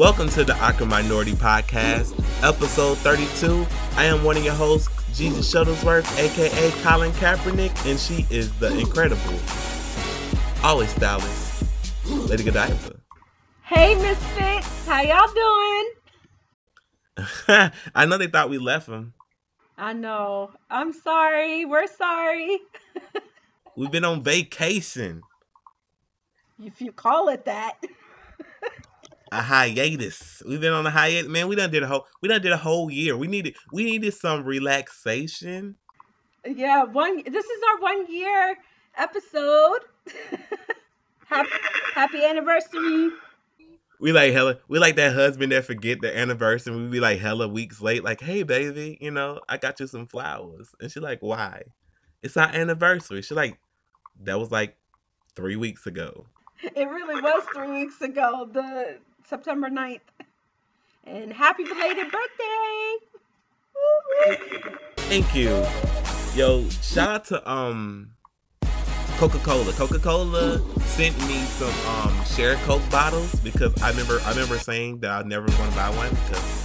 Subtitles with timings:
[0.00, 3.66] Welcome to the Awkward Minority Podcast, episode 32.
[3.96, 8.74] I am one of your hosts, Jesus Shuttlesworth, aka Colin Kaepernick, and she is the
[8.78, 9.38] incredible,
[10.64, 11.62] always stylish,
[12.30, 12.98] Lady Godiva.
[13.60, 15.90] Hey, Misfits, how y'all
[17.46, 17.70] doing?
[17.94, 19.12] I know they thought we left them.
[19.76, 20.52] I know.
[20.70, 21.66] I'm sorry.
[21.66, 22.60] We're sorry.
[23.76, 25.20] We've been on vacation.
[26.58, 27.76] If you call it that.
[29.32, 30.42] A hiatus.
[30.46, 31.48] We've been on a hiatus, man.
[31.48, 33.16] We done did a whole we done did a whole year.
[33.16, 35.76] We needed we needed some relaxation.
[36.44, 38.56] Yeah, one this is our one year
[38.96, 39.80] episode.
[41.26, 41.50] happy,
[41.94, 43.10] happy anniversary.
[44.00, 46.74] We like hella we like that husband that forget the anniversary.
[46.74, 50.06] We be like hella weeks late, like, hey baby, you know, I got you some
[50.06, 50.74] flowers.
[50.80, 51.64] And she like, why?
[52.22, 53.22] It's our anniversary.
[53.22, 53.58] She like,
[54.22, 54.76] that was like
[55.36, 56.26] three weeks ago.
[56.62, 58.48] It really was three weeks ago.
[58.52, 58.98] The
[59.30, 60.00] September 9th.
[61.04, 62.96] And happy belated birthday!
[64.96, 65.64] Thank you.
[66.34, 68.10] Yo, shout out to um
[69.18, 69.72] Coca-Cola.
[69.72, 75.10] Coca-Cola sent me some um share Coke bottles because I remember I remember saying that
[75.10, 76.59] I never want to buy one because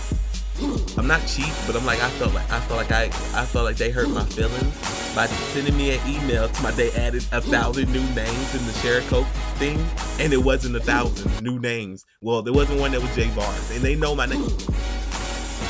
[0.97, 3.05] I'm not cheap, but I'm like I felt like I felt like I
[3.39, 4.73] I felt like they hurt my feelings
[5.15, 8.73] by sending me an email to my they added a thousand new names in the
[8.81, 9.77] share Coke thing,
[10.19, 12.05] and it wasn't a thousand new names.
[12.21, 14.47] Well, there wasn't one that was Jay Bars, and they know my name.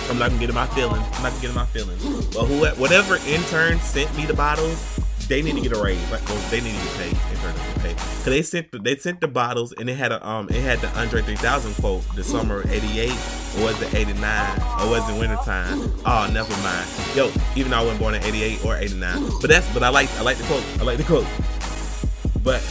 [0.10, 1.06] I'm not gonna get in my feelings.
[1.14, 2.04] I'm not gonna get in my feelings.
[2.34, 6.12] But who, whatever intern sent me the bottles, they need to get a raise.
[6.12, 7.18] Like, oh, they need to get paid.
[7.32, 7.98] Intern to get paid.
[7.98, 10.80] Cause they sent the, they sent the bottles, and it had a um it had
[10.80, 13.10] the Andre 3000 quote, the summer '88
[13.58, 15.92] or was it 89 or was it wintertime?
[16.06, 16.88] Oh, never mind.
[17.16, 20.12] Yo, even though I wasn't born in 88 or 89, but that's but I like
[20.18, 20.64] I like the quote.
[20.80, 21.28] I like the quote.
[22.44, 22.62] But.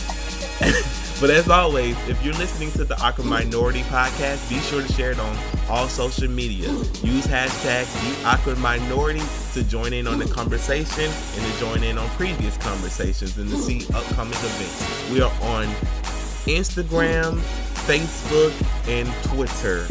[1.24, 5.12] But as always, if you're listening to the Awkward Minority podcast, be sure to share
[5.12, 5.38] it on
[5.70, 6.68] all social media.
[6.68, 9.22] Use hashtag the Awkward Minority
[9.54, 13.56] to join in on the conversation and to join in on previous conversations and to
[13.56, 15.10] see upcoming events.
[15.10, 15.64] We are on
[16.44, 17.38] Instagram,
[17.86, 18.52] Facebook,
[18.86, 19.86] and Twitter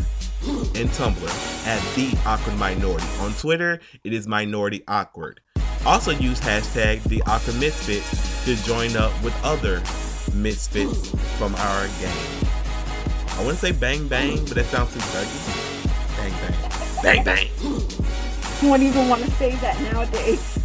[0.79, 3.07] and Tumblr at the Awkward Minority.
[3.21, 5.41] On Twitter, it is Minority Awkward.
[5.83, 9.81] Also use hashtag the Awkward Misfits to join up with other
[10.33, 12.53] misfits from our game.
[13.29, 16.17] I wouldn't say bang bang, but that sounds too thuggy.
[16.17, 16.63] Bang bang.
[17.03, 17.49] Bang bang.
[18.61, 20.59] You wouldn't even want to say that nowadays.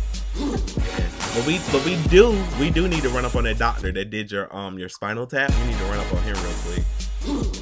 [1.34, 4.10] But we but we do we do need to run up on that doctor that
[4.10, 5.50] did your um your spinal tap.
[5.60, 6.84] We need to run up on him real quick.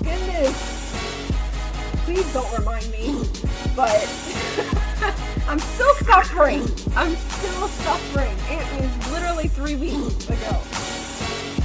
[0.03, 0.93] Goodness.
[2.05, 3.15] Please don't remind me.
[3.75, 3.91] But
[5.49, 6.63] I'm still suffering.
[6.97, 8.37] I'm still suffering.
[8.49, 10.86] It was literally three weeks ago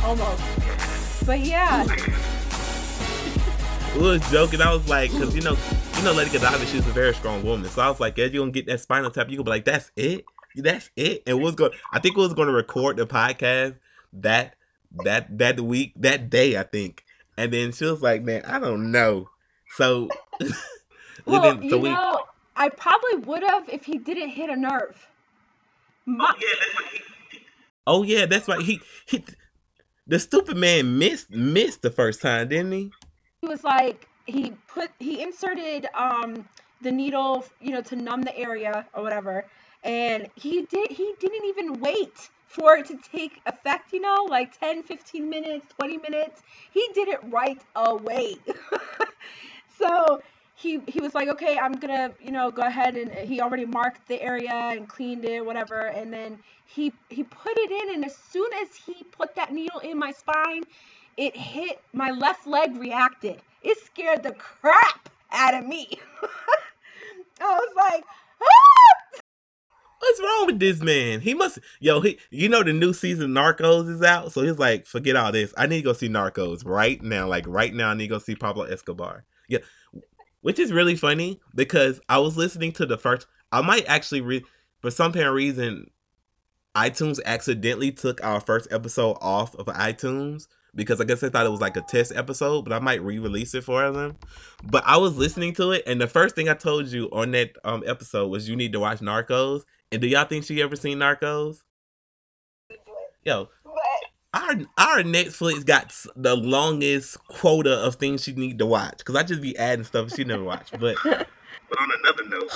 [0.04, 1.26] almost.
[1.26, 1.84] But yeah.
[3.96, 4.62] we was joking.
[4.62, 5.58] I was like, because you know,
[5.98, 7.70] you know, Lady Godiva, she's a very strong woman.
[7.70, 9.30] So I was like, yeah, you gonna get that spinal tap?
[9.30, 10.26] You gonna be like, that's it,
[10.56, 11.24] that's it.
[11.28, 13.76] And was going, I think we was gonna record the podcast
[14.14, 14.56] that
[15.04, 17.04] that that week, that day, I think.
[17.38, 19.30] And then she was like, man, I don't know.
[19.76, 20.48] So, we
[21.26, 21.70] well, didn't.
[21.70, 22.24] So you we, know,
[22.56, 25.08] I probably would have if he didn't hit a nerve.
[26.06, 27.02] My- oh yeah, that's right.
[27.88, 28.62] Oh yeah, that's right.
[28.62, 29.24] He he
[30.12, 32.92] the stupid man missed missed the first time, didn't he?
[33.42, 36.46] He was like he put he inserted um
[36.82, 39.46] the needle, you know, to numb the area or whatever.
[39.86, 44.60] And he did he didn't even wait for it to take effect, you know, like
[44.60, 46.42] 10, 15 minutes, 20 minutes.
[46.74, 48.36] He did it right away.
[49.80, 50.22] so
[50.62, 54.08] he he was like, okay, I'm gonna you know go ahead and he already marked
[54.08, 58.16] the area and cleaned it, whatever, and then he he put it in, and as
[58.16, 60.64] soon as he put that needle in my spine,
[61.18, 63.42] it hit my left leg reacted.
[63.64, 65.90] It scared the crap out of me.
[67.42, 68.04] I was like,
[68.42, 69.22] ah!
[70.00, 71.22] What's wrong with this man?
[71.22, 74.88] He must, yo, he, you know, the new season Narcos is out, so he's like,
[74.88, 75.53] forget all this.
[75.58, 77.28] I need to go see Narcos right now.
[77.28, 79.26] Like right now, I need to go see Pablo Escobar.
[79.47, 79.59] Yeah,
[80.41, 83.28] which is really funny because I was listening to the first.
[83.52, 84.43] I might actually read
[84.79, 85.90] for some apparent reason.
[86.76, 91.52] iTunes accidentally took our first episode off of iTunes because I guess they thought it
[91.52, 94.17] was like a test episode, but I might re-release it for them.
[94.64, 97.52] But I was listening to it, and the first thing I told you on that
[97.64, 99.64] um episode was you need to watch Narcos.
[99.91, 101.64] And do y'all think she ever seen Narcos?
[103.23, 103.49] Yo,
[104.34, 109.24] our our Netflix got the longest quota of things she need to watch because I
[109.24, 110.80] just be adding stuff she never watched.
[110.80, 112.52] But but on another note,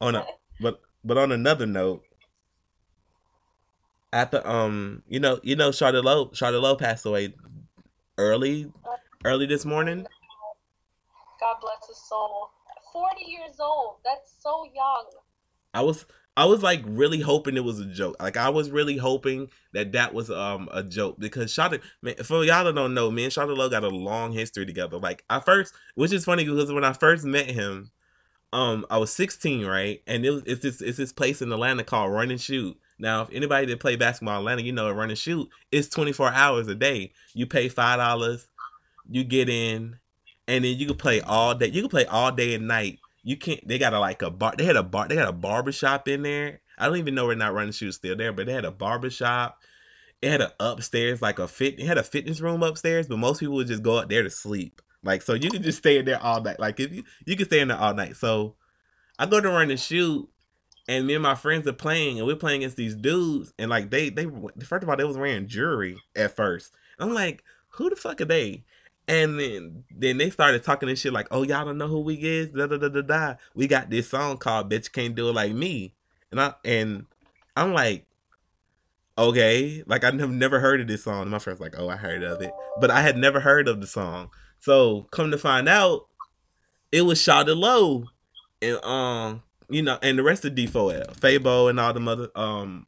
[0.00, 0.26] on a
[0.60, 2.04] but but on another note,
[4.12, 7.34] after um you know you know Shawty Lo Shawty Lo passed away
[8.16, 8.70] early
[9.24, 10.06] early this morning.
[11.40, 12.50] God bless his soul.
[12.92, 13.96] 40 years old.
[14.04, 15.06] That's so young.
[15.74, 18.16] I was I was like really hoping it was a joke.
[18.20, 22.44] Like I was really hoping that that was um a joke because Shawty, man, for
[22.44, 24.98] y'all that don't know, me and Shawty Lo got a long history together.
[24.98, 27.92] Like I first, which is funny because when I first met him,
[28.52, 31.84] um, I was 16, right, and it was it's this it's this place in Atlanta
[31.84, 32.76] called Run and Shoot.
[32.98, 36.32] Now, if anybody that play basketball in Atlanta, you know, Run and Shoot is 24
[36.32, 37.12] hours a day.
[37.34, 38.48] You pay five dollars,
[39.08, 39.98] you get in,
[40.48, 41.68] and then you can play all day.
[41.68, 43.66] You can play all day and night you can't.
[43.66, 44.54] They got a like a bar.
[44.56, 45.08] They had a bar.
[45.08, 46.60] They had a barber shop in there.
[46.78, 48.70] I don't even know we're not Run and Shoot still there, but they had a
[48.70, 49.60] barber shop.
[50.20, 51.80] It had a upstairs like a fit.
[51.80, 54.30] It had a fitness room upstairs, but most people would just go up there to
[54.30, 54.82] sleep.
[55.02, 56.60] Like so, you can just stay in there all night.
[56.60, 58.16] Like if you you can stay in there all night.
[58.16, 58.56] So
[59.18, 60.28] I go to run and shoot,
[60.86, 63.90] and me and my friends are playing, and we're playing against these dudes, and like
[63.90, 64.26] they they
[64.64, 66.72] first of all they was wearing jewelry at first.
[66.98, 68.64] I'm like, who the fuck are they?
[69.06, 72.14] And then then they started talking this shit like, oh y'all don't know who we
[72.14, 73.34] is, da da da da da.
[73.54, 75.94] We got this song called "Bitch Can't Do It Like Me,"
[76.30, 77.06] and I and
[77.56, 78.06] I'm like,
[79.18, 81.28] okay, like I've never heard of this song.
[81.28, 83.86] My friend's like, oh, I heard of it, but I had never heard of the
[83.86, 84.30] song.
[84.58, 86.06] So come to find out,
[86.90, 88.06] it was Shawty Lo,
[88.62, 92.86] and um, you know, and the rest of D4L, Fabo, and all the mother um,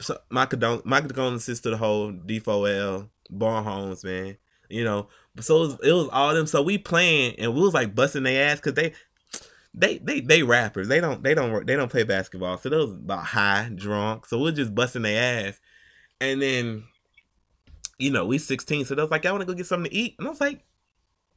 [0.00, 4.36] so my condol- my condolences to the whole D4L, Bowen Homes, man.
[4.68, 5.08] You know,
[5.40, 6.46] so it was, it was all them.
[6.46, 8.92] So we playing and we was like busting their ass because they
[9.74, 10.88] they they they rappers.
[10.88, 12.58] They don't they don't they don't play basketball.
[12.58, 14.26] So was about high, drunk.
[14.26, 15.60] So we're just busting their ass.
[16.20, 16.84] And then,
[17.98, 18.84] you know, we 16.
[18.84, 20.14] So they was like, I want to go get something to eat.
[20.18, 20.64] And I was like,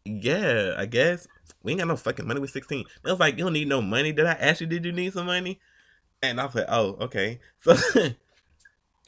[0.05, 1.27] Yeah, I guess.
[1.63, 2.39] We ain't got no fucking money.
[2.39, 2.85] We 16.
[3.03, 4.11] They was like, You don't need no money.
[4.11, 5.59] Did I ask you, did you need some money?
[6.21, 7.39] And I was like, Oh, okay.
[7.63, 7.75] So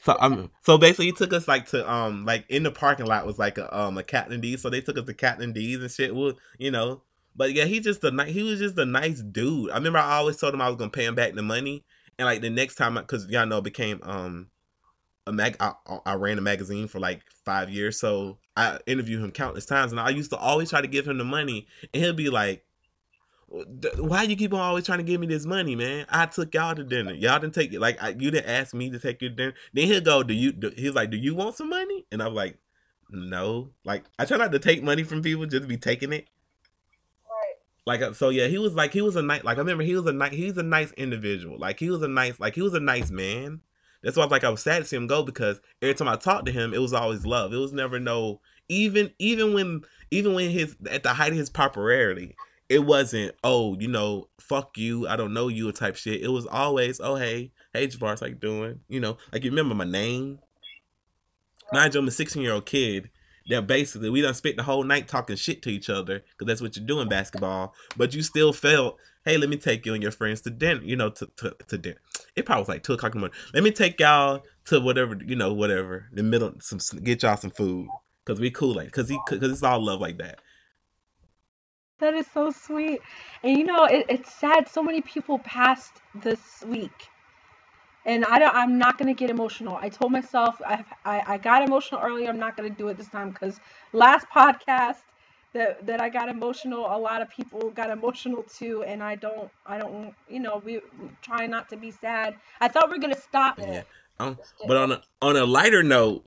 [0.02, 3.26] So um, so basically, he took us like to um, like in the parking lot
[3.26, 4.56] was like a um a Captain D.
[4.56, 6.14] So they took us to Captain D's and shit.
[6.14, 7.02] Well, you know,
[7.36, 8.24] but yeah, he just a.
[8.24, 9.70] He was just a nice dude.
[9.70, 11.84] I remember I always told him I was gonna pay him back the money,
[12.18, 14.48] and like the next time, because y'all know, became um
[15.26, 15.56] a mag.
[15.60, 15.72] I,
[16.06, 20.00] I ran a magazine for like five years, so I interviewed him countless times, and
[20.00, 22.64] I used to always try to give him the money, and he'll be like,
[23.50, 26.06] why you keep on always trying to give me this money, man?
[26.08, 27.12] I took y'all to dinner.
[27.12, 27.80] Y'all didn't take it.
[27.80, 29.54] Like I, you didn't ask me to take your dinner.
[29.72, 30.52] Then he'll go, do you?
[30.52, 32.06] Do, he's like, do you want some money?
[32.12, 32.58] And I'm like,
[33.10, 33.70] no.
[33.84, 36.28] Like I try not to take money from people, just be taking it.
[37.28, 37.56] Right.
[37.86, 38.46] Like uh, so, yeah.
[38.46, 39.42] He was like he was a nice.
[39.42, 40.32] Like I remember he was a nice.
[40.32, 41.58] He's a nice individual.
[41.58, 42.38] Like he was a nice.
[42.38, 43.62] Like he was a nice man.
[44.02, 46.08] That's why I was like I was sad to see him go because every time
[46.08, 47.52] I talked to him, it was always love.
[47.52, 48.40] It was never no.
[48.68, 49.82] Even even when
[50.12, 52.36] even when his at the height of his popularity
[52.70, 56.22] it wasn't oh you know fuck you i don't know you type shit.
[56.22, 58.80] It was always oh hey hey Javars, you doing?
[58.88, 60.38] You know like you remember my name?
[61.72, 63.10] You i'm a 16 year old kid
[63.48, 66.60] that basically we done spent the whole night talking shit to each other because that's
[66.60, 70.02] what you do in basketball but you still felt hey let me take you and
[70.02, 72.00] your friends to dinner you know to, to, to dinner
[72.36, 75.16] it probably was like 2 o'clock in the morning let me take y'all to whatever
[75.24, 77.88] you know whatever the middle some get y'all some food
[78.24, 80.40] because we cool like because he because it's all love like that
[82.00, 83.00] that is so sweet.
[83.42, 84.68] And you know, it, it's sad.
[84.68, 87.08] So many people passed this week,
[88.04, 88.54] and I don't.
[88.54, 89.76] I'm not gonna get emotional.
[89.76, 92.28] I told myself I I, I got emotional earlier.
[92.28, 93.60] I'm not gonna do it this time because
[93.92, 95.02] last podcast
[95.52, 96.86] that that I got emotional.
[96.86, 99.50] A lot of people got emotional too, and I don't.
[99.66, 100.14] I don't.
[100.28, 100.80] You know, we
[101.22, 102.34] try not to be sad.
[102.60, 103.58] I thought we are gonna stop.
[103.58, 103.82] Yeah.
[104.18, 106.24] Um, but on a on a lighter note,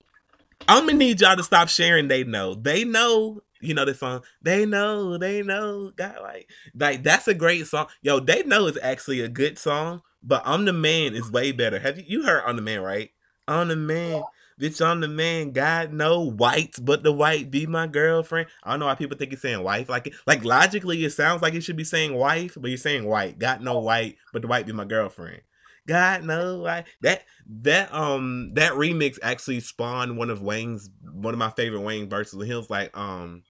[0.68, 2.08] I'm gonna need y'all to stop sharing.
[2.08, 2.56] They know.
[2.56, 7.34] They know you know the song they know they know God, like like that's a
[7.34, 7.88] great song.
[8.02, 11.80] Yo they know it's actually a good song but i'm the man is way better.
[11.80, 13.12] Have you you heard on the man right?
[13.48, 14.24] On the man
[14.62, 18.48] bitch on the man god no whites but the white be my girlfriend.
[18.64, 21.54] I don't know why people think he's saying wife like like logically it sounds like
[21.56, 23.40] it should be saying wife but you're saying white.
[23.40, 25.42] Got no white but the white be my girlfriend.
[25.86, 27.24] God no, like that
[27.62, 32.46] that um that remix actually spawned one of Wayne's one of my favorite Wayne verses.
[32.46, 33.44] He was like um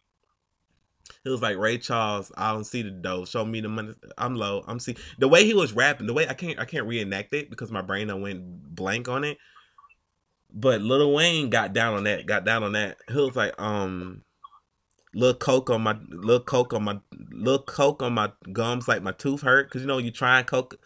[1.26, 2.32] it was like Ray Charles.
[2.36, 3.26] I don't see the dough.
[3.26, 3.94] Show me the money.
[4.18, 4.64] I'm low.
[4.68, 6.08] I'm see the way he was rapping.
[6.08, 9.24] The way I can't I can't reenact it because my brain I went blank on
[9.24, 9.38] it.
[10.54, 12.26] But Lil Wayne got down on that.
[12.26, 12.98] Got down on that.
[13.08, 14.24] He was like um.
[15.16, 17.00] Little coke on my little coke on my
[17.32, 20.48] little coke on my gums like my tooth hurt because you know you try and
[20.48, 20.80] coke.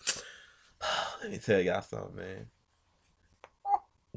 [1.22, 2.48] Let me tell y'all something, man.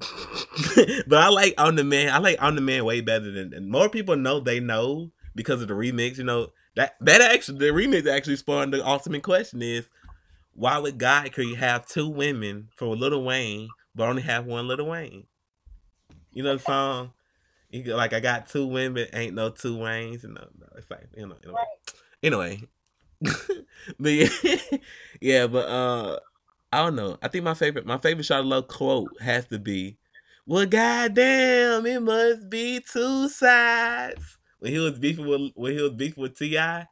[1.07, 2.13] but I like on the man.
[2.13, 5.69] I like on the man way better than more people know they know because of
[5.69, 6.19] the remix.
[6.19, 9.89] You know that that actually the remix actually spawned the ultimate question: is
[10.55, 14.89] why would God could have two women for Little Wayne but only have one Little
[14.89, 15.25] Wayne?
[16.33, 17.13] You know the song.
[17.71, 20.91] You go, like I got two women, ain't no two Waynes, and no, no, it's
[20.91, 21.37] like you know.
[21.43, 21.55] You know.
[21.55, 21.67] Right.
[22.23, 22.63] Anyway,
[23.99, 24.29] but yeah,
[25.21, 26.19] yeah, but uh,
[26.73, 27.17] I don't know.
[27.23, 29.99] I think my favorite, my favorite Shawty Love quote has to be,
[30.47, 35.93] "Well, goddamn, it must be two sides." When he was beefing with, when he was
[35.93, 36.87] beefing with T.I.,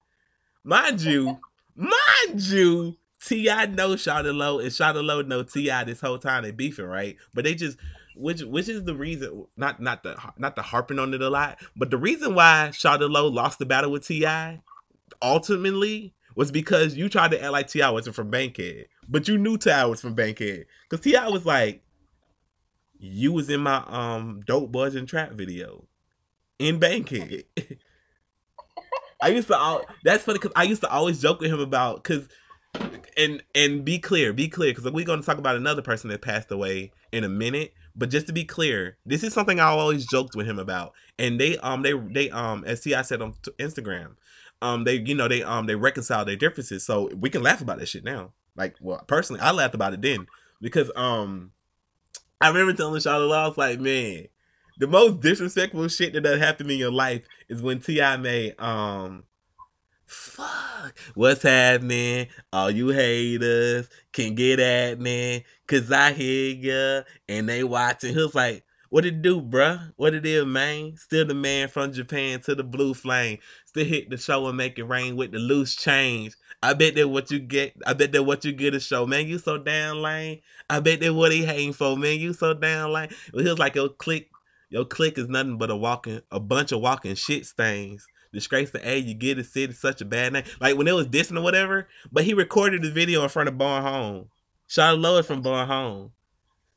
[0.64, 1.38] mind you,
[1.76, 3.66] mind you, T.I.
[3.66, 5.84] know Shawty Lo and Shawty Lo know T.I.
[5.84, 7.16] this whole time they beefing, right?
[7.34, 7.78] But they just
[8.16, 11.58] which which is the reason not not the not the harping on it a lot,
[11.76, 14.62] but the reason why Shawty Lo lost the battle with T.I.
[15.20, 17.90] ultimately was because you tried to act like T.I.
[17.90, 19.84] wasn't from Bankhead, but you knew T.I.
[19.86, 21.28] was from Bankhead because T.I.
[21.28, 21.82] was like,
[22.98, 25.87] you was in my um dope buzz and trap video
[26.58, 27.42] in banking.
[29.20, 32.28] I used to that's funny because I used to always joke with him about because
[33.16, 36.22] and and be clear, be clear because we're going to talk about another person that
[36.22, 37.74] passed away in a minute.
[37.96, 41.40] But just to be clear, this is something I always joked with him about, and
[41.40, 43.02] they um they they um as T.I.
[43.02, 44.14] said on Instagram,
[44.62, 47.78] um they you know they um they reconcile their differences, so we can laugh about
[47.80, 48.32] that shit now.
[48.54, 50.26] Like, well, personally, I laughed about it then
[50.60, 51.52] because um
[52.40, 54.28] I remember telling Shawty, I was like, man,
[54.78, 58.16] the most disrespectful shit that that happened in your life is when T.I.
[58.16, 59.24] made um
[60.06, 62.28] fuck what's happening?
[62.52, 68.14] All you haters can get at me cause i hear ya and they watching.
[68.14, 69.92] He was like what it do bruh?
[69.96, 70.96] What it is man?
[70.96, 73.38] Still the man from japan to the blue flame.
[73.66, 76.34] Still hit the show and make it rain with the loose change.
[76.62, 79.06] I bet that what you get i bet that what you get a show.
[79.06, 82.54] Man you so damn lame i bet that what he hating for man you so
[82.54, 84.30] damn lame well, he was like your click
[84.70, 88.88] your click is nothing but a walking a bunch of walking shit stains disgrace the
[88.88, 90.44] A you get it city such a bad name.
[90.60, 93.58] Like when it was dissing or whatever, but he recorded the video in front of
[93.58, 94.28] Bowen Home.
[94.66, 96.12] Charlotte Lois from Bowen Home.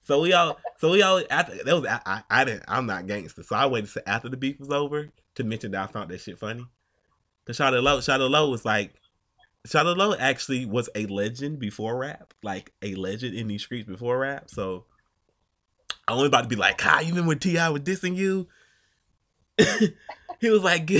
[0.04, 3.06] So we all, so we all after that was I, I, I didn't I'm not
[3.08, 6.10] gangster, so I waited to after the beef was over to mention that I found
[6.10, 6.66] that shit funny.
[7.46, 8.94] Cause Shawty Lo, Shawty Lo was like,
[9.68, 14.20] Shawty Lo actually was a legend before rap, like a legend in these streets before
[14.20, 14.50] rap.
[14.50, 14.86] So
[16.12, 17.70] I was about to be like, "Hi, you remember when T.I.
[17.70, 18.48] was dissing you?"
[20.40, 20.90] he was like,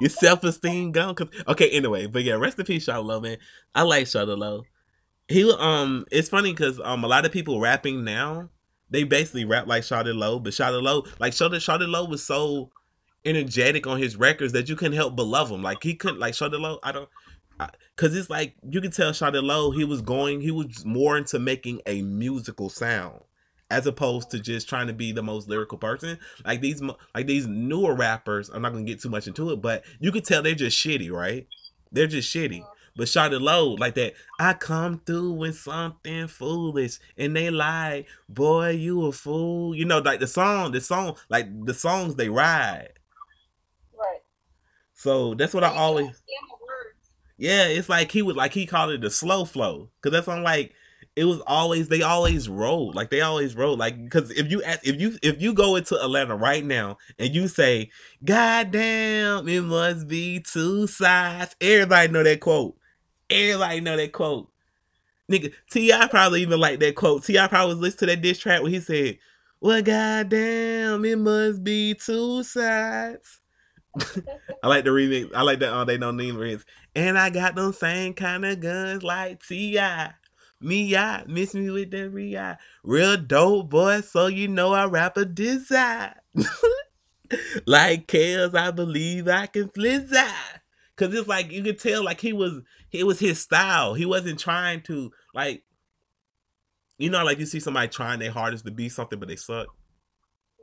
[0.00, 3.38] "Your self esteem gone." Cause okay, anyway, but yeah, rest in peace, Shawty man.
[3.74, 4.64] I like Shawty Lo.
[5.28, 8.48] He um, it's funny because um, a lot of people rapping now,
[8.90, 12.70] they basically rap like Shawty Lo, but Shawty Lo, like Shawty Lo was so
[13.24, 15.62] energetic on his records that you couldn't help but love him.
[15.62, 16.78] Like he couldn't like Shawty Lo.
[16.82, 17.08] I don't.
[17.96, 21.38] Cause it's like you can tell Shawty Lo he was going he was more into
[21.40, 23.20] making a musical sound
[23.70, 26.18] as opposed to just trying to be the most lyrical person.
[26.44, 26.80] Like these
[27.14, 30.22] like these newer rappers, I'm not gonna get too much into it, but you can
[30.22, 31.46] tell they're just shitty, right?
[31.92, 32.64] They're just shitty.
[32.96, 38.70] But Shawty Lo, like that, I come through with something foolish, and they like, boy,
[38.70, 39.72] you a fool.
[39.72, 42.94] You know, like the song, the song, like the songs they ride.
[43.96, 44.20] Right.
[44.94, 46.06] So that's what I always.
[46.06, 46.57] Yeah,
[47.38, 50.74] it's like he would like he called it the slow flow, cause that's on like
[51.18, 52.94] it was always they always rolled.
[52.94, 53.80] Like they always rolled.
[53.80, 57.34] Like because if you ask, if you if you go into Atlanta right now and
[57.34, 57.90] you say
[58.24, 62.76] God damn it must be two sides everybody know that quote.
[63.28, 64.48] Everybody know that quote.
[65.30, 66.06] Nigga T.I.
[66.06, 67.24] probably even like that quote.
[67.24, 67.48] T.I.
[67.48, 69.18] probably was listening to that diss track where he said
[69.60, 73.40] well God damn it must be two sides
[74.62, 76.64] I like the remix I like that all they know name remix
[76.94, 80.12] and I got them same kind of guns like T.I.
[80.60, 82.38] me yeah, miss me with that re
[82.82, 86.14] Real dope boy, so you know I rap a design.
[87.66, 90.32] like Kales, I believe I can flizzard.
[90.96, 93.94] Cause it's like you could tell like he was it was his style.
[93.94, 95.62] He wasn't trying to like
[96.98, 99.68] you know, like you see somebody trying their hardest to be something but they suck.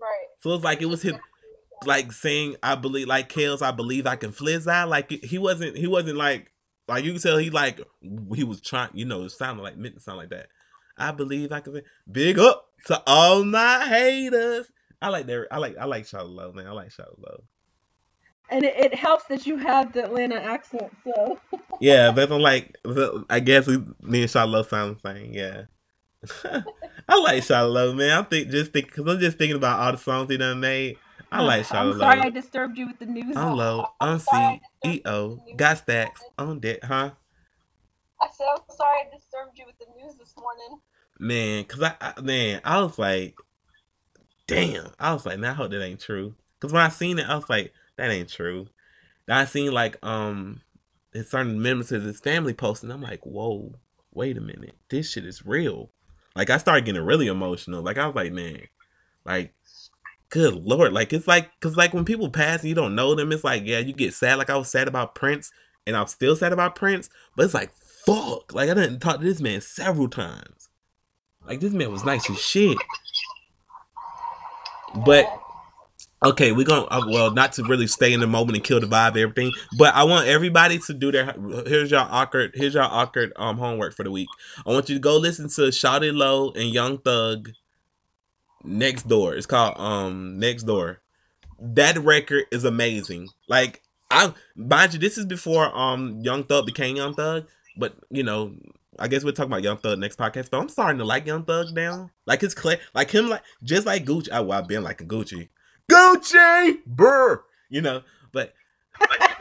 [0.01, 0.27] Right.
[0.41, 1.17] So it's like it was him
[1.85, 4.87] like saying I believe like Kales, I believe I can flizzard.
[4.87, 6.51] Like he wasn't he wasn't like
[6.87, 7.81] like you can tell he like
[8.33, 10.47] he was trying, you know, it sounded like meant to sound like that.
[10.97, 14.71] I believe I can big up to all my haters.
[15.01, 15.47] I like that.
[15.51, 16.67] I like I like Charlotte Love, man.
[16.67, 17.41] I like Charlotte Love.
[18.49, 21.39] And it, it helps that you have the Atlanta accent, so.
[21.81, 22.77] yeah, but I'm like,
[23.27, 25.33] I guess we, me and Charlotte Love sound the same.
[25.33, 25.63] Yeah.
[27.07, 28.11] I like Shawty man.
[28.11, 30.97] I think just think because I'm just thinking about all the songs he done made.
[31.31, 31.75] I like Shawty.
[31.75, 33.35] I'm sorry I disturbed you with the news.
[33.35, 33.85] I'm low.
[33.99, 35.39] I'm C E O.
[35.55, 37.11] Got stacks on deck, huh?
[38.21, 40.79] I said I'm sorry I disturbed you with the news this morning.
[41.19, 43.35] Man, cause I, I man, I was like,
[44.47, 44.91] damn.
[44.99, 46.35] I was like, now I hope that ain't true.
[46.59, 48.67] Cause when I seen it, I was like, that ain't true.
[49.27, 50.61] Then I seen like um
[51.13, 52.91] certain members of his family posting.
[52.91, 53.75] I'm like, whoa,
[54.13, 55.91] wait a minute, this shit is real.
[56.35, 57.81] Like I started getting really emotional.
[57.81, 58.61] Like I was like, man,
[59.25, 59.53] like
[60.35, 63.31] good lord, like it's like because like when people pass and you don't know them,
[63.31, 64.37] it's like yeah, you get sad.
[64.37, 65.49] Like I was sad about Prince,
[65.87, 67.71] and I'm still sad about Prince, but it's like
[68.05, 70.69] fuck, like I didn't talk to this man several times.
[71.47, 72.77] Like this man was nice as shit.
[75.05, 75.25] But
[76.21, 78.87] okay, we're gonna uh, well not to really stay in the moment and kill the
[78.87, 79.53] vibe, everything.
[79.77, 81.33] But I want everybody to do their
[81.65, 84.27] here's your awkward here's your awkward um homework for the week.
[84.65, 87.51] I want you to go listen to Shawty Lo and Young Thug
[88.65, 89.35] Next Door.
[89.35, 91.01] It's called um Next Door.
[91.59, 93.29] That record is amazing.
[93.47, 93.81] Like
[94.11, 98.55] I mind you, this is before um Young Thug became Young Thug, but you know
[98.97, 101.43] I guess we'll talk about Young Thug next podcast, but I'm starting to like Young
[101.43, 102.11] Thug now.
[102.25, 104.31] Like his clear, like him, like just like Gucci.
[104.31, 105.49] I, well, I've been like a Gucci,
[105.91, 108.03] Gucci, burr, you know.
[108.31, 108.53] But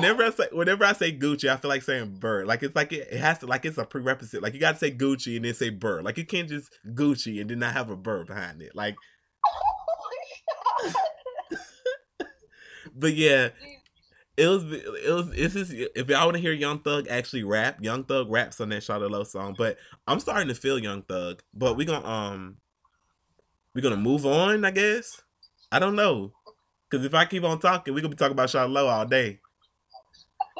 [0.00, 2.44] whenever I say whenever I say Gucci, I feel like saying Burr.
[2.44, 4.42] Like it's like it, it has to like it's a prerequisite.
[4.42, 6.02] Like you got to say Gucci and then say Burr.
[6.02, 8.74] Like you can't just Gucci and then not have a Burr behind it.
[8.74, 8.96] Like,
[12.94, 13.48] but yeah,
[14.36, 17.78] it was it was it's just if y'all want to hear Young Thug actually rap,
[17.82, 19.54] Young Thug raps on that Shawty Lo song.
[19.58, 21.42] But I'm starting to feel Young Thug.
[21.52, 22.58] But we gonna um
[23.74, 25.22] we gonna move on, I guess.
[25.70, 26.32] I don't know.
[26.90, 29.40] Cause if I keep on talking, we gonna be talking about Lo all day.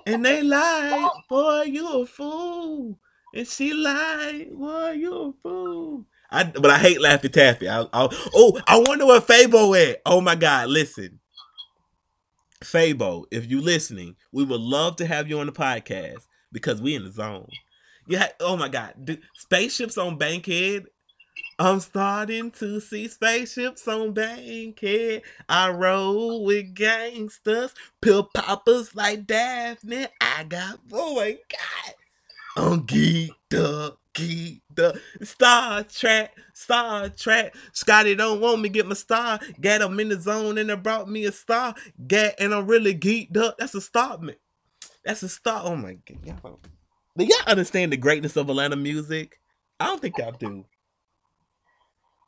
[0.09, 2.99] And they lied, boy, you a fool.
[3.35, 6.07] And she lied, boy, you a fool.
[6.31, 7.69] I but I hate Laffy Taffy.
[7.69, 10.01] I, I, oh, I wonder where Fabo at.
[10.07, 11.21] Oh my God, listen.
[12.65, 16.95] Fabo, if you listening, we would love to have you on the podcast because we
[16.95, 17.49] in the zone.
[18.07, 20.87] Yeah, oh my God, Dude, spaceships on Bankhead.
[21.61, 25.23] I'm starting to see spaceships on Bankhead.
[25.49, 30.07] I roll with gangsters, pill poppers like Daphne.
[30.21, 31.95] I got, oh my God,
[32.57, 34.97] I'm geeked up, geeked up.
[35.23, 37.57] Star Trek, Star Trek.
[37.73, 39.41] Scotty don't want me get my star.
[39.61, 41.75] Got him in the zone and they brought me a star.
[42.07, 43.59] Get and I'm really geeked up.
[43.59, 44.37] That's a start, man.
[45.05, 45.63] That's a start.
[45.65, 46.59] Oh my God.
[47.17, 49.41] Do y'all understand the greatness of Atlanta music?
[49.81, 50.65] I don't think y'all do.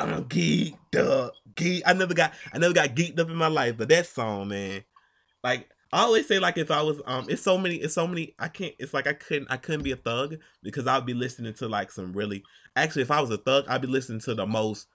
[0.01, 1.35] I'm geeked up.
[1.55, 1.83] Geek.
[1.87, 4.85] I never got I never got geeked up in my life, but that song, man.
[5.43, 8.35] Like I always say, like if I was um, it's so many, it's so many.
[8.39, 8.75] I can't.
[8.79, 11.91] It's like I couldn't, I couldn't be a thug because I'd be listening to like
[11.91, 12.45] some really.
[12.77, 14.87] Actually, if I was a thug, I'd be listening to the most.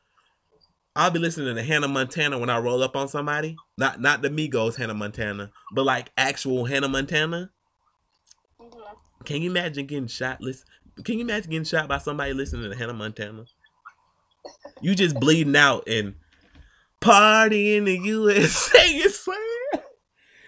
[0.95, 3.57] I'll be listening to Hannah Montana when I roll up on somebody.
[3.77, 7.51] Not not the Migos Hannah Montana, but like actual Hannah Montana.
[8.61, 9.23] Mm-hmm.
[9.25, 10.39] Can you imagine getting shot?
[10.39, 10.65] Listen,
[11.03, 13.45] can you imagine getting shot by somebody listening to Hannah Montana?
[14.81, 16.15] You just bleeding out and
[16.99, 18.99] party in the USA.
[19.09, 19.37] Swear.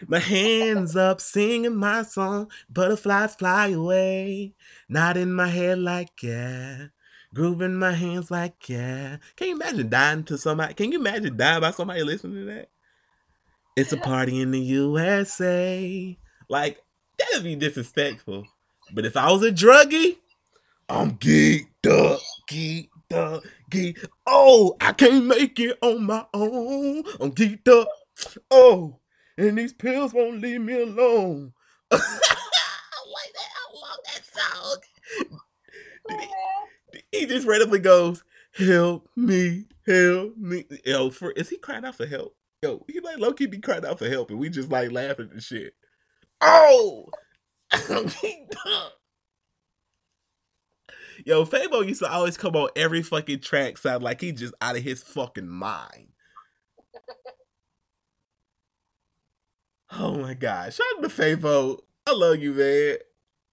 [0.07, 2.51] My hands up, singing my song.
[2.69, 4.53] Butterflies fly away.
[4.87, 6.87] Not in my head like yeah.
[7.33, 9.17] Grooving my hands like yeah.
[9.35, 10.73] Can you imagine dying to somebody?
[10.75, 12.69] Can you imagine dying by somebody listening to that?
[13.75, 16.17] It's a party in the USA.
[16.49, 16.81] Like,
[17.19, 18.45] that'd be disrespectful.
[18.93, 20.17] But if I was a druggie,
[20.89, 24.07] I'm geeked up, geeked up, geeked.
[24.25, 27.03] Oh, I can't make it on my own.
[27.19, 27.87] I'm geeked up.
[28.49, 28.99] Oh,
[29.37, 31.53] and these pills won't leave me alone.
[31.91, 31.97] I.
[33.57, 34.77] I love that song.
[36.09, 41.57] Oh, Did he, he just randomly goes, "Help me, help me." Yo, for is he
[41.57, 42.35] crying out for help?
[42.61, 45.29] Yo, he like low key be crying out for help, and we just like laughing
[45.31, 45.73] and shit.
[46.41, 47.07] Oh,
[51.27, 54.77] Yo, Fabo used to always come on every fucking track, sound like he just out
[54.77, 56.07] of his fucking mind.
[59.89, 60.73] Oh my god!
[60.73, 61.79] Shout out to Fabo.
[62.05, 62.97] I love you, man.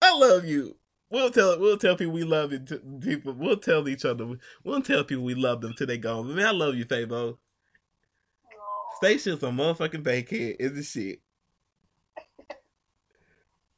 [0.03, 0.77] I love you.
[1.09, 2.67] We'll tell we'll tell people we love it.
[2.67, 4.27] To people, we'll tell each other.
[4.65, 6.25] We'll tell people we love them till they go.
[6.25, 7.39] Man, I love you, Fabo.
[8.97, 11.21] Spaceships on motherfucking Bankhead is the shit.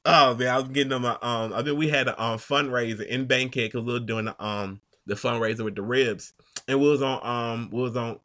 [0.09, 1.53] Oh man, I was getting on my um.
[1.53, 4.81] I mean, we had a um fundraiser in Bankhead because we were doing the um
[5.05, 6.33] the fundraiser with the ribs,
[6.69, 8.21] and we was on um we was on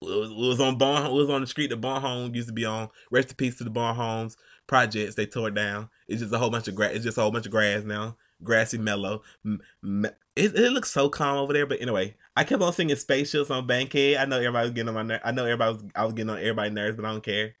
[0.00, 2.64] we was, on Bon we was on the street that Bowen Home used to be
[2.64, 2.88] on.
[3.10, 4.36] Rest in peace to the Bowen Homes
[4.68, 5.90] projects they tore down.
[6.06, 6.92] It's just a whole bunch of grass.
[6.92, 9.22] It's just a whole bunch of grass now, grassy mellow.
[9.44, 11.66] It, it looks so calm over there.
[11.66, 14.18] But anyway, I kept on singing spaceships on Bankhead.
[14.18, 16.38] I know everybody was getting on my I know everybody was I was getting on
[16.38, 17.56] everybody's nerves, but I don't care.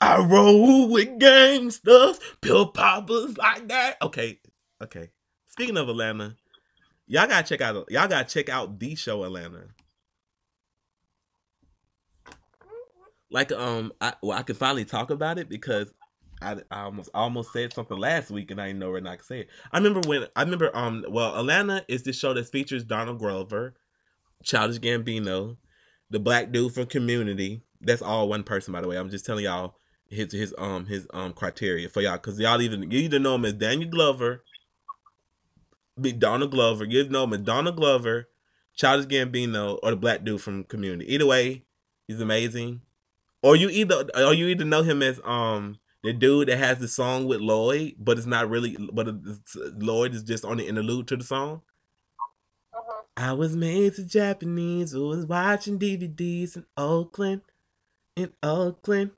[0.00, 3.96] I roll with gangsters, pill poppers like that.
[4.00, 4.38] Okay,
[4.82, 5.10] okay.
[5.48, 6.36] Speaking of Atlanta,
[7.06, 9.64] y'all gotta check out y'all gotta check out the show Atlanta.
[13.30, 15.92] Like um, I well I can finally talk about it because
[16.40, 19.26] I, I almost almost said something last week and I didn't know where I could
[19.26, 19.48] say it.
[19.72, 23.74] I remember when I remember um well Atlanta is the show that features Donald Glover,
[24.44, 25.56] Childish Gambino,
[26.08, 27.62] the black dude from Community.
[27.80, 28.96] That's all one person by the way.
[28.96, 29.74] I'm just telling y'all
[30.08, 33.44] his his um his um criteria for y'all because y'all even you either know him
[33.44, 34.42] as Daniel Glover,
[36.00, 38.28] be Donald Glover, you know him as Donald Glover,
[38.74, 41.12] Childish Gambino, or the black dude from Community.
[41.12, 41.64] Either way,
[42.06, 42.80] he's amazing.
[43.42, 46.88] Or you either or you either know him as um the dude that has the
[46.88, 49.08] song with Lloyd, but it's not really, but
[49.76, 51.62] Lloyd is just on the interlude to the song.
[52.72, 53.02] Uh-huh.
[53.16, 57.42] I was made to Japanese who was watching DVDs in Oakland,
[58.16, 59.10] in Oakland.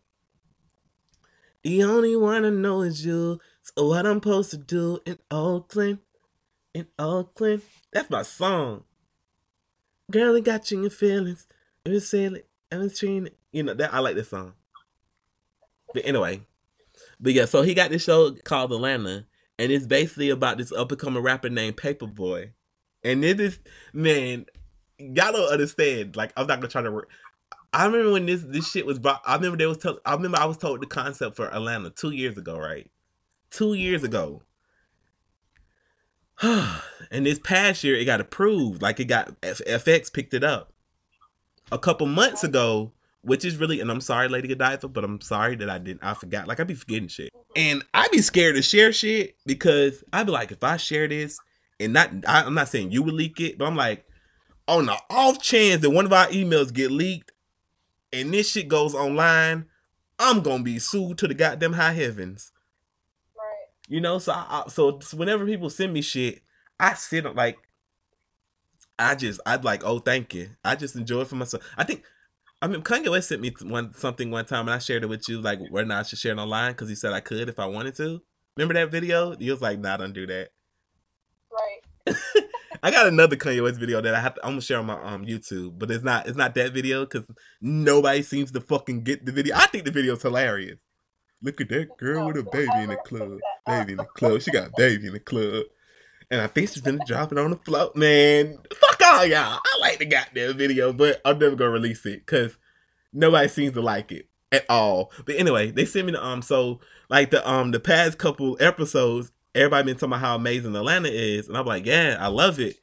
[1.62, 3.38] The only one I know is you.
[3.62, 5.98] So what I'm supposed to do in Oakland,
[6.74, 7.62] in Oakland.
[7.92, 8.84] That's my song.
[10.10, 11.46] Girl, it got you in your feelings.
[11.84, 12.42] It was silly.
[12.70, 14.54] And it's treating You know that I like this song.
[15.92, 16.42] But anyway,
[17.20, 19.26] but yeah, so he got this show called Atlanta,
[19.58, 22.52] and it's basically about this up and coming rapper named Paperboy.
[23.02, 23.58] And it is
[23.92, 24.46] man,
[24.98, 26.16] y'all don't understand.
[26.16, 27.08] Like I'm not gonna try to work.
[27.72, 29.22] I remember when this this shit was brought.
[29.24, 30.00] I remember they was told.
[30.04, 32.90] I remember I was told the concept for Atlanta two years ago, right?
[33.50, 34.42] Two years ago.
[36.42, 38.82] and this past year, it got approved.
[38.82, 40.72] Like it got FX picked it up.
[41.70, 45.54] A couple months ago, which is really, and I'm sorry, Lady Godiva, but I'm sorry
[45.56, 46.02] that I didn't.
[46.02, 46.48] I forgot.
[46.48, 50.32] Like I be forgetting shit, and I be scared to share shit because I be
[50.32, 51.38] like, if I share this,
[51.78, 54.04] and not, I, I'm not saying you would leak it, but I'm like,
[54.66, 57.30] on the off chance that one of our emails get leaked,
[58.12, 59.66] and this shit goes online,
[60.18, 62.52] I'm gonna be sued to the goddamn high heavens.
[63.36, 63.68] Right.
[63.88, 66.42] You know, so I, so whenever people send me shit,
[66.78, 67.58] I sit like,
[68.98, 70.50] I just I'd like, oh, thank you.
[70.64, 71.62] I just enjoy it for myself.
[71.76, 72.04] I think,
[72.60, 75.28] I mean, Kanye West sent me one something one time, and I shared it with
[75.28, 77.94] you, like we're not share it online because he said I could if I wanted
[77.96, 78.20] to.
[78.56, 79.36] Remember that video?
[79.36, 80.50] He was like, "Nah, don't do that."
[81.50, 82.16] Right.
[82.82, 85.00] I got another Kanye West video that I have to, I'm gonna share on my
[85.02, 87.24] um YouTube, but it's not it's not that video because
[87.60, 89.56] nobody seems to fucking get the video.
[89.56, 90.78] I think the video's hilarious.
[91.42, 93.38] Look at that girl with a baby in the club.
[93.66, 94.40] Baby in the club.
[94.42, 95.64] She got a baby in the club.
[96.30, 97.96] And I think she's gonna drop it on the float.
[97.96, 99.60] Man, fuck all y'all.
[99.64, 102.56] I like the goddamn video, but I'm never gonna release it because
[103.12, 105.12] nobody seems to like it at all.
[105.26, 109.32] But anyway, they sent me the um so like the um the past couple episodes,
[109.54, 112.76] everybody been talking about how amazing Atlanta is, and I'm like, yeah, I love it.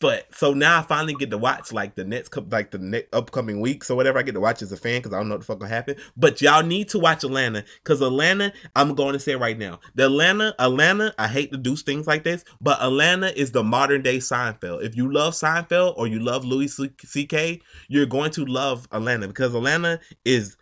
[0.00, 3.60] But so now I finally get to watch like the next like the next upcoming
[3.60, 4.18] weeks or whatever.
[4.18, 5.66] I get to watch as a fan because I don't know what the fuck will
[5.66, 5.96] happen.
[6.16, 8.52] But y'all need to watch Atlanta because Atlanta.
[8.76, 11.14] I'm going to say right now, the Atlanta, Atlanta.
[11.18, 14.84] I hate to do things like this, but Atlanta is the modern day Seinfeld.
[14.84, 19.52] If you love Seinfeld or you love Louis C.K., you're going to love Atlanta because
[19.52, 20.56] Atlanta is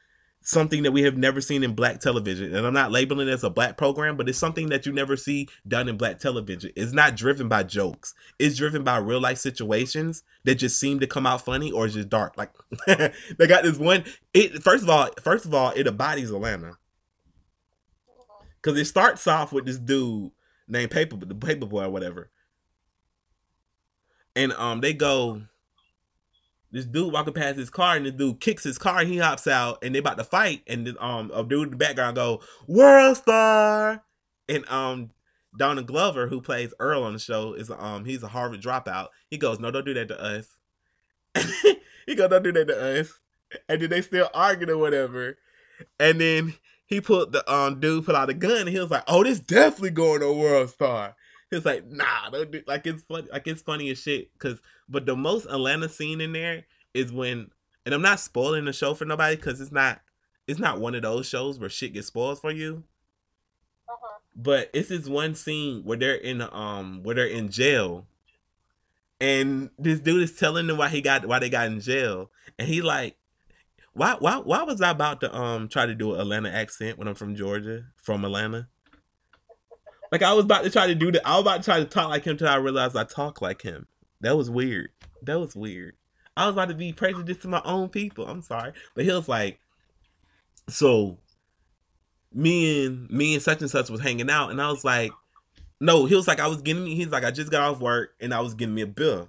[0.47, 2.55] something that we have never seen in black television.
[2.55, 5.17] And I'm not labeling it as a black program, but it's something that you never
[5.17, 6.71] see done in black television.
[6.77, 8.15] It's not driven by jokes.
[8.39, 12.09] It's driven by real life situations that just seem to come out funny or just
[12.09, 12.39] dark.
[12.39, 12.53] Like
[12.87, 16.79] they got this one it first of all, first of all, it embodies Atlanta.
[18.63, 20.31] Cause it starts off with this dude
[20.69, 22.31] named Paper the Paper Boy or whatever.
[24.37, 25.43] And um they go
[26.73, 29.47] this dude walking past his car and the dude kicks his car and he hops
[29.47, 32.41] out and they about to fight and this, um a dude in the background go
[32.67, 34.03] world star!
[34.49, 35.11] And um
[35.57, 39.09] Donald Glover who plays Earl on the show is um he's a Harvard dropout.
[39.29, 40.57] He goes no don't do that to us.
[42.07, 43.19] He goes don't do that to us.
[43.69, 45.39] And then they still arguing or whatever.
[45.99, 46.55] And then
[46.87, 49.41] he put the um dude put out a gun and he was like oh this
[49.41, 51.17] definitely going to world star
[51.53, 55.07] was like nah don't do like it's funny like it's funny as shit because but
[55.07, 57.51] the most Atlanta scene in there is when,
[57.85, 60.01] and I'm not spoiling the show for nobody because it's not,
[60.47, 62.85] it's not one of those shows where shit gets spoiled for you.
[63.89, 64.19] Uh-huh.
[64.35, 68.07] But it's this one scene where they're in um where they're in jail,
[69.21, 72.69] and this dude is telling them why he got why they got in jail, and
[72.69, 73.17] he like,
[73.93, 77.09] why why why was I about to um try to do an Atlanta accent when
[77.09, 78.69] I'm from Georgia from Atlanta?
[80.13, 81.27] Like I was about to try to do that.
[81.27, 83.63] I was about to try to talk like him until I realized I talk like
[83.63, 83.87] him.
[84.21, 84.91] That was weird.
[85.23, 85.95] That was weird.
[86.37, 88.27] I was about to be prejudiced to my own people.
[88.27, 88.73] I'm sorry.
[88.95, 89.59] But he was like,
[90.69, 91.19] so
[92.33, 95.13] me and me and such and such was hanging out, and I was like,
[95.81, 98.15] no, he was like, I was getting me, he's like, I just got off work
[98.21, 99.29] and I was getting me a bill.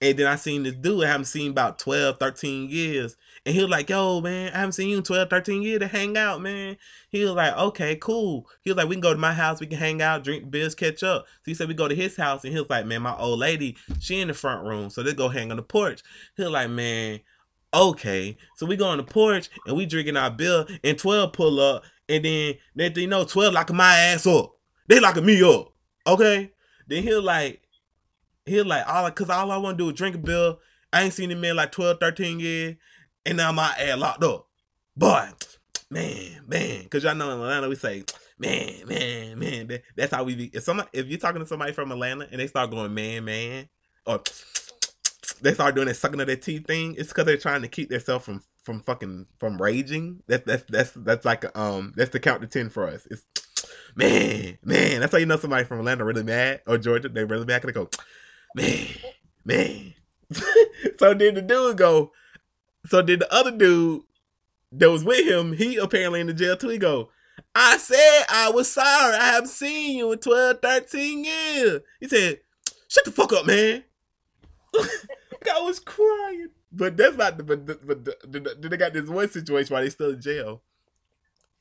[0.00, 3.16] And then I seen this dude I haven't seen about 12, 13 years.
[3.46, 5.86] And he was like, yo, man, I haven't seen you in 12, 13 years to
[5.86, 6.78] hang out, man.
[7.10, 8.48] He was like, okay, cool.
[8.62, 10.74] He was like, we can go to my house, we can hang out, drink beers,
[10.74, 11.26] catch up.
[11.26, 13.38] So he said we go to his house, and he was like, man, my old
[13.38, 16.02] lady, she in the front room, so they go hang on the porch.
[16.36, 17.20] He was like, man,
[17.74, 18.38] okay.
[18.56, 21.84] So we go on the porch and we drinking our beer, and 12 pull up,
[22.08, 24.52] And then next thing you know, 12 locking my ass up.
[24.88, 25.72] They locking me up.
[26.06, 26.52] Okay?
[26.86, 27.62] Then he was like,
[28.46, 30.60] he was like, all cause all I wanna do is drink a bill.
[30.92, 32.76] I ain't seen him in like 12, 13 years.
[33.26, 34.46] And now my ass locked up.
[34.96, 35.28] Boy,
[35.90, 36.86] man, man.
[36.88, 38.04] Cause y'all know in Atlanta we say,
[38.38, 39.66] man, man, man.
[39.68, 40.46] That- That's how we be.
[40.46, 43.68] If somebody, if you're talking to somebody from Atlanta and they start going, man, man,
[44.06, 44.20] or
[45.42, 47.88] they start doing that sucking of their teeth thing, it's because they're trying to keep
[47.88, 50.22] themselves from from fucking from raging.
[50.26, 53.06] That's that's that's that's like a, um that's the count to ten for us.
[53.10, 53.24] It's
[53.96, 55.00] man, man.
[55.00, 57.08] That's how you know somebody from Atlanta really mad or Georgia.
[57.08, 57.64] They really mad.
[57.64, 57.88] And they go,
[58.54, 58.86] man,
[59.44, 59.94] man.
[60.98, 62.12] so then the dude go.
[62.86, 64.02] So then the other dude
[64.72, 66.68] that was with him, he apparently in the jail too.
[66.68, 67.10] He go,
[67.54, 69.14] I said I was sorry.
[69.16, 71.80] I haven't seen you in 12, 13 years.
[72.00, 72.40] He said,
[72.88, 73.84] shut the fuck up, man.
[74.76, 76.48] I was crying.
[76.72, 79.72] But that's not the but the, but the, the, the- they got this one situation
[79.72, 80.62] while they still in jail.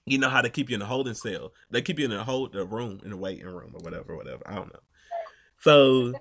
[0.05, 1.53] You know how to keep you in a holding cell.
[1.71, 4.41] They keep you in a hold the room in the waiting room or whatever, whatever.
[4.45, 4.79] I don't know.
[5.59, 6.13] So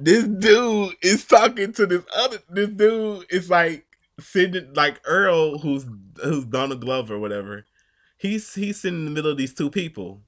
[0.00, 3.86] this dude is talking to this other this dude is like
[4.20, 5.86] sitting like Earl who's
[6.22, 7.64] who's Donald Glover or whatever.
[8.16, 10.22] He's he's sitting in the middle of these two people.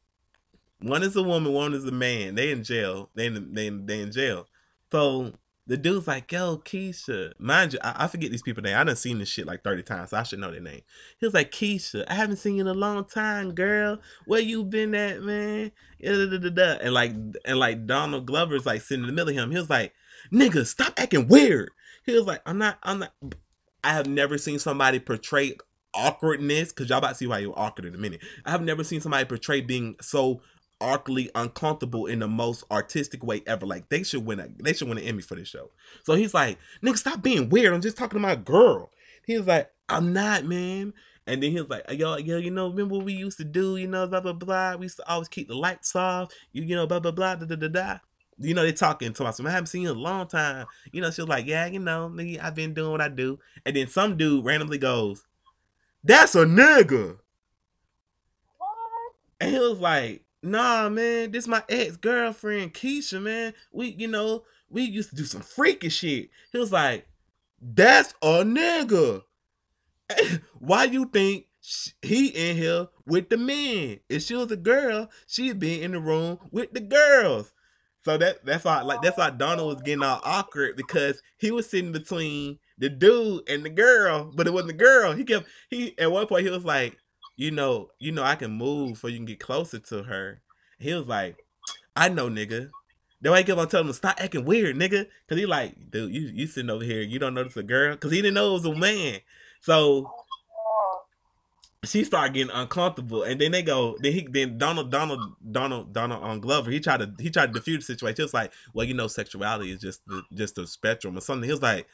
[0.81, 2.35] One is a woman, one is a man.
[2.35, 3.11] They in jail.
[3.15, 4.47] They in they in, they in jail.
[4.91, 5.33] So
[5.67, 7.33] the dude's like, yo, Keisha.
[7.39, 8.77] Mind you, I, I forget these people name.
[8.77, 10.83] I done seen this shit like 30 times, so I should know their name.
[11.19, 13.99] He was like, Keisha, I haven't seen you in a long time, girl.
[14.27, 15.71] Where you been at, man?
[16.03, 17.13] And like
[17.45, 19.51] and like Donald Glover's like sitting in the middle of him.
[19.53, 19.93] He was like,
[20.33, 21.71] nigga, stop acting weird.
[22.05, 23.13] He was like, I'm not, I'm not
[23.85, 25.57] I have never seen somebody portray
[25.95, 28.21] awkwardness, because y'all about to see why you're awkward in a minute.
[28.45, 30.41] I have never seen somebody portray being so
[30.81, 33.67] awkwardly uncomfortable in the most artistic way ever.
[33.67, 35.71] Like they should win a they should win an Emmy for this show.
[36.05, 37.73] So he's like, nigga, stop being weird.
[37.73, 38.91] I'm just talking to my girl.
[39.27, 40.93] He's like, I'm not, man.
[41.27, 43.77] And then he was like, yo, yo, you know, remember what we used to do,
[43.77, 44.75] you know, blah blah blah.
[44.77, 47.47] We used to always keep the lights off, you, you know, blah blah blah da
[47.47, 47.99] da da da.
[48.39, 49.41] You know, they talking to us.
[49.41, 50.67] I haven't seen you in a long time.
[50.93, 53.39] You know, she was like, Yeah, you know, nigga, I've been doing what I do.
[53.65, 55.25] And then some dude randomly goes,
[56.03, 57.19] That's a nigga.
[58.59, 59.13] What?
[59.41, 63.55] And he was like, nah, man, this my ex-girlfriend, Keisha, man.
[63.73, 66.31] We, you know, we used to do some freaky shit.
[66.51, 67.07] He was like,
[67.61, 69.23] that's a nigga.
[70.59, 71.47] Why you think
[72.01, 74.01] he in here with the men?
[74.09, 77.53] If she was a girl, she'd be in the room with the girls.
[78.05, 81.71] So that that's why like that's why Donald was getting all awkward because he was
[81.71, 85.13] sitting between the dude and the girl, but it wasn't the girl.
[85.13, 86.99] He kept he at one point he was like,
[87.37, 90.43] you know, you know, I can move so you can get closer to her.
[90.79, 91.37] He was like,
[91.95, 92.71] I know, nigga.
[93.21, 95.07] Then he kept on telling him stop acting weird, nigga?
[95.29, 98.11] Cause he like, dude, you you sitting over here, you don't notice a girl, cause
[98.11, 99.21] he didn't know it was a man.
[99.61, 100.13] So
[101.85, 103.97] she started getting uncomfortable, and then they go.
[104.01, 106.71] Then he, then Donald, Donald, Donald, Donald on Glover.
[106.71, 108.17] He tried to, he tried to defuse the situation.
[108.17, 111.45] He was like, "Well, you know, sexuality is just the, just a spectrum or something."
[111.45, 111.89] He was like,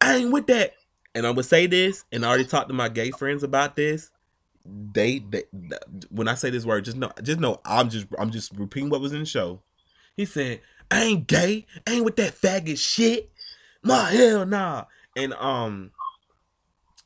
[0.00, 0.74] "I ain't with that."
[1.14, 4.10] And I would say this, and I already talked to my gay friends about this.
[4.64, 5.44] They, they,
[6.10, 9.00] when I say this word, just know, just know, I'm just, I'm just repeating what
[9.00, 9.62] was in the show.
[10.16, 11.66] He said, "I ain't gay.
[11.86, 13.30] I ain't with that faggot shit."
[13.82, 14.86] My hell nah.
[15.16, 15.92] And um,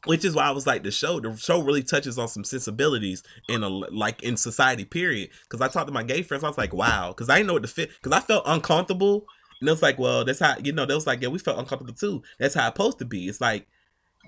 [0.06, 1.20] which is why I was like the show.
[1.20, 4.84] The show really touches on some sensibilities in a like in society.
[4.84, 5.30] Period.
[5.42, 7.08] Because I talked to my gay friends, I was like, wow.
[7.08, 7.90] Because I didn't know what to fit.
[8.02, 9.26] Because I felt uncomfortable,
[9.60, 10.86] and it was like, well, that's how you know.
[10.86, 12.22] They was like, yeah, we felt uncomfortable too.
[12.38, 13.28] That's how it's supposed to be.
[13.28, 13.66] It's like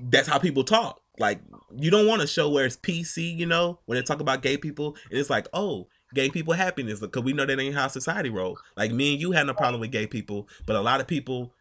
[0.00, 1.00] that's how people talk.
[1.18, 1.40] Like
[1.74, 3.36] you don't want a show where it's PC.
[3.36, 5.88] You know, when they talk about gay people, and it's like, oh.
[6.14, 8.56] Gay people happiness because we know that ain't how society roll.
[8.76, 11.52] Like me and you had no problem with gay people, but a lot of people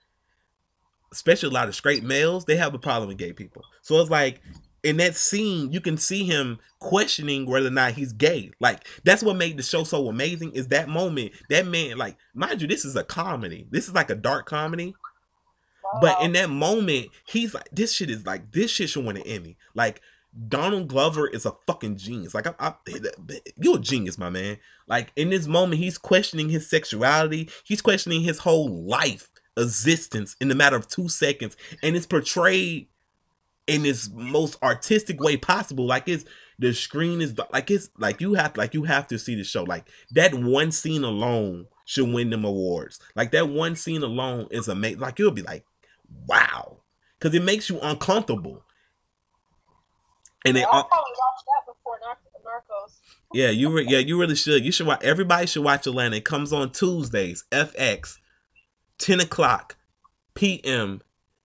[1.15, 3.63] especially a lot of straight males, they have a problem with gay people.
[3.82, 4.41] So it's like
[4.84, 8.51] in that scene, you can see him questioning whether or not he's gay.
[8.60, 10.51] Like that's what made the show so amazing.
[10.51, 13.65] Is that moment that man, like, mind you, this is a comedy.
[13.71, 14.95] This is like a dark comedy.
[16.01, 19.23] But in that moment, he's like, this shit is like, this shit should win an
[19.23, 19.56] Emmy.
[19.73, 20.01] Like,
[20.47, 22.34] Donald Glover is a fucking genius.
[22.34, 22.73] Like, I, I,
[23.56, 24.58] you're a genius, my man.
[24.88, 27.49] Like, in this moment, he's questioning his sexuality.
[27.63, 32.87] He's questioning his whole life existence in the matter of two seconds, and it's portrayed
[33.67, 35.85] in its most artistic way possible.
[35.85, 36.25] Like, it's
[36.57, 39.63] the screen is like it's like you have like you have to see the show.
[39.63, 42.99] Like that one scene alone should win them awards.
[43.15, 44.99] Like that one scene alone is amazing.
[44.99, 45.65] Like you'll be like,
[46.27, 46.77] wow,
[47.19, 48.63] because it makes you uncomfortable.
[50.45, 51.97] And they I'll all, probably watch that before
[52.45, 52.99] Narcos.
[53.33, 54.63] yeah, you re- yeah, you really should.
[54.63, 55.03] You should watch.
[55.03, 56.17] Everybody should watch Atlanta.
[56.17, 58.17] It comes on Tuesdays, FX,
[58.97, 59.77] ten o'clock
[60.34, 61.01] p.m.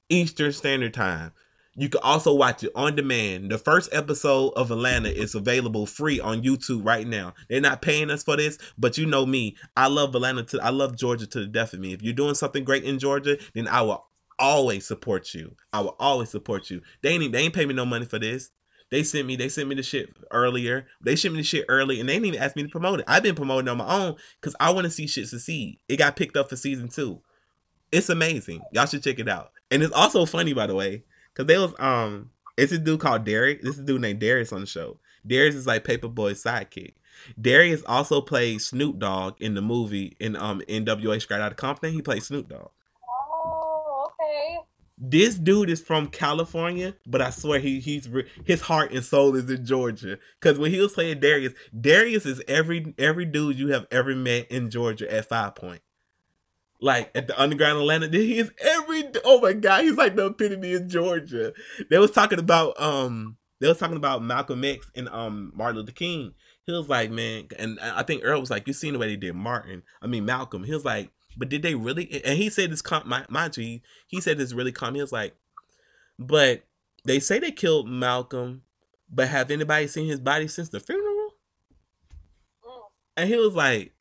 [0.08, 1.32] Eastern Standard Time.
[1.76, 3.50] You can also watch it on demand.
[3.50, 7.32] The first episode of Atlanta is available free on YouTube right now.
[7.48, 9.56] They're not paying us for this, but you know me.
[9.76, 11.92] I love Atlanta to I love Georgia to the death of me.
[11.92, 14.04] If you're doing something great in Georgia, then I will
[14.38, 15.54] always support you.
[15.72, 16.82] I will always support you.
[17.02, 18.50] They ain't they ain't pay me no money for this.
[18.90, 20.88] They sent me they sent me the shit earlier.
[21.00, 23.06] They sent me the shit early and they didn't even ask me to promote it.
[23.06, 25.78] I've been promoting on my own because I want to see shit succeed.
[25.88, 27.22] It got picked up for season two.
[27.92, 28.60] It's amazing.
[28.72, 29.52] Y'all should check it out.
[29.70, 33.24] And it's also funny by the way, because they was um it's a dude called
[33.24, 33.62] Derek.
[33.62, 34.98] This is a dude named Darius on the show.
[35.26, 36.94] Darius is like Paper Boi's sidekick.
[37.40, 41.92] Darius also played Snoop Dogg in the movie in um NWA Straight Outta Compton.
[41.92, 42.70] He played Snoop Dogg.
[43.08, 44.58] Oh, okay.
[44.96, 48.08] This dude is from California, but I swear he he's
[48.44, 50.18] his heart and soul is in Georgia.
[50.40, 54.50] Because when he was playing Darius, Darius is every every dude you have ever met
[54.50, 55.80] in Georgia at Five Point.
[56.80, 59.04] Like at the Underground Atlanta, he is every.
[59.24, 61.52] Oh my God, he's like the epitome of Georgia.
[61.90, 65.92] They was talking about um, they was talking about Malcolm X and um Martin Luther
[65.92, 66.34] King.
[66.64, 69.16] He was like, man, and I think Earl was like, you seen the way they
[69.16, 69.82] did Martin.
[70.00, 70.64] I mean Malcolm.
[70.64, 72.22] He was like, but did they really?
[72.24, 74.94] And he said this, com- mind you, he, he said this really calm.
[74.94, 75.34] He was like,
[76.18, 76.64] but
[77.04, 78.62] they say they killed Malcolm,
[79.10, 81.34] but have anybody seen his body since the funeral?
[82.64, 82.80] Mm.
[83.16, 83.92] And he was like,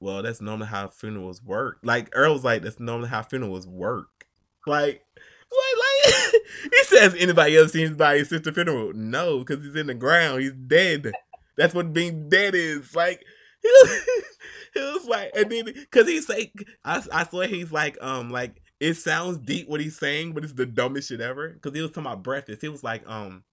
[0.00, 1.78] well, that's normally how funerals work.
[1.82, 4.26] Like Earl was like, that's normally how funerals work.
[4.66, 5.04] Like,
[5.52, 8.92] like, like he says, anybody else seen his body since funeral?
[8.94, 10.42] No, because he's in the ground.
[10.42, 11.12] He's dead.
[11.56, 12.94] That's what being dead is.
[12.94, 13.24] Like,
[13.62, 14.04] he was,
[14.74, 16.52] he was like, and then because he's like,
[16.84, 20.54] I, I swear he's like, um, like it sounds deep what he's saying, but it's
[20.54, 21.50] the dumbest shit ever.
[21.50, 22.62] Because he was talking about breakfast.
[22.62, 23.44] He was like, um,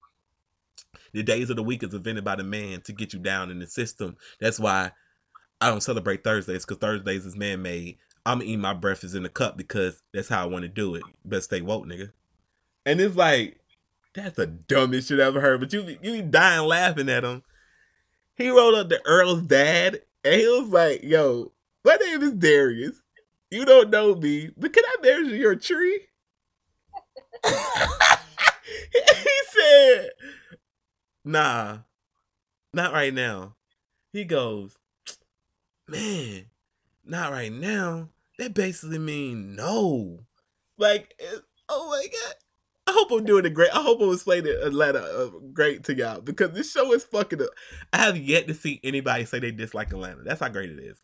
[1.12, 3.60] the days of the week is invented by the man to get you down in
[3.60, 4.16] the system.
[4.40, 4.92] That's why
[5.60, 7.98] I don't celebrate Thursdays because Thursdays is man made.
[8.26, 11.04] I'm eating my breakfast in the cup because that's how I want to do it.
[11.24, 12.12] Best stay woke, nigga.
[12.86, 13.60] And it's like,
[14.13, 15.60] that's the dumbest shit I ever heard.
[15.60, 17.43] But you you dying laughing at him.
[18.36, 21.52] He rolled up to Earl's dad and he was like, yo,
[21.84, 23.02] my name is Darius.
[23.50, 26.02] You don't know me, but can I measure your tree?
[27.46, 27.52] he
[29.50, 30.10] said,
[31.24, 31.78] nah,
[32.74, 33.56] not right now.
[34.12, 34.78] He goes,
[35.88, 36.45] man,
[37.06, 38.10] not right now.
[38.39, 40.19] That basically mean no.
[40.78, 42.36] Like, it- oh my god.
[42.88, 43.71] I hope I'm doing it great.
[43.76, 47.50] I hope I'm explaining Atlanta uh, great to y'all because this show is fucking up.
[47.91, 50.23] I have yet to see anybody say they dislike Atlanta.
[50.23, 51.02] That's how great it is.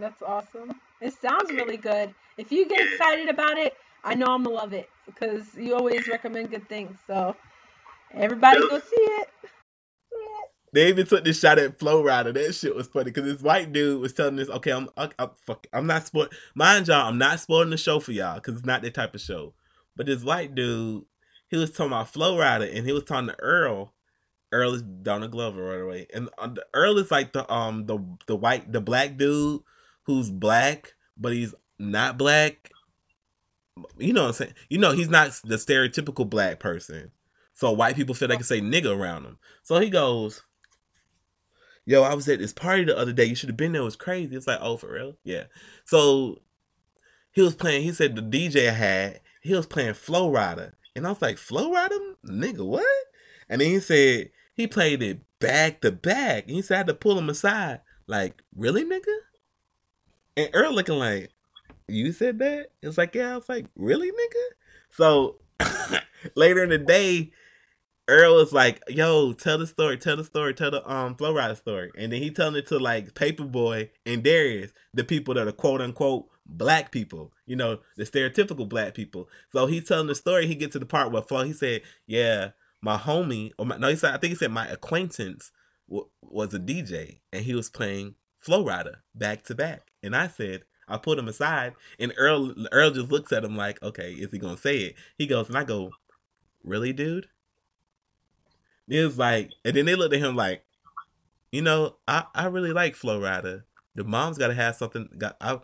[0.00, 0.72] That's awesome.
[1.00, 2.14] It sounds really good.
[2.36, 6.08] If you get excited about it, I know I'm gonna love it because you always
[6.08, 6.98] recommend good things.
[7.06, 7.36] So
[8.12, 9.28] everybody go see it.
[10.74, 12.34] They even took this shot at Flo Rida.
[12.34, 15.28] That shit was funny because this white dude was telling us, "Okay, I'm, I, I,
[15.46, 16.26] fuck, I'm not spoil.
[16.56, 19.20] Mind y'all, I'm not spoiling the show for y'all because it's not that type of
[19.20, 19.54] show."
[19.94, 21.04] But this white dude,
[21.48, 23.94] he was talking about Flo Rida, and he was talking to Earl.
[24.50, 28.00] Earl is Donald Glover right away, and uh, the- Earl is like the um the
[28.26, 29.62] the white the black dude
[30.06, 32.72] who's black, but he's not black.
[33.98, 34.54] You know what I'm saying?
[34.68, 37.12] You know he's not the stereotypical black person.
[37.52, 39.38] So white people feel they can say nigga around him.
[39.62, 40.42] So he goes,
[41.86, 43.24] Yo, I was at this party the other day.
[43.24, 43.82] You should have been there.
[43.82, 44.34] It was crazy.
[44.34, 45.16] It's like, oh, for real?
[45.22, 45.44] Yeah.
[45.84, 46.40] So
[47.32, 50.72] he was playing, he said the DJ I had, he was playing Flo Rida.
[50.96, 52.14] And I was like, Flo Rida?
[52.24, 52.86] Nigga, what?
[53.48, 56.44] And then he said he played it back to back.
[56.44, 57.80] And he said I had to pull him aside.
[58.06, 59.16] Like, really, nigga?
[60.36, 61.30] And Earl looking like,
[61.86, 62.70] you said that?
[62.82, 63.32] It's like, yeah.
[63.32, 64.44] I was like, really, nigga?
[64.90, 65.36] So
[66.34, 67.32] later in the day,
[68.06, 71.56] Earl was like, "Yo, tell the story, tell the story, tell the um Flo Rida
[71.56, 75.48] story," and then he telling it to like Paper Boi and Darius, the people that
[75.48, 79.28] are quote unquote black people, you know, the stereotypical black people.
[79.52, 80.46] So he's telling the story.
[80.46, 82.50] He gets to the part where Flow, he said, "Yeah,
[82.82, 85.50] my homie, or my, no, he said, I think he said my acquaintance
[85.88, 90.28] w- was a DJ, and he was playing Flo Rida back to back." And I
[90.28, 94.30] said, I put him aside, and Earl Earl just looks at him like, "Okay, is
[94.30, 95.92] he gonna say it?" He goes, and I go,
[96.62, 97.28] "Really, dude?"
[98.88, 100.64] It was like, and then they looked at him like,
[101.50, 103.62] you know, I, I really like Flo Rida.
[103.94, 105.08] The mom's got to have something.
[105.16, 105.60] Got I,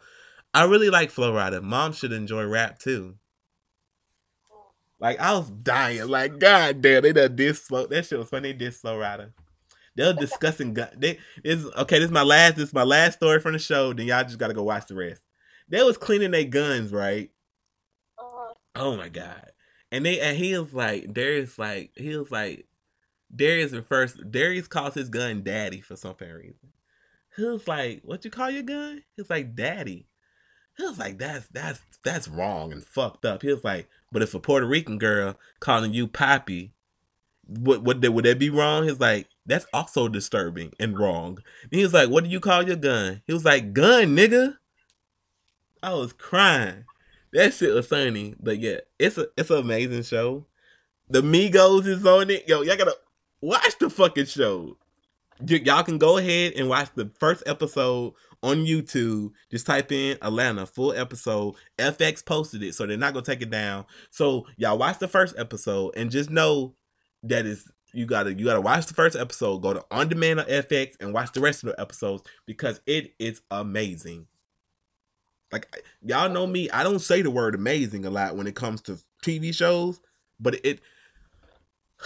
[0.55, 1.63] I really like Flo Rida.
[1.63, 3.17] Mom should enjoy rap too.
[5.01, 6.07] Like I was dying.
[6.09, 7.87] Like God damn, they done this slow.
[7.87, 8.53] That shit was funny.
[8.53, 9.33] They did Flo Rida.
[9.97, 10.91] They were discussing gun.
[10.97, 11.99] They is okay.
[11.99, 12.57] This is my last.
[12.57, 13.93] This is my last story from the show.
[13.93, 15.23] Then y'all just gotta go watch the rest.
[15.69, 17.31] They was cleaning their guns, right?
[18.19, 19.51] Uh, Oh my god.
[19.91, 22.67] And they and he was like Darius like he was like
[23.35, 26.73] Darius refers Darius calls his gun daddy for some fucking reason.
[27.37, 29.03] He was like, What you call your gun?
[29.17, 30.07] He's like daddy.
[30.77, 33.43] He was like, that's that's that's wrong and fucked up.
[33.43, 36.73] He was like, but if a Puerto Rican girl calling you Poppy,
[37.47, 38.85] what would that would that be wrong?
[38.85, 41.39] He's like, that's also disturbing and wrong.
[41.65, 43.23] And he was like, what do you call your gun?
[43.27, 44.57] He was like, gun, nigga.
[45.83, 46.85] I was crying.
[47.33, 48.35] That shit was funny.
[48.41, 50.47] But yeah, it's a it's an amazing show.
[51.09, 52.49] The Migos is on it.
[52.49, 52.97] Yo, y'all gotta
[53.41, 54.77] watch the fucking show.
[55.41, 59.33] Y- y'all can go ahead and watch the first episode on YouTube.
[59.51, 61.55] Just type in Atlanta full episode.
[61.79, 63.85] FX posted it, so they're not gonna take it down.
[64.11, 66.75] So y'all watch the first episode and just know
[67.23, 69.59] that is you gotta you gotta watch the first episode.
[69.59, 73.15] Go to on demand on FX and watch the rest of the episodes because it
[73.19, 74.27] is amazing.
[75.53, 78.81] Like y'all know me, I don't say the word amazing a lot when it comes
[78.83, 80.01] to TV shows,
[80.39, 80.81] but it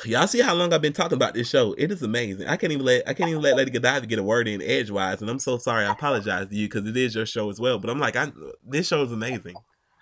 [0.04, 1.74] y'all see how long I've been talking about this show.
[1.78, 2.46] It is amazing.
[2.48, 5.20] I can't even let I can't even let Lady Godiva get a word in edgewise,
[5.20, 5.84] and I'm so sorry.
[5.84, 7.78] I apologize to you because it is your show as well.
[7.78, 8.32] But I'm like, I
[8.66, 9.54] this show is amazing.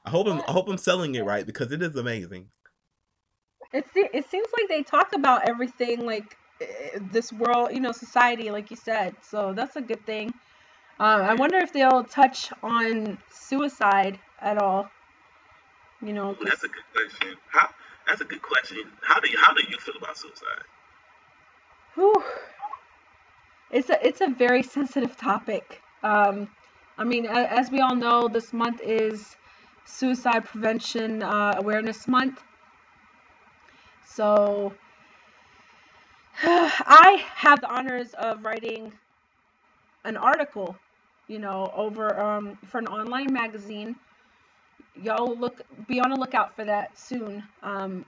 [0.05, 2.49] I hope I'm I hope I'm selling it right because it is amazing.
[3.73, 7.93] It se- it seems like they talk about everything like eh, this world, you know,
[7.93, 9.15] society, like you said.
[9.23, 10.33] So that's a good thing.
[11.01, 14.91] Uh, I wonder if they'll touch on suicide at all.
[16.03, 17.37] You know, 'cause- That's a good question.
[17.49, 17.71] How
[18.07, 18.79] that's a good question.
[19.03, 20.65] How do you how do you feel about suicide?
[21.95, 22.23] Whew.
[23.71, 25.81] It's a it's a very sensitive topic.
[26.03, 26.49] Um,
[26.99, 29.35] I mean, as we all know, this month is
[29.87, 32.43] Suicide Prevention uh, Awareness Month.
[34.07, 34.73] So,
[36.43, 38.93] I have the honors of writing
[40.05, 40.77] an article,
[41.29, 43.97] you know, over um, for an online magazine.
[45.01, 47.43] Y'all look be on the lookout for that soon.
[47.63, 48.05] Um,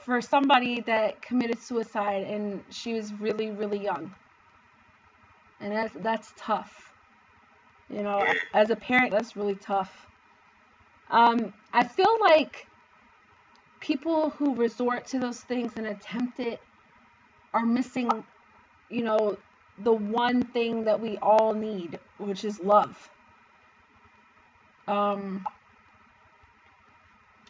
[0.00, 4.14] for somebody that committed suicide and she was really really young.
[5.60, 6.92] And that's that's tough.
[7.90, 8.24] You know
[8.54, 10.06] as a parent that's really tough.
[11.10, 12.66] Um i feel like
[13.80, 16.60] people who resort to those things and attempt it
[17.54, 18.08] are missing
[18.90, 19.36] you know
[19.84, 23.10] the one thing that we all need which is love
[24.88, 25.46] um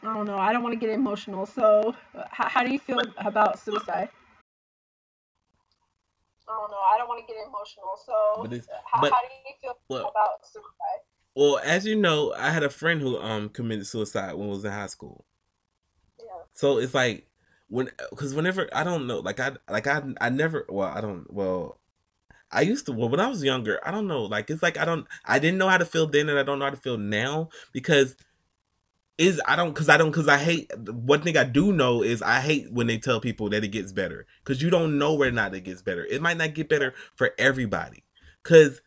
[0.03, 0.37] I don't know.
[0.39, 1.47] I don't want to get emotional.
[1.47, 1.95] So,
[2.31, 4.09] how, how do you feel about suicide?
[6.49, 6.77] I don't know.
[6.77, 7.91] I don't want to get emotional.
[8.05, 10.71] So, But it's- how, but- how do you feel well- about suicide?
[11.35, 14.65] Well, as you know, I had a friend who um committed suicide when I was
[14.65, 15.27] in high school.
[16.19, 16.27] Yeah.
[16.55, 17.29] So it's like
[17.69, 21.31] when because whenever I don't know, like I like I I never well I don't
[21.31, 21.79] well
[22.51, 24.85] I used to well when I was younger I don't know like it's like I
[24.85, 26.99] don't I didn't know how to feel then and I don't know how to feel
[26.99, 28.17] now because
[29.19, 32.21] is I don't because I don't because I hate one thing I do know is
[32.21, 35.31] I hate when they tell people that it gets better because you don't know where
[35.31, 38.05] not it gets better it might not get better for everybody
[38.49, 38.86] Right.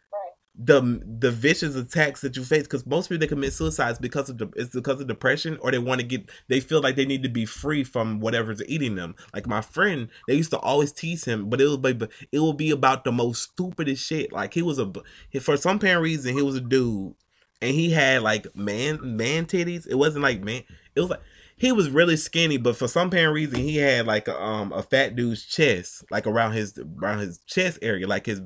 [0.62, 4.30] The the vicious attacks that you face because most people that commit suicide is because
[4.30, 7.05] of the it's because of depression or they want to get they feel like they
[7.05, 9.16] need to be free from whatever's eating them.
[9.34, 12.57] Like my friend they used to always tease him but it would be it would
[12.57, 14.34] be about the most stupidest shit.
[14.34, 14.91] Like he was a
[15.39, 17.16] for some apparent reason he was a dude
[17.62, 19.88] and he had like man man titties.
[19.88, 21.22] It wasn't like man it was like
[21.55, 24.84] he was really skinny but for some apparent reason he had like a, um a
[24.84, 28.41] fat dude's chest like around his around his chest area like his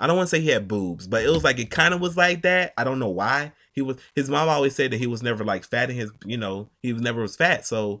[0.00, 2.00] I don't want to say he had boobs, but it was like it kind of
[2.00, 2.72] was like that.
[2.78, 3.52] I don't know why.
[3.72, 6.38] He was his mom always said that he was never like fat in his, you
[6.38, 8.00] know, he was never was fat, so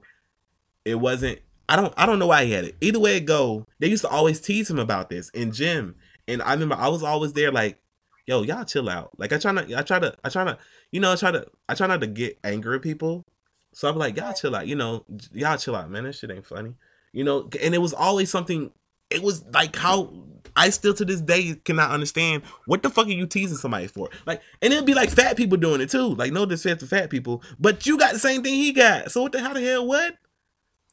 [0.84, 1.40] it wasn't.
[1.68, 2.76] I don't I don't know why he had it.
[2.80, 5.94] Either way it go, they used to always tease him about this in gym,
[6.26, 7.78] and I remember I was always there like,
[8.26, 9.10] yo, y'all chill out.
[9.18, 10.58] Like I try to, I try to, I try to,
[10.90, 13.24] you know, I try to, I try not to get angry at people.
[13.72, 16.04] So I'm like, y'all chill out, you know, y'all chill out, man.
[16.04, 16.74] That shit ain't funny,
[17.12, 17.48] you know.
[17.62, 18.70] And it was always something.
[19.10, 20.12] It was like how
[20.60, 24.10] I still to this day cannot understand what the fuck are you teasing somebody for?
[24.26, 26.14] Like, and it'd be like fat people doing it too.
[26.14, 29.10] Like, no disrespect to fat people, but you got the same thing he got.
[29.10, 30.16] So what the how the hell what?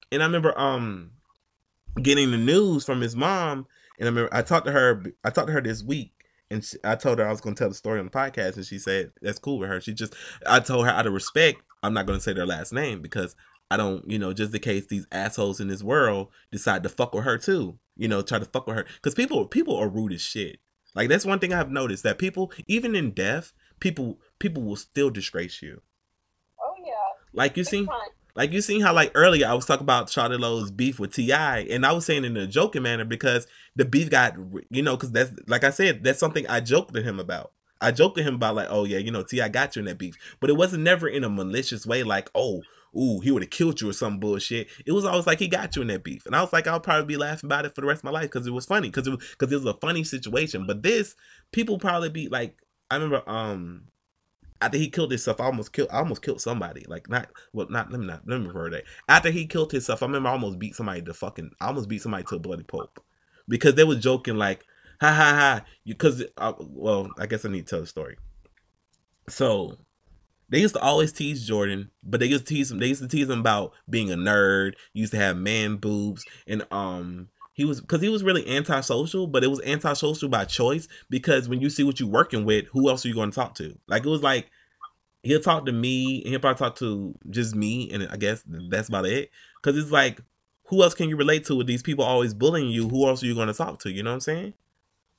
[0.09, 1.11] And I remember um
[2.01, 3.67] getting the news from his mom,
[3.99, 5.03] and I remember I talked to her.
[5.25, 6.13] I talked to her this week,
[6.49, 8.55] and she, I told her I was going to tell the story on the podcast,
[8.55, 9.81] and she said that's cool with her.
[9.81, 10.15] She just
[10.45, 13.35] I told her out of respect, I'm not going to say their last name because
[13.69, 17.13] I don't, you know, just in case these assholes in this world decide to fuck
[17.13, 20.13] with her too, you know, try to fuck with her because people people are rude
[20.13, 20.59] as shit.
[20.95, 25.09] Like that's one thing I've noticed that people, even in death, people people will still
[25.09, 25.81] disgrace you.
[26.59, 26.93] Oh yeah.
[27.33, 27.87] Like you see,
[28.35, 31.59] like you seen how like earlier I was talking about Shawty Lo's beef with T.I,
[31.69, 34.35] and I was saying in a joking manner because the beef got
[34.69, 37.51] you know because that's like I said that's something I joked to him about.
[37.79, 39.97] I joked to him about like oh yeah you know T.I got you in that
[39.97, 42.61] beef, but it wasn't never in a malicious way like oh
[42.97, 44.67] ooh he would have killed you or some bullshit.
[44.85, 46.79] It was always like he got you in that beef, and I was like I'll
[46.79, 48.89] probably be laughing about it for the rest of my life because it was funny
[48.89, 50.65] because it was because it was a funny situation.
[50.65, 51.15] But this
[51.51, 52.57] people probably be like
[52.89, 53.85] I remember um
[54.59, 56.85] after he killed himself, I almost killed I almost killed somebody.
[56.87, 58.83] Like not well not let me not let me refer that.
[59.07, 62.01] After he killed himself, I remember I almost beat somebody to fucking I almost beat
[62.01, 63.03] somebody to a bloody pulp.
[63.49, 64.65] Because they were joking like,
[64.99, 68.17] ha ha ha, because uh, well, I guess I need to tell the story.
[69.29, 69.77] So
[70.49, 72.79] they used to always tease Jordan, but they used to tease him.
[72.79, 74.73] They used to tease him about being a nerd.
[74.93, 79.43] Used to have man boobs, and um, he was because he was really antisocial, but
[79.43, 80.87] it was antisocial by choice.
[81.09, 83.55] Because when you see what you're working with, who else are you going to talk
[83.55, 83.77] to?
[83.87, 84.49] Like it was like
[85.23, 88.87] he'll talk to me, and he'll probably talk to just me, and I guess that's
[88.89, 89.31] about it.
[89.61, 90.21] Because it's like,
[90.65, 92.87] who else can you relate to with these people always bullying you?
[92.87, 93.91] Who else are you going to talk to?
[93.91, 94.53] You know what I'm saying?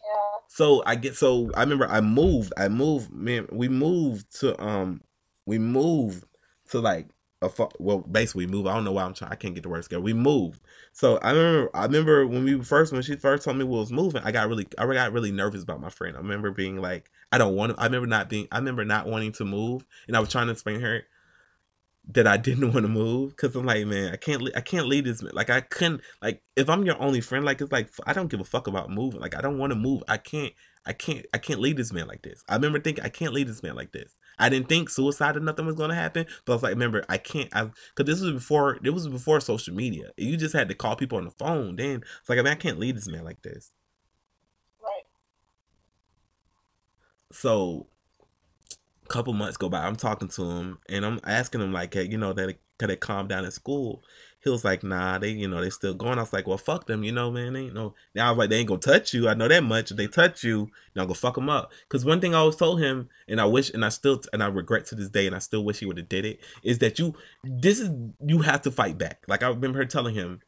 [0.01, 0.39] Yeah.
[0.49, 2.53] So I get so I remember I moved.
[2.57, 3.13] I moved.
[3.13, 5.03] Man, we moved to um
[5.49, 6.25] we moved
[6.71, 7.09] to like
[7.41, 8.69] a well basically we moved.
[8.69, 9.33] I don't know why I'm trying.
[9.33, 10.03] I can't get the words together.
[10.03, 10.61] We moved.
[10.93, 11.71] So I remember.
[11.75, 14.23] I remember when we first when she first told me we was moving.
[14.25, 16.17] I got really I got really nervous about my friend.
[16.17, 17.81] I remember being like I don't want to.
[17.81, 18.47] I remember not being.
[18.53, 21.05] I remember not wanting to move, and I was trying to explain her
[22.11, 25.05] that I didn't want to move because I'm like, man, I can't, I can't leave
[25.05, 25.23] this.
[25.23, 25.33] man.
[25.35, 28.41] Like I couldn't, like if I'm your only friend, like it's like I don't give
[28.41, 29.21] a fuck about moving.
[29.21, 30.03] Like I don't want to move.
[30.09, 30.53] I can't,
[30.87, 32.43] I can't, I can't leave this man like this.
[32.49, 34.15] I remember thinking I can't leave this man like this.
[34.39, 37.19] I didn't think suicide or nothing was gonna happen, but I was like, remember, I
[37.19, 40.11] can't, I because this was before, it was before social media.
[40.17, 41.77] You just had to call people on the phone.
[41.77, 43.71] Then it's like, I mean, I can't leave this man like this.
[44.83, 45.05] Right.
[47.33, 47.87] so
[49.05, 52.05] a couple months go by i'm talking to him and i'm asking him like hey,
[52.05, 54.03] you know that could they calm down in school
[54.49, 56.19] he was like nah they you know they still going.
[56.19, 58.39] I was like well fuck them you know man they ain't no now i was
[58.39, 59.29] like they ain't gonna touch you.
[59.29, 59.91] I know that much.
[59.91, 61.73] If they touch you now go fuck them up.
[61.83, 64.47] Because one thing i always told him and i wish and i still and i
[64.47, 66.99] regret to this day and i still wish he would have did it is that
[66.99, 67.91] you this is
[68.25, 69.25] you have to fight back.
[69.29, 70.41] Like i remember her telling him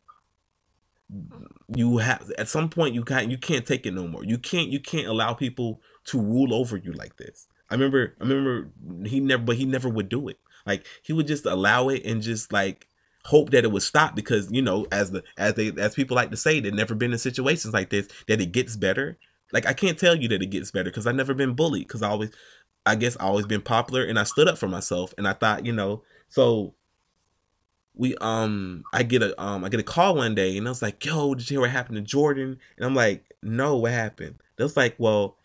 [1.74, 4.24] you have at some point you can't you can't take it no more.
[4.24, 7.46] You can't you can't allow people to rule over you like this.
[7.68, 8.70] I remember i remember
[9.06, 10.38] he never but he never would do it.
[10.66, 12.86] Like he would just allow it and just like
[13.26, 16.30] hope that it would stop because you know as the as they as people like
[16.30, 19.18] to say they've never been in situations like this that it gets better
[19.52, 22.02] like i can't tell you that it gets better because i've never been bullied because
[22.02, 22.30] i always
[22.86, 25.66] i guess i always been popular and i stood up for myself and i thought
[25.66, 26.74] you know so
[27.94, 30.80] we um I get a um I get a call one day and I was
[30.80, 32.58] like, yo, did you hear what happened to Jordan?
[32.76, 34.36] And I'm like, no, what happened?
[34.56, 35.36] They was like, well,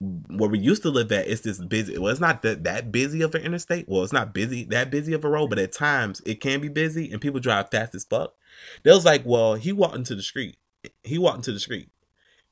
[0.00, 1.96] where we used to live at, it's this busy.
[1.98, 3.88] Well, it's not that that busy of an interstate.
[3.88, 6.68] Well, it's not busy that busy of a road, but at times it can be
[6.68, 8.34] busy and people drive fast as fuck.
[8.82, 10.56] They was like, well, he walked into the street.
[11.02, 11.88] He walked into the street.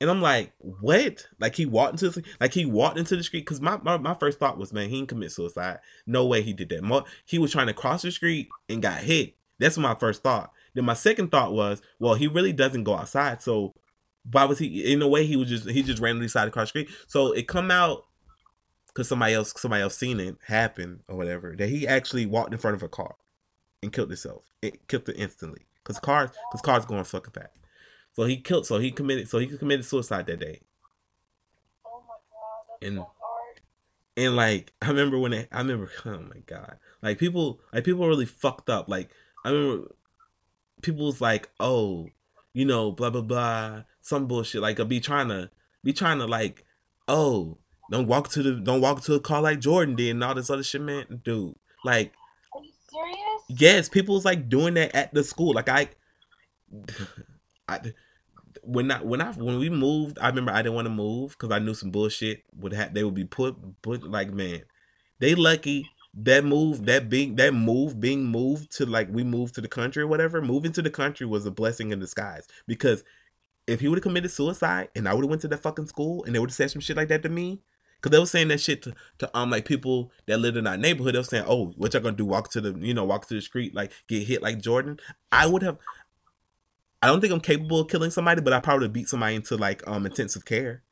[0.01, 1.29] And I'm like, what?
[1.39, 4.15] Like he walked into the like he walked into the street because my, my my
[4.15, 5.79] first thought was, man, he didn't commit suicide.
[6.07, 7.05] No way he did that.
[7.25, 9.37] He was trying to cross the street and got hit.
[9.59, 10.53] That's my first thought.
[10.75, 13.75] Then my second thought was, well, he really doesn't go outside, so
[14.31, 14.93] why was he?
[14.93, 16.91] In a way, he was just he just randomly decided to cross the street.
[17.09, 18.05] So it come out
[18.89, 22.59] because somebody else somebody else seen it happen or whatever that he actually walked in
[22.59, 23.17] front of a car
[23.83, 24.45] and killed himself.
[24.61, 27.51] It killed it instantly because cars because cars going fucking fast.
[28.15, 28.67] So he killed.
[28.67, 29.29] So he committed.
[29.29, 30.61] So he committed suicide that day.
[31.85, 33.11] Oh my god, And- so.
[34.15, 35.91] And like I remember when they, I remember.
[36.05, 36.77] Oh my god!
[37.01, 38.87] Like people, like people really fucked up.
[38.87, 39.09] Like
[39.43, 39.95] I remember
[40.83, 42.09] people was like, oh,
[42.53, 44.61] you know, blah blah blah, some bullshit.
[44.63, 45.51] Like I'll be trying to
[45.83, 46.65] be trying to like,
[47.09, 47.59] oh,
[47.91, 50.51] don't walk to the don't walk to a car like Jordan did and all this
[50.51, 51.21] other shit, man.
[51.25, 52.13] Dude, like
[52.55, 53.61] Are you serious?
[53.61, 55.55] yes, people was like doing that at the school.
[55.55, 55.89] Like I,
[57.69, 57.81] I
[58.63, 61.51] when I when I when we moved, I remember I didn't want to move because
[61.51, 62.95] I knew some bullshit would have.
[62.95, 64.63] They would be put put like man,
[65.19, 69.61] they lucky that move that being that move being moved to like we moved to
[69.61, 70.41] the country or whatever.
[70.43, 73.03] Moving to the country was a blessing in disguise because
[73.73, 76.25] if he would have committed suicide and I would have went to that fucking school
[76.25, 77.61] and they would have said some shit like that to me.
[78.01, 80.77] Cause they were saying that shit to, to um like people that lived in our
[80.77, 81.15] neighborhood.
[81.15, 82.25] They were saying, "Oh, what y'all gonna do?
[82.27, 84.99] Walk to the you know walk to the street like get hit like Jordan?"
[85.31, 85.79] I would have.
[87.01, 89.87] I don't think I'm capable of killing somebody, but I probably beat somebody into like
[89.87, 90.83] um intensive care.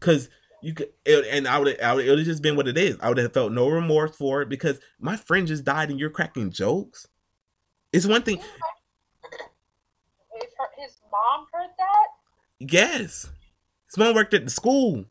[0.00, 0.28] Cause
[0.60, 2.96] you could, and I would, I would, it would have just been what it is.
[3.00, 6.10] I would have felt no remorse for it because my friend just died and you're
[6.10, 7.06] cracking jokes.
[7.92, 8.40] It's one thing,
[10.78, 12.06] his mom heard that,
[12.58, 13.30] yes.
[13.90, 15.04] His mom worked at the school.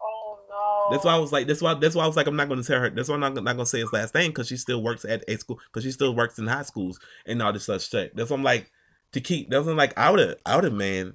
[0.00, 0.92] oh no.
[0.94, 2.60] That's why I was like, that's why, that's why I was like, I'm not going
[2.60, 2.90] to tell her.
[2.90, 5.04] That's why I'm not, not going to say his last name because she still works
[5.04, 8.14] at a school because she still works in high schools and all this such shit.
[8.14, 8.70] That's why I'm like
[9.12, 9.50] to keep.
[9.50, 11.14] That's why I'm like, I would have, I would have, man.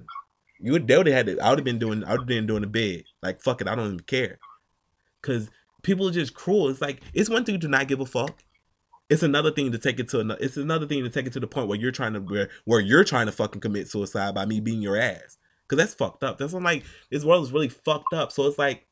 [0.58, 1.40] You would, they would have had it.
[1.40, 3.04] I would have been doing, I would have been doing the bed.
[3.22, 4.38] Like fuck it, I don't even care.
[5.22, 5.48] Cause
[5.82, 6.68] people are just cruel.
[6.68, 8.42] It's like it's one thing to not give a fuck.
[9.10, 10.40] It's another thing to take it to another.
[10.40, 12.80] It's another thing to take it to the point where you're trying to where where
[12.80, 15.36] you're trying to fucking commit suicide by me being your ass.
[15.68, 16.38] Cause that's fucked up.
[16.38, 16.84] That's what I'm like.
[17.10, 18.32] This world is really fucked up.
[18.32, 18.86] So it's like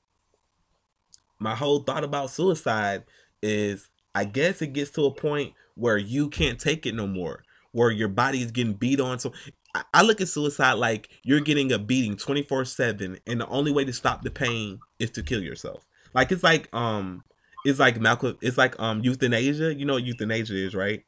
[1.38, 3.04] my whole thought about suicide
[3.42, 7.44] is I guess it gets to a point where you can't take it no more,
[7.72, 9.18] where your body is getting beat on.
[9.18, 9.32] So
[9.74, 13.72] I, I look at suicide like you're getting a beating 24 7, and the only
[13.72, 15.86] way to stop the pain is to kill yourself.
[16.14, 17.22] Like it's like um
[17.64, 19.74] it's like Malcolm it's like um euthanasia.
[19.74, 21.04] You know what euthanasia is, right?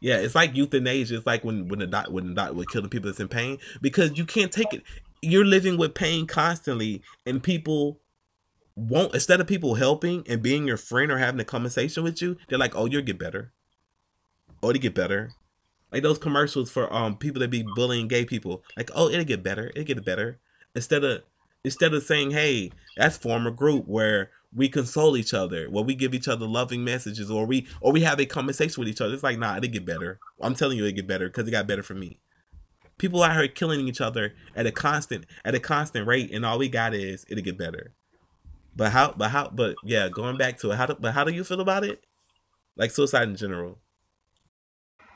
[0.00, 1.16] Yeah, it's like euthanasia.
[1.16, 3.28] It's like when when the doc when the doc would kill the people that's in
[3.28, 4.82] pain because you can't take it.
[5.22, 8.00] You're living with pain constantly, and people
[8.74, 12.36] won't instead of people helping and being your friend or having a conversation with you,
[12.48, 13.52] they're like, "Oh, you'll get better.
[14.62, 15.32] Oh, it'll get better."
[15.92, 19.42] Like those commercials for um people that be bullying gay people, like, "Oh, it'll get
[19.42, 19.70] better.
[19.74, 20.38] It'll get better."
[20.74, 21.22] Instead of
[21.62, 25.94] instead of saying, "Hey, that's form a group where we console each other, where we
[25.94, 29.14] give each other loving messages, or we or we have a conversation with each other."
[29.14, 30.18] It's like, nah, it'll get better.
[30.40, 32.18] I'm telling you, it get better because it got better for me.
[32.98, 36.58] People out here killing each other at a constant at a constant rate, and all
[36.58, 37.92] we got is it'll get better.
[38.74, 39.14] But how?
[39.16, 39.50] But how?
[39.50, 40.86] But yeah, going back to it, how?
[40.86, 42.04] Do, but how do you feel about it?
[42.76, 43.78] Like suicide in general.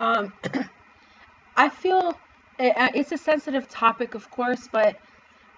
[0.01, 0.33] Um,
[1.57, 2.17] I feel
[2.59, 4.97] it, it's a sensitive topic, of course, but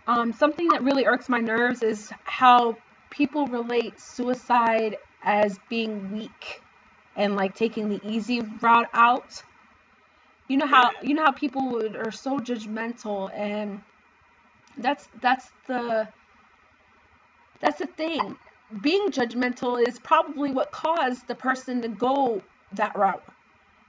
[0.06, 2.76] um, something that really irks my nerves is how
[3.10, 6.62] people relate suicide as being weak
[7.16, 9.42] and like taking the easy route out.
[10.48, 13.80] You know how you know how people would, are so judgmental and
[14.78, 16.08] that's that's the
[17.60, 18.36] that's the thing.
[18.80, 22.42] Being judgmental is probably what caused the person to go
[22.72, 23.22] that route.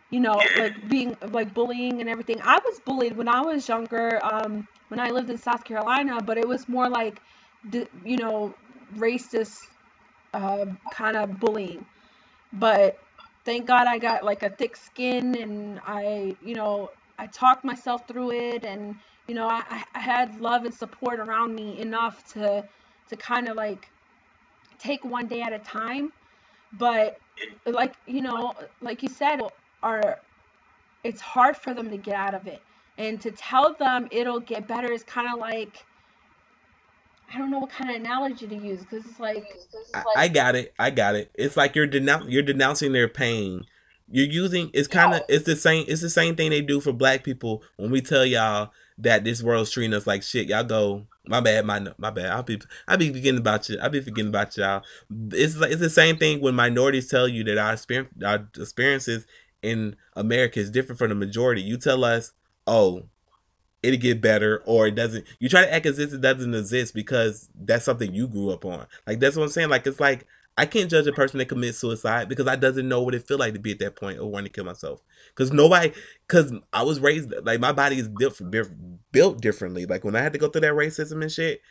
[0.09, 2.39] You know, like being like bullying and everything.
[2.41, 6.37] I was bullied when I was younger, um, when I lived in South Carolina, but
[6.37, 7.19] it was more like,
[8.05, 8.55] you know,
[8.95, 9.59] racist
[10.33, 11.85] uh, kind of bullying.
[12.53, 12.97] But
[13.45, 18.07] thank God I got like a thick skin and I, you know, I talked myself
[18.07, 18.95] through it and,
[19.27, 22.67] you know, I, I had love and support around me enough to
[23.09, 23.89] to kind of like
[24.79, 26.11] take one day at a time.
[26.73, 27.19] But
[27.65, 29.41] like you know, like you said,
[29.83, 30.19] are
[31.03, 32.61] it's hard for them to get out of it,
[32.97, 35.85] and to tell them it'll get better is kind of like
[37.33, 39.45] I don't know what kind of analogy to use because it's like,
[39.93, 41.31] I, I, got it, I got it.
[41.35, 43.65] It's like you're denoun- you're denouncing their pain.
[44.09, 46.93] You're using it's kind of it's the same it's the same thing they do for
[46.93, 50.47] black people when we tell y'all that this world's treating us like shit.
[50.47, 52.27] Y'all go, my bad, my my bad.
[52.27, 53.77] I'll be I'll be forgetting about you.
[53.81, 54.83] I'll be forgetting about y'all.
[55.33, 59.27] It's like it's the same thing when minorities tell you that our experience our experiences
[59.61, 61.61] in America is different from the majority.
[61.61, 62.31] You tell us,
[62.65, 63.09] oh,
[63.87, 65.25] it'll get better, or it doesn't.
[65.39, 68.65] You try to act as if it doesn't exist because that's something you grew up
[68.65, 68.85] on.
[69.05, 69.69] Like that's what I'm saying.
[69.69, 70.27] Like it's like
[70.57, 73.37] I can't judge a person that commits suicide because I doesn't know what it feel
[73.37, 75.01] like to be at that point or want to kill myself.
[75.29, 75.93] Because nobody,
[76.27, 79.85] because I was raised like my body is built differently.
[79.85, 81.61] Like when I had to go through that racism and shit,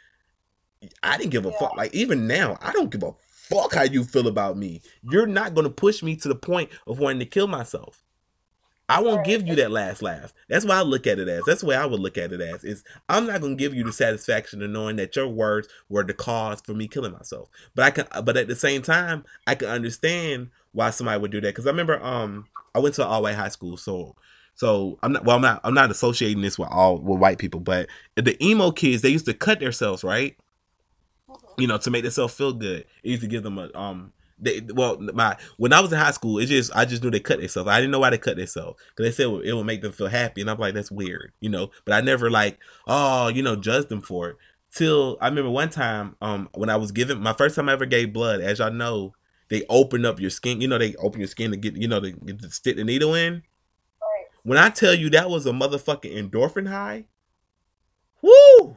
[1.03, 1.77] I didn't give a fuck.
[1.77, 4.83] Like even now, I don't give a fuck how you feel about me.
[5.03, 8.05] You're not gonna push me to the point of wanting to kill myself.
[8.89, 10.33] I won't give you that last laugh.
[10.49, 11.43] That's why I look at it as.
[11.45, 12.63] That's the way I would look at it as.
[12.63, 16.15] Is I'm not gonna give you the satisfaction of knowing that your words were the
[16.15, 17.49] cause for me killing myself.
[17.75, 18.07] But I can.
[18.23, 21.49] But at the same time, I can understand why somebody would do that.
[21.49, 24.15] Because I remember, um, I went to all white high school, so
[24.55, 25.25] so I'm not.
[25.25, 25.61] Well, I'm not.
[25.65, 29.27] I'm not associating this with all with white people, but the emo kids they used
[29.27, 30.37] to cut themselves, right?
[31.29, 31.61] Mm-hmm.
[31.61, 32.85] You know, to make themselves feel good.
[33.03, 36.11] It used to give them a um they well, my when I was in high
[36.11, 37.69] school, it just I just knew they cut themselves.
[37.69, 40.09] I didn't know why they cut themselves because they said it would make them feel
[40.09, 41.71] happy, and I'm like, that's weird, you know.
[41.85, 44.37] But I never like, oh, you know, judged them for it.
[44.73, 47.87] Till I remember one time, um, when I was given my first time I ever
[47.87, 48.41] gave blood.
[48.41, 49.15] As y'all know,
[49.49, 50.61] they open up your skin.
[50.61, 53.15] You know, they open your skin to get, you know, to, to stick the needle
[53.15, 53.43] in.
[54.43, 57.07] When I tell you that was a motherfucking endorphin high,
[58.23, 58.77] woo!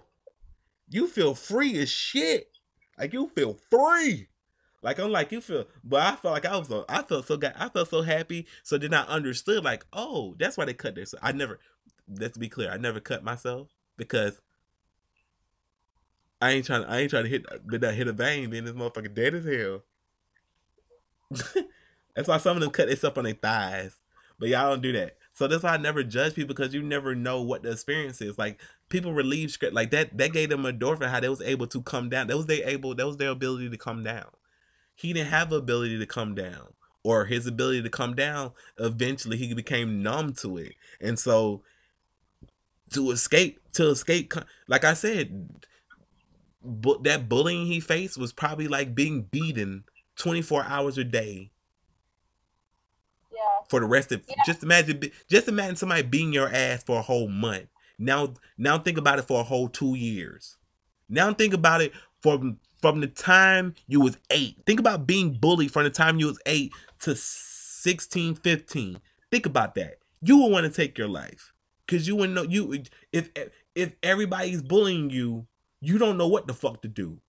[0.90, 2.50] You feel free as shit.
[2.98, 4.29] Like you feel free.
[4.82, 7.70] Like I'm like you feel, but I felt like I was, I felt so, I
[7.70, 8.48] felt so happy.
[8.64, 11.14] So then I understood, like, oh, that's why they cut this.
[11.22, 11.60] I never,
[12.08, 13.68] let's be clear, I never cut myself
[13.98, 14.40] because
[16.42, 18.74] I ain't trying, I ain't trying to hit, did that hit a vein, then this
[18.74, 19.84] motherfucker dead as hell.
[22.16, 23.98] that's why some of them cut themselves on their thighs,
[24.40, 25.18] but y'all don't do that.
[25.34, 28.38] So that's why I never judge people because you never know what the experience is.
[28.38, 30.18] Like people relieve script like that.
[30.18, 31.10] That gave them a endorphin.
[31.10, 32.28] How they was able to come down.
[32.28, 32.94] That was they able.
[32.94, 34.26] That was their ability to come down
[35.00, 36.74] he didn't have the ability to come down
[37.04, 41.62] or his ability to come down eventually he became numb to it and so
[42.92, 44.34] to escape to escape
[44.68, 45.50] like i said
[46.64, 49.84] but that bullying he faced was probably like being beaten
[50.18, 51.52] 24 hours a day
[53.32, 53.38] yeah
[53.70, 54.36] for the rest of yeah.
[54.46, 57.68] just imagine just imagine somebody beating your ass for a whole month
[58.00, 60.58] Now, now think about it for a whole two years.
[61.10, 61.92] Now think about it
[62.22, 64.58] from from the time you was eight.
[64.66, 69.00] Think about being bullied from the time you was eight to 16, 15.
[69.32, 69.98] Think about that.
[70.22, 71.54] You would want to take your life
[71.86, 73.30] because you wouldn't know you if
[73.76, 75.48] if everybody's bullying you,
[75.82, 77.20] you don't know what the fuck to do.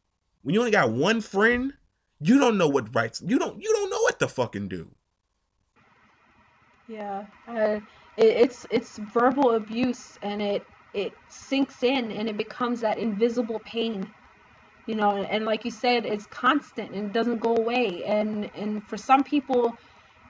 [0.43, 1.73] When you only got one friend,
[2.21, 3.23] you don't know what rights.
[3.25, 4.91] You don't you don't know what to fucking do.
[6.89, 7.79] Yeah, uh,
[8.17, 13.61] it, it's it's verbal abuse, and it it sinks in, and it becomes that invisible
[13.61, 14.11] pain.
[14.91, 18.03] You know, and, and like you said, it's constant and it doesn't go away.
[18.05, 19.79] And and for some people,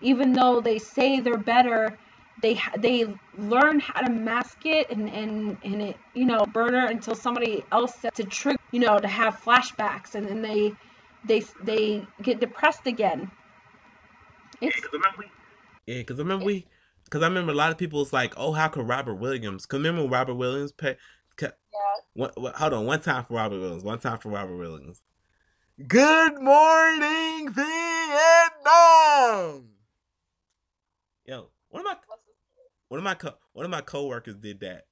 [0.03, 1.97] even though they say they're better,
[2.43, 3.07] they they
[3.39, 7.95] learn how to mask it and and and it you know burner until somebody else
[8.01, 10.73] says to trigger you know to have flashbacks and then they
[11.25, 13.31] they they get depressed again.
[14.61, 14.79] It's
[15.87, 16.67] Yeah, because remember we,
[17.05, 19.67] because I remember a lot of people was like, oh, how could Robin Williams?
[19.67, 21.01] Because remember Robin Williams pay, ca-
[21.43, 21.51] Yeah.
[22.15, 25.03] one, one- hold on, one time for Robin Williams, one time for Robin Williams.
[25.87, 29.69] Good morning, Vietnam.
[31.25, 31.97] Yo, one of my
[32.89, 34.87] one of my co- one of my coworkers did that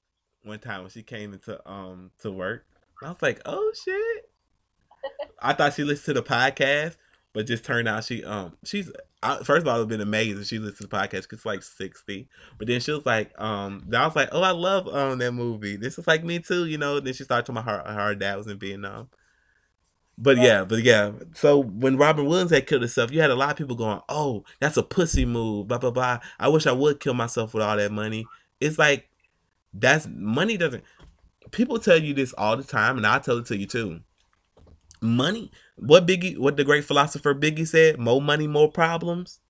[0.44, 2.64] one time when she came into um to work.
[3.03, 4.30] I was like, oh shit.
[5.42, 6.96] I thought she listened to the podcast,
[7.39, 8.91] but just turned out she um she's
[9.22, 12.26] I, first of all it's been amazing she listens to the podcast it's like sixty,
[12.59, 15.76] but then she was like um I was like oh I love um that movie.
[15.76, 16.99] This is like me too, you know.
[16.99, 19.09] Then she started talking about her her dad was in Vietnam.
[20.18, 21.12] But yeah, but yeah.
[21.32, 24.43] So when Robin Williams had killed himself, you had a lot of people going, "Oh,
[24.59, 26.18] that's a pussy move." Blah blah blah.
[26.41, 28.26] I wish I would kill myself with all that money.
[28.61, 29.11] It's like
[29.72, 30.82] that's money doesn't.
[31.53, 34.01] People tell you this all the time, and I tell it to you too.
[35.01, 35.51] Money.
[35.76, 36.38] What Biggie?
[36.38, 37.99] What the great philosopher Biggie said?
[37.99, 39.40] More money, more problems.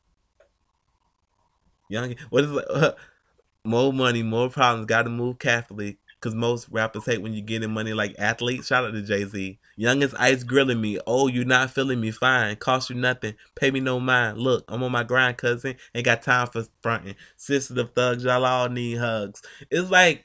[1.89, 2.15] Young.
[2.31, 2.95] What is it?
[3.65, 4.87] more money, more problems.
[4.87, 5.99] Got to move Catholic.
[6.21, 8.67] Cause most rappers hate when you get in money like athletes.
[8.67, 9.57] Shout out to Jay Z.
[9.77, 10.99] Youngest ice grilling me.
[11.07, 12.11] Oh, you not feeling me?
[12.11, 12.57] Fine.
[12.57, 13.35] Cost you nothing.
[13.55, 14.39] Pay me no mind.
[14.39, 15.77] Look, I'm on my grind, cousin.
[15.95, 17.15] Ain't got time for fronting.
[17.37, 19.43] Sisters of thugs, y'all all need hugs.
[19.71, 20.25] It's like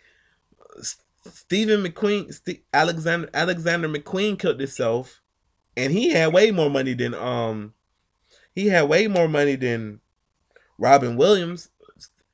[1.26, 5.21] Stephen McQueen, Ste Alexander Alexander McQueen killed himself,
[5.78, 7.74] and he had way more money than um,
[8.53, 10.01] he had way more money than
[10.78, 11.69] Robin Williams.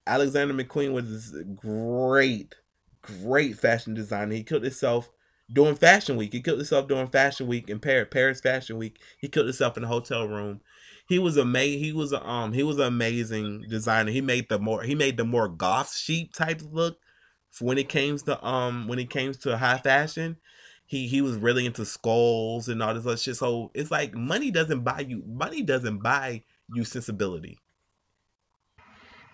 [0.07, 2.55] Alexander McQueen was great,
[3.01, 4.33] great fashion designer.
[4.33, 5.09] He killed himself
[5.51, 6.33] during Fashion Week.
[6.33, 8.99] He killed himself during Fashion Week in Paris, Paris Fashion Week.
[9.19, 10.61] He killed himself in a hotel room.
[11.07, 11.83] He was a amazing.
[11.83, 14.11] He was a, um he was an amazing designer.
[14.11, 16.99] He made the more he made the more goth sheep type look
[17.59, 20.37] when it came to um when it came to high fashion.
[20.85, 23.35] He he was really into skulls and all this other shit.
[23.35, 26.43] So it's like money doesn't buy you money doesn't buy
[26.73, 27.59] you sensibility.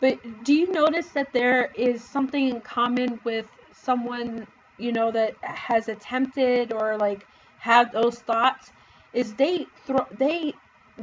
[0.02, 4.46] But do you notice that there is something in common with someone,
[4.78, 7.26] you know, that has attempted or like
[7.58, 8.72] had those thoughts?
[9.14, 10.54] Is they throw they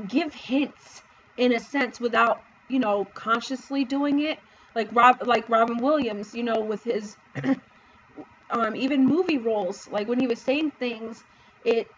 [0.09, 1.03] give hints
[1.37, 4.39] in a sense without, you know, consciously doing it.
[4.75, 7.17] Like Rob like Robin Williams, you know, with his
[8.51, 11.25] um even movie roles, like when he was saying things,
[11.65, 11.89] it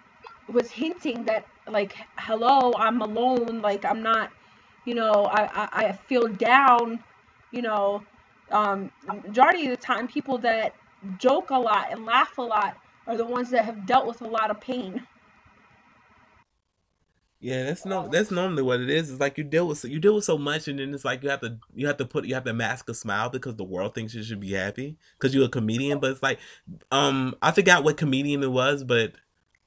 [0.49, 4.31] was hinting that like hello, I'm alone, like I'm not
[4.87, 7.01] you know, I, I, I feel down,
[7.53, 8.03] you know,
[8.53, 10.75] um, majority of the time, people that
[11.19, 14.29] joke a lot and laugh a lot are the ones that have dealt with a
[14.29, 15.07] lot of pain.
[17.45, 19.11] Yeah, that's no that's normally what it is.
[19.11, 21.23] It's like you deal with so, you deal with so much, and then it's like
[21.23, 23.65] you have to you have to put you have to mask a smile because the
[23.65, 25.99] world thinks you should be happy because you're a comedian.
[26.01, 26.39] But it's like,
[26.91, 29.13] um, I forgot what comedian it was, but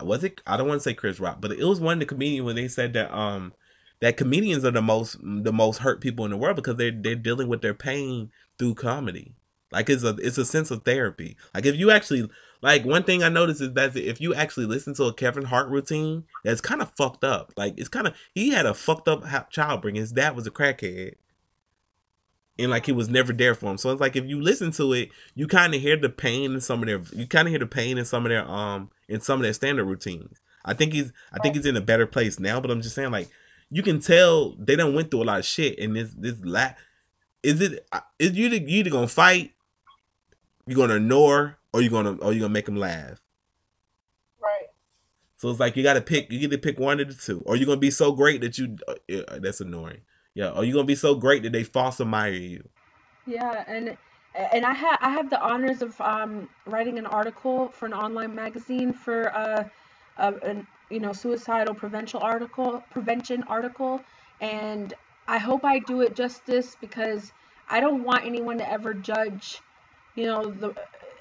[0.01, 0.41] was it?
[0.47, 2.55] I don't want to say Chris Rock, but it was one of the comedian when
[2.55, 3.53] they said that um
[3.99, 7.13] that comedians are the most the most hurt people in the world because they're they're
[7.15, 9.35] dealing with their pain through comedy.
[9.71, 11.37] Like it's a it's a sense of therapy.
[11.53, 12.27] Like if you actually
[12.61, 15.69] like one thing I noticed is that if you actually listen to a Kevin Hart
[15.69, 17.53] routine, that's kind of fucked up.
[17.55, 20.01] Like it's kind of he had a fucked up child bringing.
[20.01, 21.15] His dad was a crackhead,
[22.57, 23.77] and like he was never there for him.
[23.77, 26.61] So it's like if you listen to it, you kind of hear the pain in
[26.61, 29.21] some of their you kind of hear the pain in some of their um in
[29.21, 30.39] some of their standard routines.
[30.65, 33.11] I think he's I think he's in a better place now, but I'm just saying
[33.11, 33.29] like
[33.69, 36.69] you can tell they done went through a lot of shit and this this la
[37.43, 37.87] is it
[38.19, 39.53] is you you either gonna fight
[40.65, 43.21] you're gonna ignore or you're gonna or you're gonna make them laugh?
[44.41, 44.67] Right.
[45.37, 47.41] so it's like you gotta pick you get to pick one of the two.
[47.45, 50.01] Or you're gonna be so great that you uh, that's annoying.
[50.33, 52.67] Yeah or you're gonna be so great that they false admire you.
[53.25, 53.97] Yeah, and
[54.53, 58.35] and I have I have the honors of um, writing an article for an online
[58.35, 59.63] magazine for uh,
[60.17, 64.01] a, an you know suicidal prevention article prevention article,
[64.39, 64.93] and
[65.27, 67.31] I hope I do it justice because
[67.69, 69.59] I don't want anyone to ever judge,
[70.15, 70.73] you know the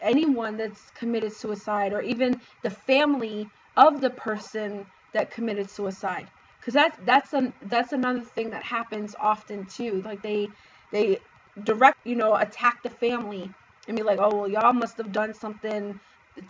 [0.02, 6.28] anyone that's committed suicide or even the family of the person that committed suicide.
[6.60, 10.02] Because that's that's an that's another thing that happens often too.
[10.04, 10.48] Like they
[10.92, 11.18] they
[11.64, 13.50] direct you know attack the family
[13.88, 15.98] and be like oh well y'all must have done something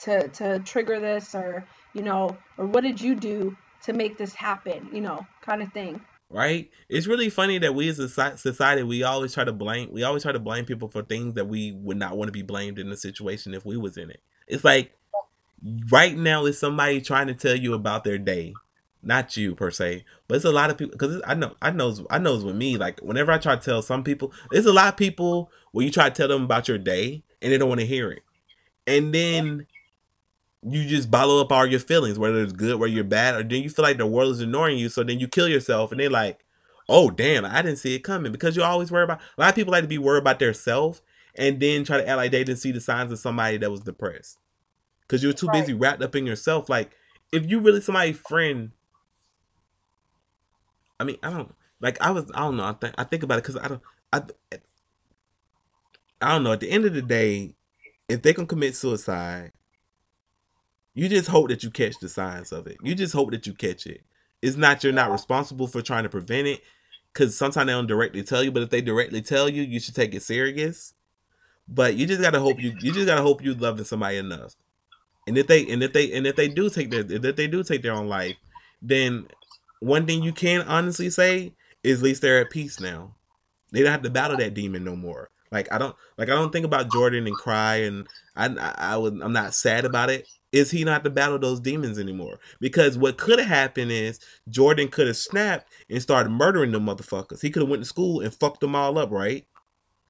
[0.01, 4.35] to to trigger this or you know or what did you do to make this
[4.35, 4.89] happen?
[4.93, 6.71] You know kind of thing right?
[6.89, 10.23] It's really funny that we as a society we always try to blame we always
[10.23, 12.91] try to blame people for things that we would not want to be blamed in
[12.91, 14.21] the situation if we was in it.
[14.47, 14.93] It's like
[15.91, 18.55] right now is somebody trying to tell you about their day.
[19.03, 21.95] Not you per se but it's a lot of people because i know i know
[22.11, 24.89] i know with me like whenever i try to tell some people there's a lot
[24.89, 27.81] of people where you try to tell them about your day and they don't want
[27.81, 28.23] to hear it.
[28.87, 29.67] And then
[30.69, 33.63] you just bottle up all your feelings, whether it's good, whether you're bad, or then
[33.63, 34.89] you feel like the world is ignoring you.
[34.89, 36.45] So then you kill yourself, and they're like,
[36.89, 39.21] "Oh, damn, I didn't see it coming." Because you always worry about.
[39.39, 41.03] A lot of people like to be worried about their self,
[41.37, 43.81] and then try to act like they didn't see the signs of somebody that was
[43.81, 44.39] depressed.
[45.03, 45.61] Because you're too right.
[45.61, 46.69] busy wrapped up in yourself.
[46.69, 46.91] Like,
[47.33, 48.73] if you really somebody's friend,
[50.99, 52.01] I mean, I don't like.
[52.01, 52.25] I was.
[52.35, 52.65] I don't know.
[52.65, 52.95] I think.
[52.99, 53.83] I think about it because I don't.
[54.13, 54.23] I.
[56.21, 56.53] I don't know.
[56.53, 57.55] At the end of the day,
[58.09, 59.53] if they can commit suicide
[60.97, 62.79] you just hope that you catch the signs of it.
[62.83, 64.01] You just hope that you catch it.
[64.41, 66.63] It's not you're not responsible for trying to prevent it
[67.13, 68.51] because sometimes they don't directly tell you.
[68.51, 70.95] But if they directly tell you, you should take it serious.
[71.69, 74.57] But you just gotta hope you you just gotta hope you loving somebody enough.
[75.27, 77.63] And if they and if they and if they do take their if they do
[77.63, 78.37] take their own life,
[78.81, 79.27] then
[79.81, 81.53] one thing you can honestly say
[81.85, 83.15] is at least they're at peace now.
[83.71, 85.29] They don't have to battle that demon no more.
[85.53, 88.97] Like I don't like I don't think about Jordan and cry and I I, I
[88.97, 90.27] would I'm not sad about it
[90.57, 92.39] is he not to battle those demons anymore?
[92.61, 97.43] Because what could have happened is Jordan could have snapped and started murdering them motherfuckers.
[97.43, 99.47] He could have went to school and fucked them all up, right?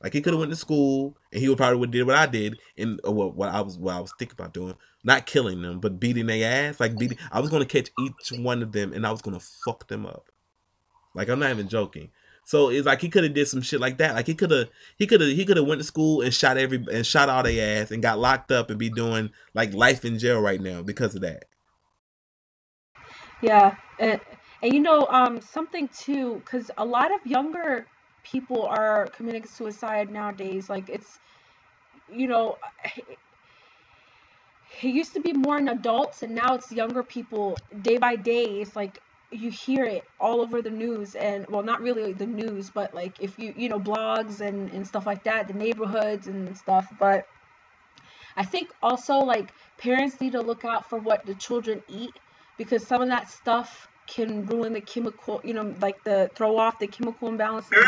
[0.03, 2.26] Like he could have went to school and he would probably would did what I
[2.26, 4.74] did and uh, what, what I was what I was thinking about doing,
[5.05, 6.78] not killing them, but beating their ass.
[6.78, 9.88] Like beating, I was gonna catch each one of them and I was gonna fuck
[9.88, 10.28] them up.
[11.14, 12.11] Like I'm not even joking.
[12.47, 14.14] So it's like he could have did some shit like that.
[14.14, 16.57] Like he could have he could have he could have went to school and shot
[16.57, 20.05] every and shot all their ass and got locked up and be doing like life
[20.05, 21.47] in jail right now because of that.
[23.42, 24.20] Yeah, and,
[24.62, 27.84] and you know um something too because a lot of younger
[28.22, 30.70] people are committing suicide nowadays.
[30.70, 31.18] Like it's
[32.09, 32.59] you know.
[34.82, 38.61] It used to be more in adults and now it's younger people day by day
[38.61, 39.01] it's like
[39.37, 43.20] you hear it all over the news and well not really the news but like
[43.20, 47.26] if you you know blogs and and stuff like that the neighborhoods and stuff but
[48.37, 52.12] i think also like parents need to look out for what the children eat
[52.59, 56.78] because some of that stuff can ruin the chemical you know like the throw off
[56.78, 57.82] the chemical imbalance girl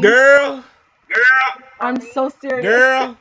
[0.00, 0.64] girl.
[1.08, 1.24] Girl.
[1.80, 2.64] I'm so serious.
[2.64, 3.18] Girl.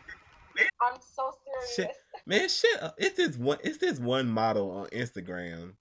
[0.82, 1.76] I'm so serious.
[1.76, 1.92] Shit.
[2.26, 5.74] man shit it's this one it's this one model on instagram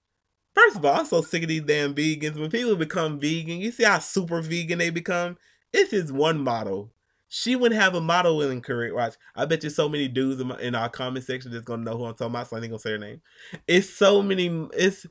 [0.53, 2.37] First of all, I'm so sick of these damn vegans.
[2.37, 5.37] When people become vegan, you see how super vegan they become?
[5.71, 6.91] It's just one model.
[7.29, 8.93] She wouldn't have a modeling career.
[8.93, 11.83] Watch, I bet you so many dudes in, my, in our comment section that's gonna
[11.83, 13.21] know who I'm talking about, so I ain't gonna say her name.
[13.67, 14.67] It's so many.
[14.73, 15.05] It's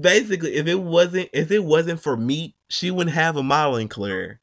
[0.00, 4.40] basically if it wasn't if it wasn't for meat, she wouldn't have a modeling career.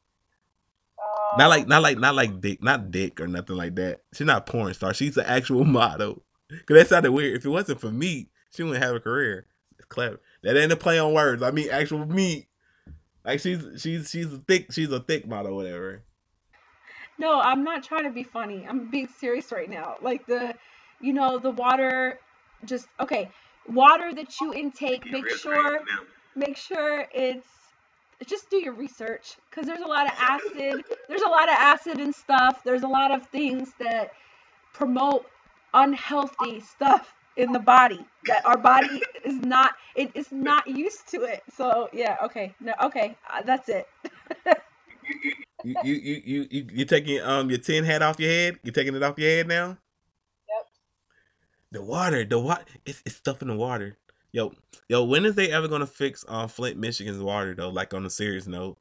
[1.37, 3.99] Not like not like not like dick, not dick or nothing like that.
[4.13, 4.93] She's not porn star.
[4.93, 6.23] She's an actual model.
[6.65, 7.35] Cause that sounded weird.
[7.35, 9.47] If it wasn't for meat, she wouldn't have a career
[9.89, 10.19] clever.
[10.43, 11.41] That ain't a play on words.
[11.41, 12.47] I mean actual meat.
[13.25, 16.03] Like she's she's she's a thick she's a thick model, whatever.
[17.19, 18.65] No, I'm not trying to be funny.
[18.67, 19.97] I'm being serious right now.
[20.01, 20.55] Like the,
[21.01, 22.17] you know, the water,
[22.63, 23.29] just okay.
[23.67, 25.81] Water that you intake, make sure,
[26.35, 27.47] make sure it's.
[28.25, 30.83] Just do your research, cause there's a lot of acid.
[31.07, 32.63] There's a lot of acid and stuff.
[32.65, 34.11] There's a lot of things that
[34.73, 35.25] promote
[35.73, 41.23] unhealthy stuff in the body that our body is not it is not used to
[41.23, 41.43] it.
[41.55, 42.53] So yeah okay.
[42.59, 43.87] No okay uh, that's it.
[45.63, 48.59] You, you you you you taking um your tin hat off your head?
[48.63, 49.77] You taking it off your head now?
[50.47, 50.67] Yep.
[51.71, 53.97] The water the water it's, it's stuff in the water.
[54.31, 54.53] Yo
[54.87, 58.09] yo when is they ever gonna fix um flint michigan's water though like on a
[58.09, 58.77] serious note?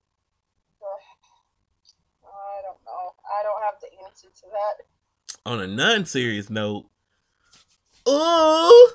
[2.24, 3.14] I don't know.
[3.26, 4.84] I don't have the answer to that.
[5.50, 6.86] On a non-serious note
[8.10, 8.92] Oh,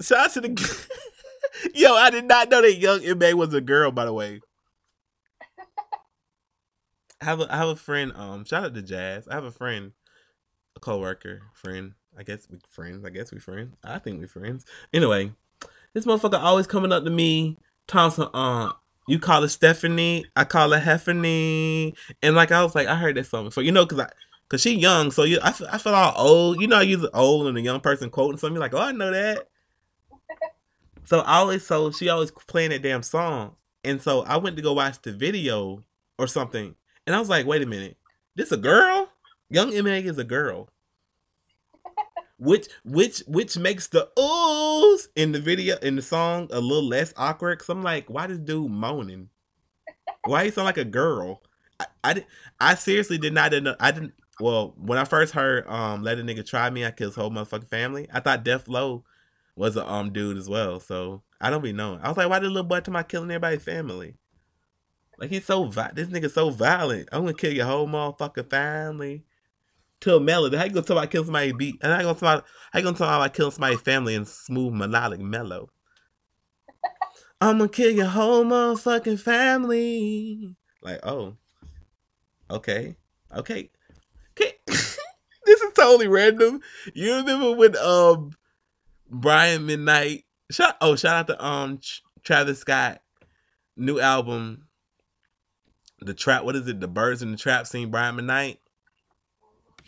[0.00, 0.88] shout out to the.
[1.74, 3.34] Yo, I did not know that young M.A.
[3.34, 3.90] was a girl.
[3.90, 4.40] By the way,
[7.20, 8.12] I have a I have a friend.
[8.14, 9.26] Um, shout out to Jazz.
[9.26, 9.92] I have a friend,
[10.76, 11.94] a coworker, friend.
[12.16, 13.04] I guess we friends.
[13.04, 13.74] I guess we friends.
[13.82, 14.64] I think we friends.
[14.92, 15.32] Anyway,
[15.92, 17.58] this motherfucker always coming up to me,
[17.88, 18.28] Thompson.
[18.32, 18.74] Um,
[19.08, 20.24] you call her Stephanie.
[20.36, 21.94] I call her Heffany.
[22.22, 23.64] And like I was like, I heard that song before.
[23.64, 24.08] You know, cause I
[24.50, 26.60] Cause she young, so you, I, I feel all old.
[26.60, 28.54] You know, you're old and a young person quoting something.
[28.54, 29.48] You're like, oh, I know that.
[31.04, 34.62] so I always, so she always playing that damn song, and so I went to
[34.62, 35.84] go watch the video
[36.18, 36.74] or something,
[37.06, 37.96] and I was like, wait a minute,
[38.34, 39.08] this a girl?
[39.50, 40.00] Young M.A.
[40.00, 40.68] is a girl.
[42.38, 47.12] Which which which makes the oohs in the video in the song a little less
[47.16, 47.58] awkward.
[47.58, 49.28] Cause I'm like, why this dude moaning?
[50.24, 51.42] Why he sound like a girl?
[51.78, 52.26] I, I,
[52.58, 53.76] I seriously did not know.
[53.78, 54.14] I didn't.
[54.40, 57.30] Well, when I first heard um "Let a Nigga Try Me," I killed his whole
[57.30, 58.08] motherfucking family.
[58.12, 59.02] I thought DeJ Loaf
[59.54, 60.80] was a um dude as well.
[60.80, 62.00] So I don't be knowing.
[62.02, 64.16] I was like, why did little boy talking about killing everybody's family?
[65.18, 67.08] Like he's so vi- this nigga so violent.
[67.12, 69.24] I'm gonna kill your whole motherfucking family.
[70.00, 70.56] To a melody.
[70.56, 71.76] How you gonna talk about killing somebody's beat?
[71.82, 74.72] And you gonna talk about how you gonna talk about killing somebody's family in smooth
[74.72, 75.68] melodic mellow?
[77.42, 80.56] I'm gonna kill your whole motherfucking family.
[80.80, 81.36] Like, oh,
[82.50, 82.96] okay,
[83.36, 83.70] okay.
[84.66, 84.98] this
[85.46, 86.60] is totally random.
[86.94, 88.32] You remember when um
[89.08, 90.24] Brian McKnight?
[90.50, 91.80] Shout oh shout out to um
[92.22, 93.00] Travis Scott
[93.80, 94.66] new album,
[96.00, 96.44] the trap.
[96.44, 96.80] What is it?
[96.80, 97.90] The Birds in the Trap Sing.
[97.90, 98.58] Brian McKnight.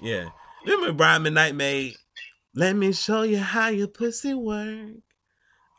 [0.00, 0.30] Yeah,
[0.64, 1.96] remember Brian McKnight made.
[2.54, 4.96] Let me show you how your pussy work.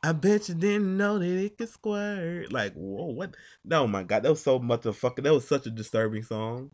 [0.06, 2.52] I bet you didn't know that it could squirt.
[2.52, 3.36] Like, whoa, what?
[3.72, 5.24] Oh my god, that was so motherfucker.
[5.24, 6.72] That was such a disturbing song.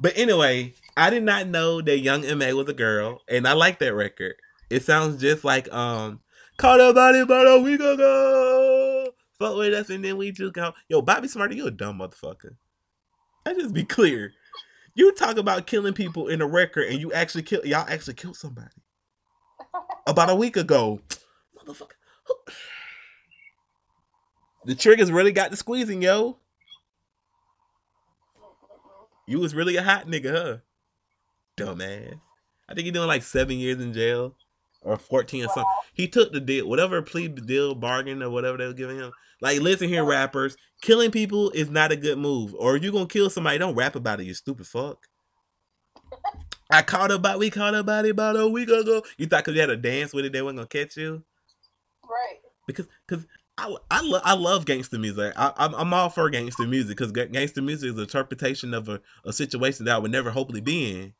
[0.00, 2.52] But anyway, I did not know that Young M.A.
[2.52, 4.34] was a girl, and I like that record.
[4.70, 6.20] It sounds just like um
[6.56, 9.12] Caught a body about a week ago.
[9.38, 10.72] Fuck with us and then we just go.
[10.88, 12.56] Yo, Bobby Shmurda, you a dumb motherfucker.
[13.44, 14.32] I just be clear.
[14.94, 18.36] You talk about killing people in a record and you actually kill y'all actually killed
[18.36, 18.68] somebody.
[20.06, 21.00] About a week ago.
[21.56, 21.92] Motherfucker.
[24.66, 26.38] The triggers really got the squeezing, yo.
[29.26, 30.56] You was really a hot nigga, huh?
[31.56, 32.20] Dumbass.
[32.68, 34.34] I think he doing like seven years in jail
[34.82, 35.64] or 14 or something.
[35.92, 39.12] He took the deal, whatever plea deal, bargain, or whatever they were giving him.
[39.40, 42.54] Like, listen here, rappers, killing people is not a good move.
[42.58, 45.08] Or if you're gonna kill somebody, don't rap about it, you stupid fuck.
[46.70, 49.02] I caught a body, we caught a body about a week ago.
[49.16, 51.24] You thought because you had a dance with it, they weren't gonna catch you?
[52.04, 52.40] Right.
[52.66, 53.26] Because, because
[53.56, 55.32] I, I, lo- I love gangster music.
[55.36, 59.00] I, I'm, I'm all for gangster music because gangster music is an interpretation of a,
[59.24, 61.12] a situation that I would never hopefully be in.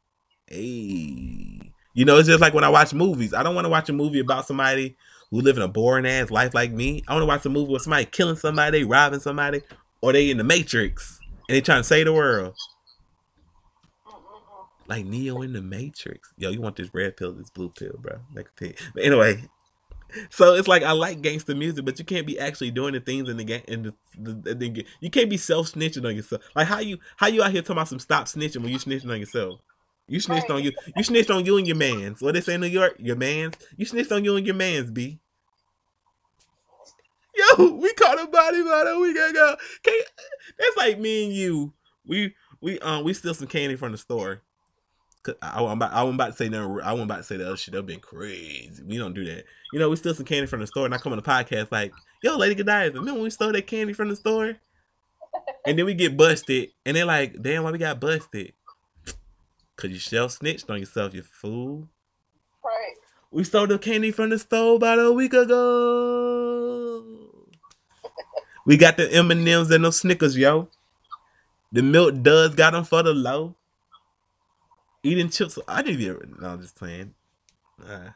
[0.46, 3.32] Hey, you know, it's just like when I watch movies.
[3.32, 4.96] I don't want to watch a movie about somebody
[5.30, 7.04] who living a boring ass life like me.
[7.06, 9.62] I want to watch a movie with somebody killing somebody, robbing somebody,
[10.00, 12.54] or they in the Matrix and they trying to save the world.
[14.86, 16.32] Like Neo in the Matrix.
[16.36, 18.16] Yo, you want this red pill, this blue pill, bro?
[18.34, 19.44] Like, but anyway,
[20.30, 23.28] so it's like I like gangster music, but you can't be actually doing the things
[23.28, 23.62] in the game.
[23.68, 26.42] In the, the, the, you can't be self snitching on yourself.
[26.54, 29.10] Like how you how you out here talking about some stop snitching when you snitching
[29.10, 29.60] on yourself.
[30.06, 30.72] You snitched on you.
[30.96, 32.20] You snitched on you and your man's.
[32.20, 32.96] What they say in New York?
[32.98, 33.54] Your man's.
[33.76, 34.90] You snitched on you and your man's.
[34.90, 35.18] B.
[37.34, 39.56] Yo, we caught a body about a week ago.
[39.82, 40.06] Can't,
[40.58, 41.72] that's like me and you.
[42.06, 44.42] We we um we steal some candy from the store.
[45.42, 46.80] I, I'm about, I wasn't about to say nothing.
[46.82, 47.72] I wasn't about to say the other shit.
[47.72, 48.82] That'd been crazy.
[48.84, 49.44] We don't do that.
[49.72, 51.72] You know, we steal some candy from the store, and I come on the podcast
[51.72, 54.56] like, "Yo, Lady Godiva, remember when we stole that candy from the store?"
[55.66, 58.52] And then we get busted, and they're like, "Damn, why we got busted?"
[59.76, 61.88] Cause you shell snitched on yourself, you fool.
[62.64, 62.94] Right.
[63.32, 67.04] We stole the candy from the store about a week ago.
[68.66, 70.70] We got the M and M's and those Snickers, yo.
[71.70, 73.56] The milk does got them for the low.
[75.04, 75.58] Eating chips.
[75.68, 76.36] I didn't even.
[76.40, 77.14] No, I'm just playing.
[77.86, 78.08] Uh,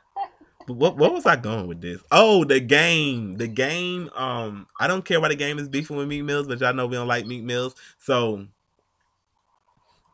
[0.66, 2.00] but what what was I going with this?
[2.10, 3.34] Oh, the game.
[3.34, 4.10] The game.
[4.14, 6.86] Um, I don't care why the game is beefing with Meek Mills, but y'all know
[6.86, 7.74] we don't like Meek Mills.
[7.98, 8.46] So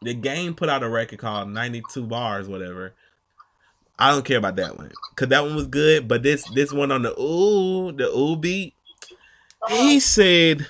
[0.02, 2.94] the game put out a record called 92 Bars, whatever.
[3.98, 4.90] I don't care about that one.
[5.16, 8.74] Cause that one was good, but this this one on the ooh, the ooh beat.
[9.68, 10.66] He said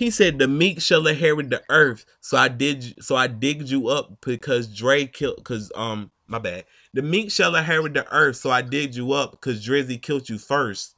[0.00, 2.06] he said the meek shall inherit the earth.
[2.22, 6.64] So I did so I digged you up because Dre killed cause um my bad.
[6.94, 10.38] The meek shall inherit the earth, so I digged you up because Drizzy killed you
[10.38, 10.94] first.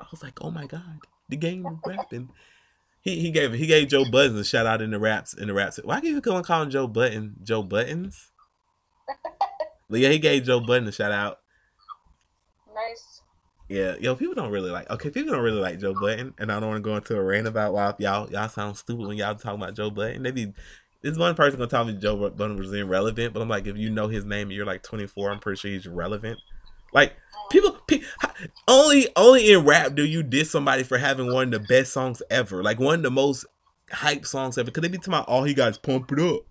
[0.00, 2.30] I was like, oh my god, the game is rapping.
[3.02, 5.54] He he gave he gave Joe Buttons a shout out in the raps in the
[5.54, 5.78] raps.
[5.84, 7.36] Why do you call call him Joe Button?
[7.42, 8.32] Joe Buttons?
[9.88, 11.38] But yeah, he gave Joe Button a shout out.
[12.74, 13.15] Nice.
[13.68, 14.88] Yeah, yo, people don't really like.
[14.90, 17.22] Okay, people don't really like Joe Budden, and I don't want to go into a
[17.22, 20.22] rant about why y'all y'all sound stupid when y'all talking about Joe Budden.
[20.22, 20.52] They be
[21.02, 23.90] this one person gonna tell me Joe Budden was irrelevant, but I'm like, if you
[23.90, 26.38] know his name and you're like 24, I'm pretty sure he's relevant.
[26.92, 27.14] Like
[27.50, 28.02] people, pe-
[28.68, 32.22] only only in rap do you diss somebody for having one of the best songs
[32.30, 33.46] ever, like one of the most
[33.90, 34.66] hype songs ever.
[34.66, 36.42] Because they be talking about all he got is pump it up.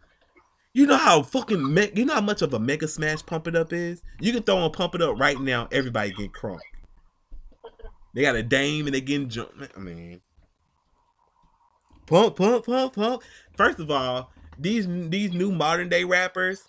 [0.74, 3.56] You know how fucking me- you know how much of a mega smash pump it
[3.56, 4.04] up is.
[4.20, 5.70] You can throw on pump it up right now.
[5.72, 6.60] Everybody get crunk.
[8.16, 9.62] They got a dame and they getting jumped.
[9.76, 10.22] I mean,
[12.08, 13.22] pump, pump, pump, pump.
[13.58, 16.64] First of all, these these new modern day rappers,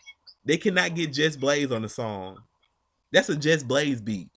[0.44, 2.38] they cannot get Just Blaze on the song.
[3.12, 4.28] That's a Just Blaze beat.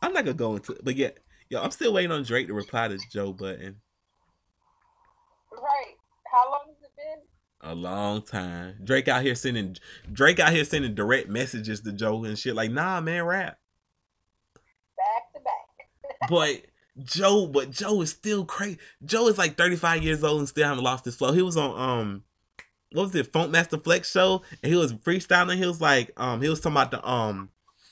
[0.00, 1.10] I'm not gonna go into, but yeah,
[1.48, 3.80] yo, I'm still waiting on Drake to reply to Joe Budden.
[5.52, 5.96] Right.
[6.32, 7.68] How long has it been?
[7.68, 8.76] A long time.
[8.84, 9.76] Drake out here sending
[10.12, 13.59] Drake out here sending direct messages to Joe and shit like, nah, man, rap.
[16.28, 16.66] But
[17.02, 18.78] Joe, but Joe is still crazy.
[19.04, 21.32] Joe is like 35 years old and still haven't lost his flow.
[21.32, 22.24] He was on um
[22.92, 25.56] what was it, Funkmaster Flex show, and he was freestyling.
[25.56, 27.50] He was like, um, he was talking about the um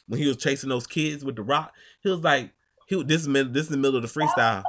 [0.08, 1.72] when he was chasing those kids with the rock.
[2.02, 2.50] He was like,
[2.86, 4.64] he this is this is the middle of the freestyle.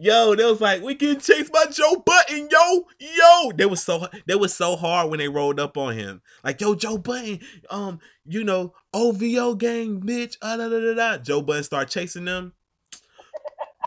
[0.00, 3.52] Yo, they was like, we getting chased by Joe Budden, yo, yo.
[3.56, 6.22] They was so they was so hard when they rolled up on him.
[6.44, 10.36] Like, yo, Joe Budden, um, you know, OVO gang, bitch.
[10.40, 11.18] Ah, da, da, da, da.
[11.18, 12.52] Joe Budden started chasing them.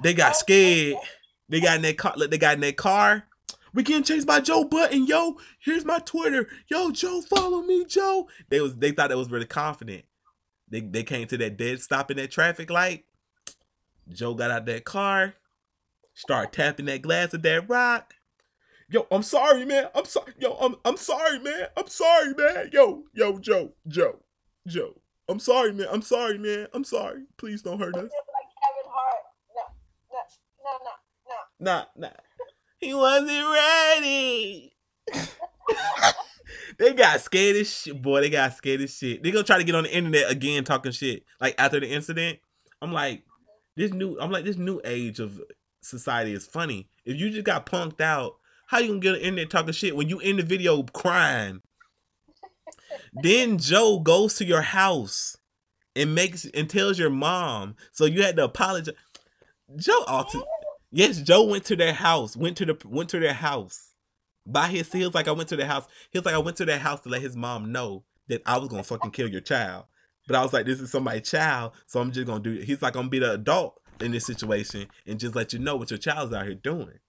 [0.04, 0.98] They got scared.
[1.48, 2.16] They got in that car.
[2.18, 3.28] They got in that car.
[3.74, 5.38] We getting chased by Joe Budden, yo.
[5.60, 6.92] Here's my Twitter, yo.
[6.92, 8.28] Joe, follow me, Joe.
[8.50, 10.04] They was they thought that was really confident.
[10.68, 13.06] They they came to that dead stop in that traffic light.
[14.10, 15.36] Joe got out that car,
[16.14, 18.14] start tapping that glass of that rock.
[18.90, 19.88] Yo, I'm sorry, man.
[19.96, 20.34] I'm sorry.
[20.40, 21.68] Yo, I'm I'm sorry, man.
[21.78, 22.70] I'm sorry, man.
[22.74, 24.20] Yo, yo, Joe, Joe,
[24.68, 25.02] Joe.
[25.30, 25.88] I'm sorry, man.
[25.90, 26.68] I'm sorry, man.
[26.74, 27.24] I'm sorry.
[27.38, 28.04] Please don't hurt us.
[28.04, 29.24] Like Kevin Hart.
[30.66, 30.92] No, no, no,
[31.28, 31.72] no, no.
[31.72, 32.18] Nah, nah.
[32.80, 34.74] He wasn't ready.
[36.80, 38.22] they got scared as shit, boy.
[38.22, 39.24] They got scared as shit.
[39.24, 41.24] They gonna try to get on the internet again talking shit.
[41.40, 42.40] Like after the incident,
[42.82, 43.24] I'm like,
[43.78, 44.20] this new.
[44.20, 45.40] I'm like, this new age of
[45.82, 46.90] society is funny.
[47.06, 48.36] If you just got punked out,
[48.68, 51.62] how you gonna get in there talking shit when you in the video crying?
[53.14, 55.38] then Joe goes to your house
[55.96, 57.76] and makes and tells your mom.
[57.92, 58.96] So you had to apologize.
[59.76, 60.46] Joe to.
[60.92, 62.36] Yes, Joe went to their house.
[62.36, 63.90] Went to the went to their house.
[64.46, 65.88] By his he was like I went to their house.
[66.10, 68.58] He was like I went to their house to let his mom know that I
[68.58, 69.86] was gonna fucking kill your child.
[70.28, 72.54] But I was like, this is somebody's child, so I'm just gonna do.
[72.54, 72.64] It.
[72.64, 75.76] He's like, I'm gonna be the adult in this situation and just let you know
[75.76, 77.00] what your child's out here doing.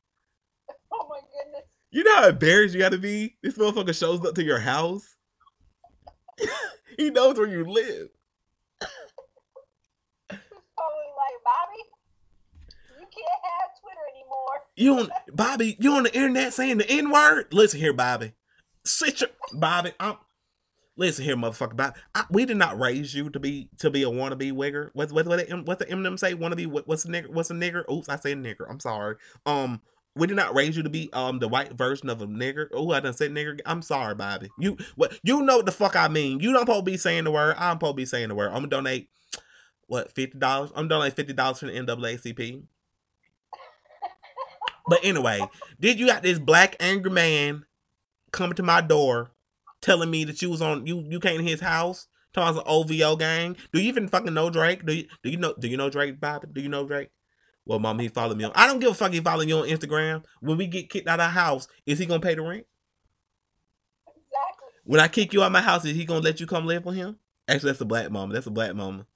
[0.94, 1.68] Oh my goodness.
[1.90, 3.36] You know how embarrassed you gotta be.
[3.42, 5.16] This motherfucker shows up to your house.
[6.98, 8.08] he knows where you live.
[10.30, 10.36] Oh,
[10.76, 11.82] Probably like, Bobby,
[13.00, 14.56] you can't have Twitter anymore.
[14.76, 15.76] You on Bobby?
[15.78, 17.46] You on the internet saying the N word?
[17.52, 18.32] Listen here, Bobby.
[18.84, 19.92] Sit your Bobby.
[20.00, 20.16] I'm
[20.96, 21.94] listen here, motherfucker.
[22.14, 24.90] I, we did not raise you to be to be a wannabe wigger.
[24.92, 26.34] What's what what what's the Eminem say?
[26.34, 26.66] Wannabe?
[26.66, 27.30] What, what's a nigger?
[27.30, 27.90] What's a nigger?
[27.90, 28.66] Oops, I said nigger.
[28.68, 29.16] I'm sorry.
[29.46, 29.80] Um,
[30.14, 32.68] we did not raise you to be um the white version of a nigger.
[32.72, 33.60] Oh, I done said nigger.
[33.66, 34.50] I'm sorry, Bobby.
[34.58, 35.18] You what?
[35.22, 36.40] You know what the fuck I mean.
[36.40, 37.56] You don't supposed to be saying the word.
[37.58, 38.48] I'm supposed to be saying the word.
[38.48, 39.08] I'm gonna donate
[39.86, 40.70] what fifty dollars.
[40.74, 42.62] I'm donating fifty dollars for the NAACP.
[44.88, 45.40] But anyway,
[45.80, 47.64] did you got this black angry man
[48.32, 49.31] coming to my door
[49.82, 53.16] telling me that you was on you you came to his house talking about OVO
[53.16, 53.56] gang?
[53.72, 54.86] Do you even fucking know Drake?
[54.86, 56.48] Do you do you know do you know Drake, Bobby?
[56.52, 57.10] Do you know Drake?
[57.64, 58.52] Well, mom, he followed me on.
[58.54, 59.12] I don't give a fuck.
[59.12, 60.24] He following you on Instagram.
[60.40, 62.66] When we get kicked out of our house, is he gonna pay the rent?
[64.08, 64.68] Exactly.
[64.84, 66.84] When I kick you out of my house, is he gonna let you come live
[66.84, 67.18] with him?
[67.48, 68.32] Actually, that's a black mama.
[68.32, 69.06] That's a black mama.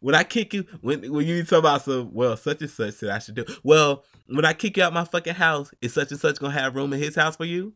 [0.00, 3.10] When I kick you, when when you talk about some, well, such and such that
[3.10, 3.44] I should do.
[3.62, 6.74] Well, when I kick you out my fucking house, is such and such gonna have
[6.74, 7.74] room in his house for you?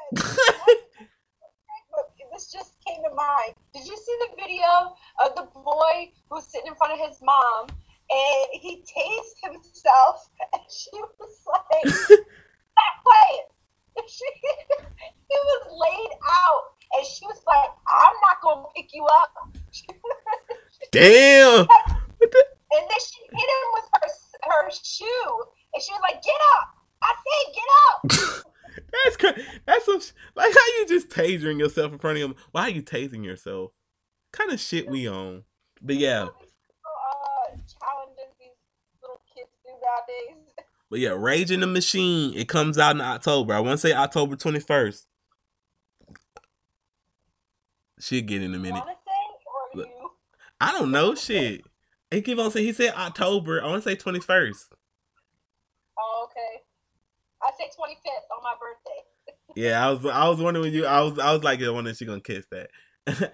[2.32, 3.54] this just came to mind.
[3.74, 4.94] Did you see the video
[5.24, 10.62] of the boy who's sitting in front of his mom and he tased himself and
[10.70, 13.46] she was like, Stop playing.
[14.06, 14.24] She,
[15.28, 16.62] he was laid out
[16.96, 19.34] and she was like, I'm not gonna pick you up.
[20.92, 21.66] Damn.
[22.20, 24.08] And then she hit him with her
[24.42, 25.42] her shoe,
[25.74, 26.74] and she was like, "Get up!
[27.02, 28.54] I said, get up!"
[29.04, 29.36] That's cra-
[29.66, 32.36] that's some sh- like how you just tasering yourself in front of him.
[32.52, 33.72] Why are you tasing yourself?
[34.32, 35.44] Kind of shit we on.
[35.82, 36.28] But yeah, Uh,
[37.50, 38.50] challenges these
[39.02, 40.44] little kids do nowadays.
[40.90, 42.34] but yeah, Rage in the Machine.
[42.36, 43.54] It comes out in October.
[43.54, 45.06] I want to say October twenty first.
[48.00, 48.78] She'll get in a minute.
[48.78, 49.36] Wanna say
[49.74, 49.86] or Look.
[49.88, 50.10] you?
[50.60, 51.62] I don't know shit.
[52.10, 53.62] He keep on saying he said October.
[53.62, 54.72] I want to say twenty first.
[55.98, 56.62] Oh, okay.
[57.60, 59.00] I twenty fifth on my birthday.
[59.56, 61.90] Yeah, I was I was wondering when you I was I was like I wonder
[61.90, 62.70] if she gonna kiss that.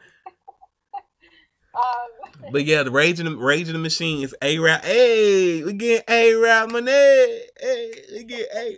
[1.74, 4.84] Um, But yeah, the Rage in the Rage in the Machine is A Rap.
[4.84, 6.90] Hey, we get A Rap money.
[6.90, 8.76] Hey, we get A.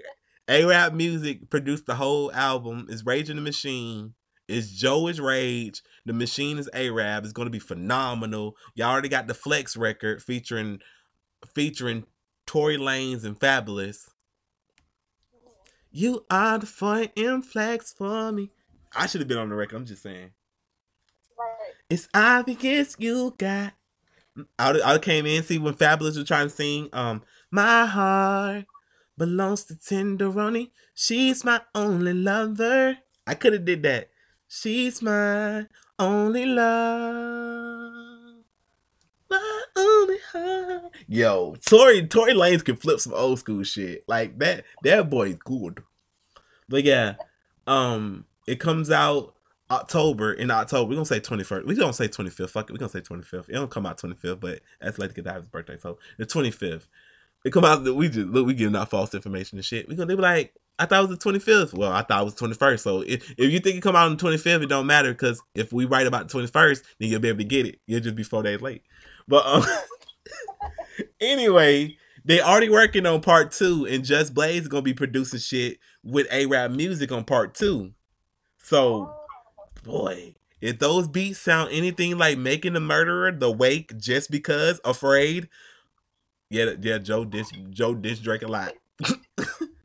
[0.49, 2.87] AraabMuzik produced the whole album.
[2.89, 4.15] It's Rage in the Machine.
[4.49, 5.83] It's Joe is Rage.
[6.05, 7.25] The Machine is Araab.
[7.25, 8.57] It's gonna be phenomenal.
[8.77, 10.79] Y'all already got the Flex record featuring
[11.55, 12.05] featuring
[12.47, 14.09] Tory Lanez and Fabolous.
[15.99, 18.51] You are the fun and flex for me.
[18.95, 19.77] I should have been on the record.
[19.77, 20.33] I'm just saying.
[21.39, 21.73] Right.
[21.89, 23.73] It's obvious you got.
[24.59, 26.91] I, I came in see when Fabolous was trying to sing.
[26.93, 28.67] Um, my heart
[29.17, 30.71] belongs to Tenderoni.
[30.95, 32.99] She's my only lover.
[33.27, 34.11] I could have did that.
[34.49, 35.65] She's my
[35.99, 37.56] only love.
[41.09, 44.65] Yo, Tory Tory Lanez can flip some old school shit like that.
[44.83, 45.83] That boy's good.
[46.69, 47.15] But yeah,
[47.67, 49.35] um, it comes out
[49.71, 50.89] October in October.
[50.89, 51.67] We're gonna say 21st.
[51.67, 52.51] We don't say 25th.
[52.51, 52.73] Fuck it.
[52.73, 53.49] We're gonna say 25th.
[53.49, 55.79] It don't come out 25th, but that's like Godiva's birthday.
[55.79, 56.87] So the 25th.
[57.45, 59.89] It come out we just look, we giving out false information and shit.
[59.89, 61.75] We gonna they be like, I thought it was the 25th.
[61.75, 62.81] Well, I thought it was 21st.
[62.81, 65.41] So if, if you think it come out on the 25th, it don't matter because
[65.55, 67.81] if we write about the 21st, then you'll be able to get it.
[67.87, 68.83] You'll just be four days late.
[69.29, 69.63] But um,
[71.21, 76.29] anyway, they already working on part two, and Just Blaze gonna be producing shit with
[76.31, 77.93] AraabMuzik on part two.
[78.59, 79.13] So
[79.83, 85.49] boy, if those beats sound anything like making the murderer, the wake, just because afraid,
[86.51, 88.75] yeah, yeah, Joe dish Joe dish Drake a lot.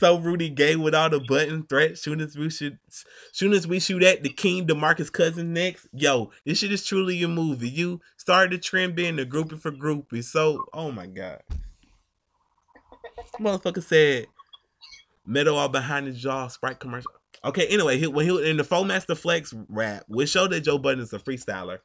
[0.00, 2.02] so Rudy Gay with all the Budden threats.
[2.02, 2.78] Soon as we should,
[3.32, 5.88] soon as we shoot at the King, Demarcus Cousin next.
[5.92, 7.68] Yo, this shit is truly a movie.
[7.68, 10.24] You started the trend being the groupie for groupies.
[10.24, 11.42] So, oh my god,
[13.40, 14.26] motherfucker said,
[15.26, 17.12] "Metal all behind his jaw." Sprite commercial.
[17.44, 21.02] Okay, anyway, he, when he in the Funkmaster Flex rap, we show that Joe Budden
[21.02, 21.78] is a freestyler.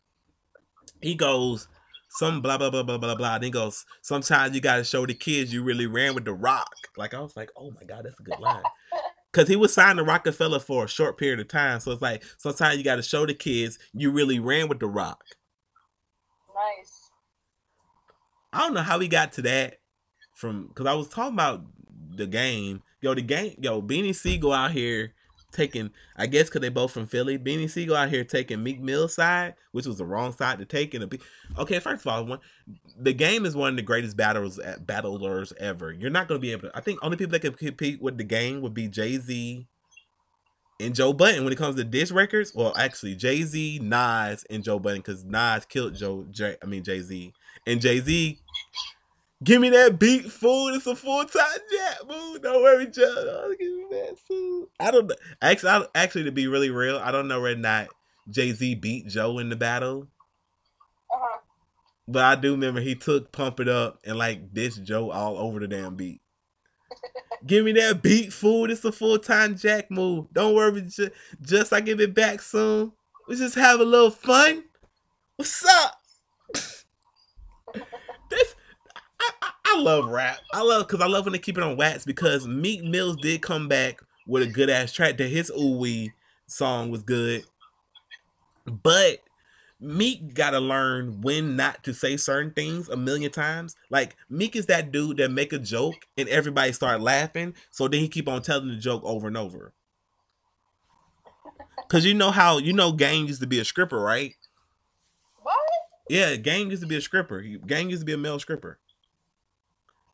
[1.02, 1.68] He goes
[2.14, 3.34] some blah blah blah blah blah blah.
[3.34, 6.76] Then he goes, sometimes you gotta show the kids you really ran with the rock.
[6.96, 8.64] Like I was like, oh my god, that's a good line.
[9.32, 11.80] Cause he was signed to Rockefeller for a short period of time.
[11.80, 15.24] So it's like sometimes you gotta show the kids you really ran with the rock.
[16.54, 17.10] Nice.
[18.52, 19.80] I don't know how we got to that
[20.36, 21.66] from because I was talking about
[22.16, 22.84] the game.
[23.02, 25.16] Yo, the game, yo, Beanie Sigel out here
[25.54, 27.38] taking, I guess, because they both from Philly.
[27.38, 30.94] Beanie Sigel out here taking Meek Mill's side, which was the wrong side to take.
[30.94, 31.20] And be-
[31.58, 32.40] okay, first of all, one,
[33.00, 35.92] the game is one of the greatest battles at battlers ever.
[35.92, 36.78] You're not going to be able to.
[36.78, 39.68] I think only people that can compete with the game would be Jay Z
[40.80, 42.54] and Joe Budden when it comes to diss records.
[42.54, 46.26] Well, actually, Jay Z, Nas, and Joe Budden because Nas killed Joe.
[46.32, 47.34] Jay, I mean Jay Z,
[47.66, 48.40] and Jay Z
[49.44, 50.76] Give me that beat, food.
[50.76, 52.40] It's a full time jet, boo.
[52.40, 53.04] Don't worry, Joe.
[53.08, 54.68] Oh, give me that food.
[54.80, 55.16] I don't know.
[55.42, 57.88] Actually, I, actually, to be really real, I don't know whether or not
[58.30, 60.08] Jay Z beat Joe in the battle.
[61.14, 61.40] Uh-huh.
[62.08, 65.60] But I do remember he took Pump It Up and like this Joe all over
[65.60, 66.22] the damn beat.
[67.46, 68.72] give me that beat, food.
[68.72, 70.28] It's a full time jack move.
[70.32, 71.12] Don't worry, just,
[71.42, 72.94] just I give it back soon.
[73.28, 74.66] We just have a little fun.
[75.38, 76.00] What's up?
[78.30, 78.56] this
[79.74, 80.38] I love rap.
[80.54, 83.42] I love because I love when they keep it on wax because Meek Mills did
[83.42, 85.18] come back with a good ass track.
[85.18, 86.10] That his Ooh
[86.46, 87.44] song was good,
[88.66, 89.20] but
[89.80, 93.76] Meek gotta learn when not to say certain things a million times.
[93.90, 98.02] Like Meek is that dude that make a joke and everybody start laughing, so then
[98.02, 99.74] he keep on telling the joke over and over.
[101.88, 104.36] Cause you know how you know Gang used to be a scripper, right?
[105.42, 105.58] What?
[106.10, 107.42] Yeah, Gang used to be a scripper.
[107.42, 108.78] Gang used to be a male scripper.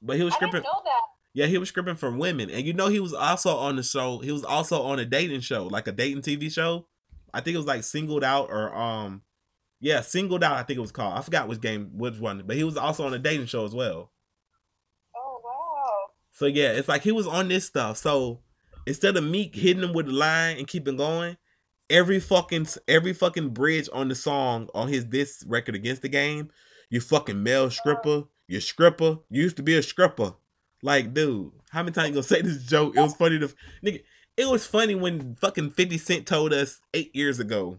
[0.01, 0.51] But he was scripting.
[0.51, 1.01] didn't know that.
[1.33, 4.19] Yeah, he was scripting for women, and you know he was also on the show.
[4.19, 6.87] He was also on a dating show, like a dating TV show.
[7.33, 9.21] I think it was like singled out or um,
[9.79, 10.57] yeah, singled out.
[10.57, 11.17] I think it was called.
[11.17, 13.75] I forgot which game, which one, but he was also on a dating show as
[13.75, 14.11] well.
[15.15, 16.11] Oh wow.
[16.31, 17.97] So yeah, it's like he was on this stuff.
[17.97, 18.39] So
[18.87, 21.37] instead of Meek hitting him with the line and keeping going,
[21.89, 26.49] every fucking every fucking bridge on the song on his this record against the game,
[26.89, 29.19] you fucking male stripper, you scripper.
[29.29, 30.33] You used to be a scripper.
[30.81, 32.97] Like, dude, how many times you gonna say this joke?
[32.97, 33.53] It was funny to
[33.85, 34.01] nigga.
[34.35, 37.77] It was funny when fucking 50 Cent told us eight years ago.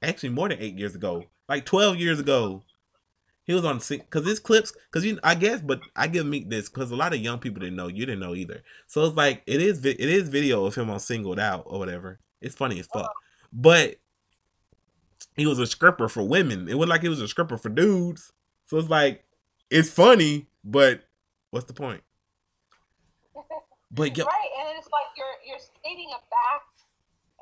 [0.00, 1.24] Actually, more than eight years ago.
[1.48, 2.62] Like 12 years ago.
[3.44, 6.68] He was on because his clips, because you, I guess, but I give Meek this
[6.68, 7.88] because a lot of young people didn't know.
[7.88, 8.62] You didn't know either.
[8.86, 12.20] So it's like it is, it is video of him on singled out or whatever.
[12.40, 13.12] It's funny as fuck,
[13.52, 13.96] but
[15.34, 16.68] he was a scripper for women.
[16.68, 18.32] It was like he was a scripper for dudes.
[18.66, 19.24] So it's like
[19.72, 21.02] it's funny, but
[21.50, 22.02] what's the point?
[23.94, 26.84] But yo, right, and it's like you're you're stating a fact,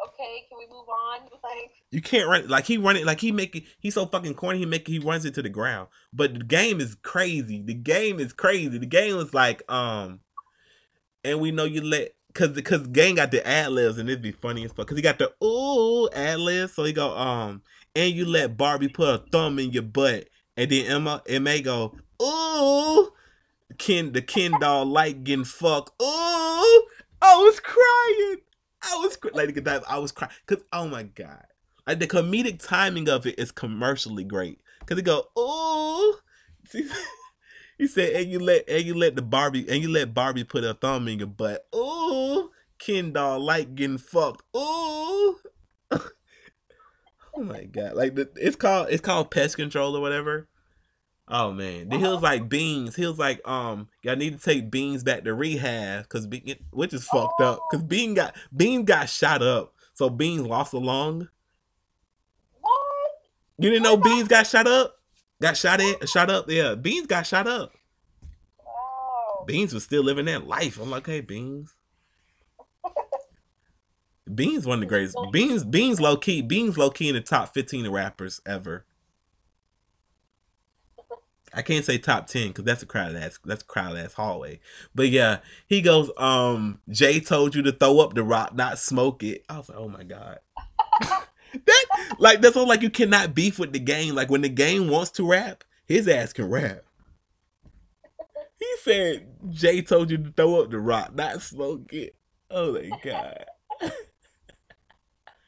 [0.04, 1.20] okay, can we move on?
[1.44, 3.64] Like You can't run like he run it like he make it.
[3.78, 4.58] He's so fucking corny.
[4.58, 5.86] He make it, he runs it to the ground.
[6.12, 7.62] But the game is crazy.
[7.62, 8.78] The game is crazy.
[8.78, 10.20] The game is like um,
[11.22, 14.32] and we know you let cause because gang got the ad libs and it'd be
[14.32, 14.88] funny as fuck.
[14.88, 16.72] Cause he got the ooh ad libs.
[16.72, 17.62] So he go um,
[17.94, 21.60] and you let Barbie put a thumb in your butt, and then Emma it may
[21.60, 23.12] go ooh,
[23.78, 25.90] Ken the Ken doll like getting fucked.
[26.02, 26.84] Ooh,
[27.22, 28.38] I was crying.
[28.82, 29.84] I was cr- like that.
[29.88, 31.46] I was crying because oh my god,
[31.86, 34.60] like the comedic timing of it is commercially great.
[34.86, 36.16] Cause it go ooh,
[37.78, 40.64] he said, and you let and you let the Barbie and you let Barbie put
[40.64, 41.66] a thumb in your butt.
[41.74, 44.42] Ooh, Ken doll like getting fucked.
[44.56, 45.38] Ooh.
[45.90, 50.48] oh my god, like the, it's called it's called pest control or whatever.
[51.32, 52.96] Oh man, then he was like Beans.
[52.96, 56.26] He was like, um, y'all need to take Beans back to rehab because
[56.72, 60.78] which is fucked up because Bean got Bean got shot up, so Beans lost a
[60.78, 61.28] lung.
[62.60, 62.72] what?
[63.58, 64.96] You didn't know Beans got shot up?
[65.40, 66.50] Got shot in, shot up.
[66.50, 67.72] Yeah, Beans got shot up.
[68.58, 69.44] Wow.
[69.46, 70.80] Beans was still living that life.
[70.80, 71.76] I'm like, hey, Beans.
[74.34, 75.16] Beans one of the greatest.
[75.30, 76.42] Beans, Beans low key.
[76.42, 78.84] Beans low key in the top 15 of rappers ever.
[81.52, 83.38] I can't say top 10 because that's a crowded ass.
[83.44, 84.60] That's a crowded ass hallway.
[84.94, 86.10] But yeah, he goes.
[86.16, 89.44] Um, Jay told you to throw up the rock, not smoke it.
[89.48, 90.38] I was like, oh my god.
[91.66, 91.86] that
[92.18, 92.68] like that's all.
[92.68, 94.14] Like you cannot beef with the game.
[94.14, 96.84] Like when the game wants to rap, his ass can rap.
[98.58, 102.14] He said Jay told you to throw up the rock, not smoke it.
[102.50, 103.44] Oh my god.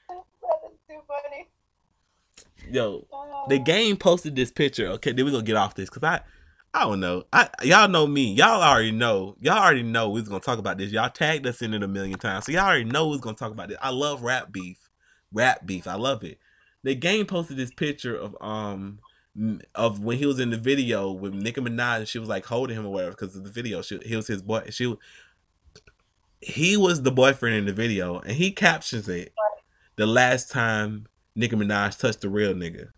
[0.08, 1.48] That is too funny.
[2.70, 3.06] Yo,
[3.48, 4.88] the game posted this picture.
[4.88, 6.20] Okay, then we gonna get off this because I,
[6.74, 7.24] I don't know.
[7.32, 8.32] I y'all know me.
[8.32, 9.36] Y'all already know.
[9.40, 10.90] Y'all already know we was gonna talk about this.
[10.90, 13.36] Y'all tagged us in it a million times, so y'all already know we was gonna
[13.36, 13.78] talk about this.
[13.82, 14.78] I love rap beef,
[15.32, 15.86] rap beef.
[15.86, 16.38] I love it.
[16.82, 19.00] The game posted this picture of um
[19.74, 22.76] of when he was in the video with Nicki Minaj and she was like holding
[22.76, 23.82] him or whatever because of the video.
[23.82, 24.64] She he was his boy.
[24.70, 24.94] She
[26.40, 29.32] he was the boyfriend in the video and he captions it
[29.96, 32.88] the last time Nicki Minaj touched the real nigga.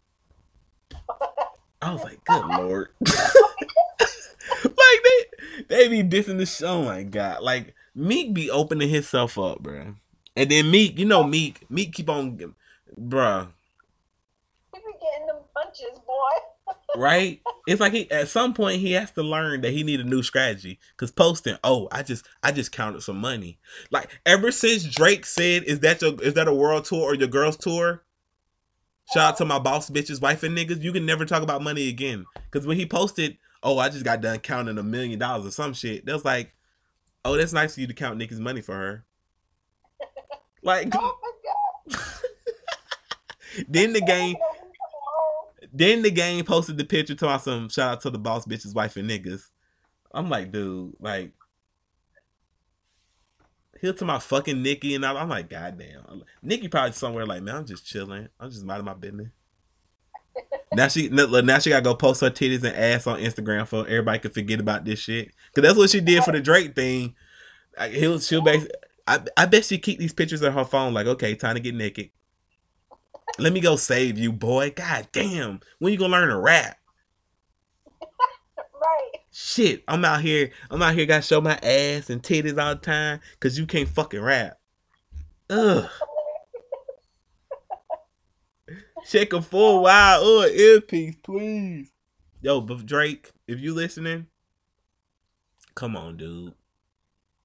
[1.81, 2.89] I was like, good lord.
[3.01, 6.67] like they they be dissing the show.
[6.67, 7.43] Oh my god.
[7.43, 9.95] Like Meek be opening himself up, bro.
[10.37, 12.55] And then Meek, you know Meek, Meek keep on
[12.99, 13.49] bruh.
[14.75, 16.15] He be getting them punches, boy.
[16.97, 17.43] Right?
[17.67, 20.23] It's like he at some point he has to learn that he need a new
[20.23, 20.79] strategy.
[20.97, 23.59] Cause posting, oh, I just I just counted some money.
[23.91, 27.29] Like ever since Drake said, is that your is that a world tour or your
[27.29, 28.04] girls tour?
[29.13, 30.83] Shout out to my boss bitches, wife and niggas.
[30.83, 32.25] You can never talk about money again.
[32.51, 35.75] Cause when he posted, oh, I just got done counting a million dollars or some
[35.75, 36.07] shit.
[36.07, 36.53] That was like,
[37.25, 39.05] oh, that's nice of you to count Nicki's money for her.
[40.63, 43.67] Like Oh my god.
[43.69, 44.35] then the game
[45.71, 48.75] Then the game posted the picture to my some shout out to the boss bitches,
[48.75, 49.51] wife and niggas.
[50.13, 51.33] I'm like, dude, like
[53.81, 55.05] he'll to my fucking Nicki and.
[55.05, 56.23] I'm like, goddamn.
[56.43, 58.29] Nicki probably somewhere like, man, I'm just chilling.
[58.39, 59.29] I'm just minding my business.
[60.73, 64.19] now she now she gotta go post her titties and ass on Instagram for everybody
[64.19, 65.29] can forget about this shit.
[65.55, 67.15] Cause that's what she did for the Drake thing.
[67.79, 68.43] Like, he'll she'll
[69.07, 71.75] I, I bet she keep these pictures on her phone like, okay, time to get
[71.75, 72.11] naked.
[73.39, 74.71] Let me go save you, boy.
[74.71, 75.61] God damn.
[75.79, 76.79] When you gonna learn to rap?
[79.47, 80.53] Shit, I'm out here.
[80.71, 81.05] I'm out here.
[81.05, 84.59] Got to show my ass and titties all the time because you can't fucking rap.
[85.51, 85.87] Ugh.
[89.07, 91.93] Check a full wild or earpiece, please.
[92.41, 94.29] Yo, but Drake, if you listening,
[95.75, 96.55] come on, dude.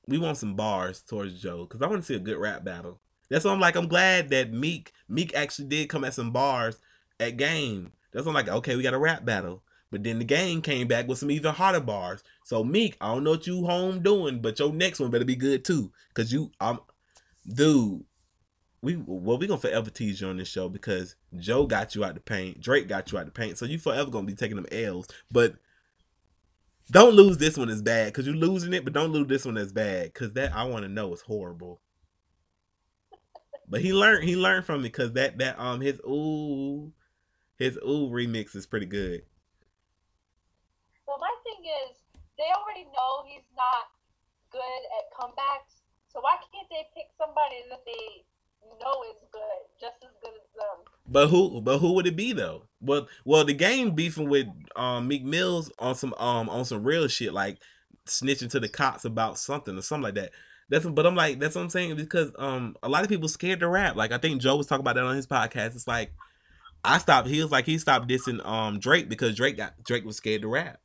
[0.07, 3.01] We want some bars towards Joe because I want to see a good rap battle.
[3.29, 6.79] That's why I'm like, I'm glad that Meek Meek actually did come at some bars
[7.19, 7.91] at game.
[8.13, 9.63] That's why I'm like, okay, we got a rap battle.
[9.91, 12.23] But then the game came back with some even harder bars.
[12.43, 15.35] So Meek, I don't know what you home doing, but your next one better be
[15.35, 15.91] good too.
[16.13, 16.79] Cause you I'm
[17.47, 18.03] dude.
[18.81, 22.13] We well, we gonna forever tease you on this show because Joe got you out
[22.13, 24.67] the paint, Drake got you out the paint, so you forever gonna be taking them
[24.71, 25.07] L's.
[25.31, 25.55] But
[26.91, 29.57] don't lose this one as bad because you're losing it, but don't lose this one
[29.57, 31.81] as bad because that I want to know is horrible.
[33.67, 36.91] But he learned he learned from it because that that um his ooh
[37.57, 39.23] his ooh remix is pretty good.
[41.85, 42.01] Is,
[42.37, 43.93] they already know he's not
[44.51, 45.85] good at comebacks.
[46.09, 48.25] So why can't they pick somebody that they
[48.81, 50.85] know is good, just as good as them?
[51.07, 52.63] But who but who would it be though?
[52.81, 57.07] Well well the game beefing with um Meek Mills on some um on some real
[57.07, 57.57] shit like
[58.05, 60.31] snitching to the cops about something or something like that.
[60.69, 63.59] That's but I'm like that's what I'm saying because um a lot of people scared
[63.61, 63.95] to rap.
[63.95, 65.75] Like I think Joe was talking about that on his podcast.
[65.75, 66.11] It's like
[66.83, 67.27] I stopped.
[67.27, 70.47] He was like he stopped dissing um Drake because Drake got Drake was scared to
[70.47, 70.79] rap.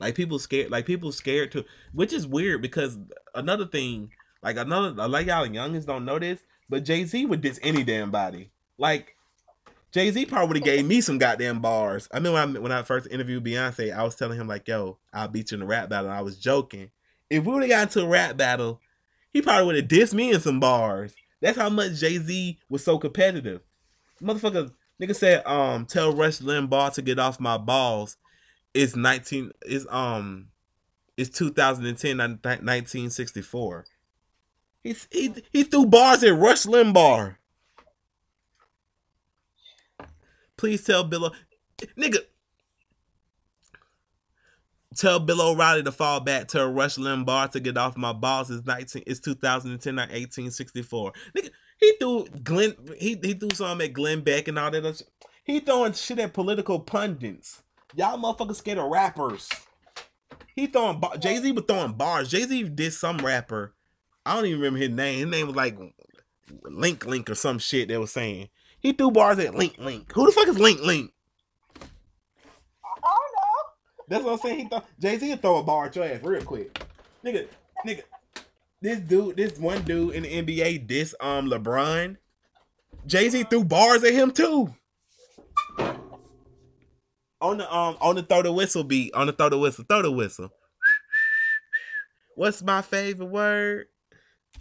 [0.00, 0.70] Like people scared.
[0.70, 2.98] Like people scared to, which is weird because
[3.34, 4.10] another thing,
[4.42, 8.10] like another like y'all youngins don't know this, but Jay Z would diss any damn
[8.10, 8.50] body.
[8.78, 9.14] Like
[9.92, 12.08] Jay Z probably would have gave me some goddamn bars.
[12.12, 14.96] I mean when I when I first interviewed Beyonce, I was telling him like, "Yo,
[15.12, 16.90] I'll beat you in a rap battle." And I was joking.
[17.28, 18.80] If we would have got into a rap battle,
[19.32, 21.14] he probably would have dissed me in some bars.
[21.42, 23.60] That's how much Jay Z was so competitive.
[24.22, 28.16] Motherfucker, nigga said, um, tell Rush Limbaugh to get off my balls.
[28.74, 29.52] It's nineteen.
[29.62, 30.48] It's um,
[31.16, 33.84] it's 2010, 1964.
[34.82, 37.36] He's he he threw bars at Rush Limbaugh.
[40.56, 42.18] Please tell Bill, o- nigga.
[44.96, 46.48] Tell Bill O'Reilly to fall back.
[46.48, 48.50] Tell Rush Limbaugh to get off my balls.
[48.50, 49.02] It's nineteen.
[49.06, 51.12] It's 2010, not 1864.
[51.36, 52.74] Nigga, he threw Glenn.
[52.98, 55.02] He he threw something at Glenn Beck and all that.
[55.44, 57.62] He throwing shit at political pundits.
[57.96, 59.48] Y'all motherfuckers scared of rappers.
[60.54, 62.30] He throwing Jay Z was throwing bars.
[62.30, 63.74] Jay Z did some rapper.
[64.24, 65.18] I don't even remember his name.
[65.20, 65.78] His name was like
[66.62, 67.88] Link Link or some shit.
[67.88, 68.48] They was saying
[68.78, 70.12] he threw bars at Link Link.
[70.12, 71.12] Who the fuck is Link Link?
[71.82, 71.86] I
[73.02, 74.06] don't know.
[74.08, 74.58] That's what I'm saying.
[74.58, 76.78] He thought Jay Z throw a bar at your ass real quick,
[77.24, 77.48] nigga.
[77.86, 78.02] Nigga,
[78.82, 82.16] this dude, this one dude in the NBA, this um LeBron,
[83.06, 84.74] Jay Z threw bars at him too.
[87.40, 90.02] On the um on the throw the whistle beat, on the throw the whistle, throw
[90.02, 90.50] the whistle.
[92.36, 93.86] What's my favorite word?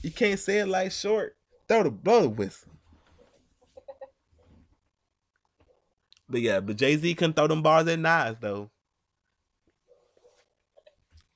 [0.02, 1.36] You can't say it like short.
[1.68, 2.72] Throw the blow the whistle.
[6.30, 8.70] But yeah, but Jay Z couldn't throw them bars at Nas though.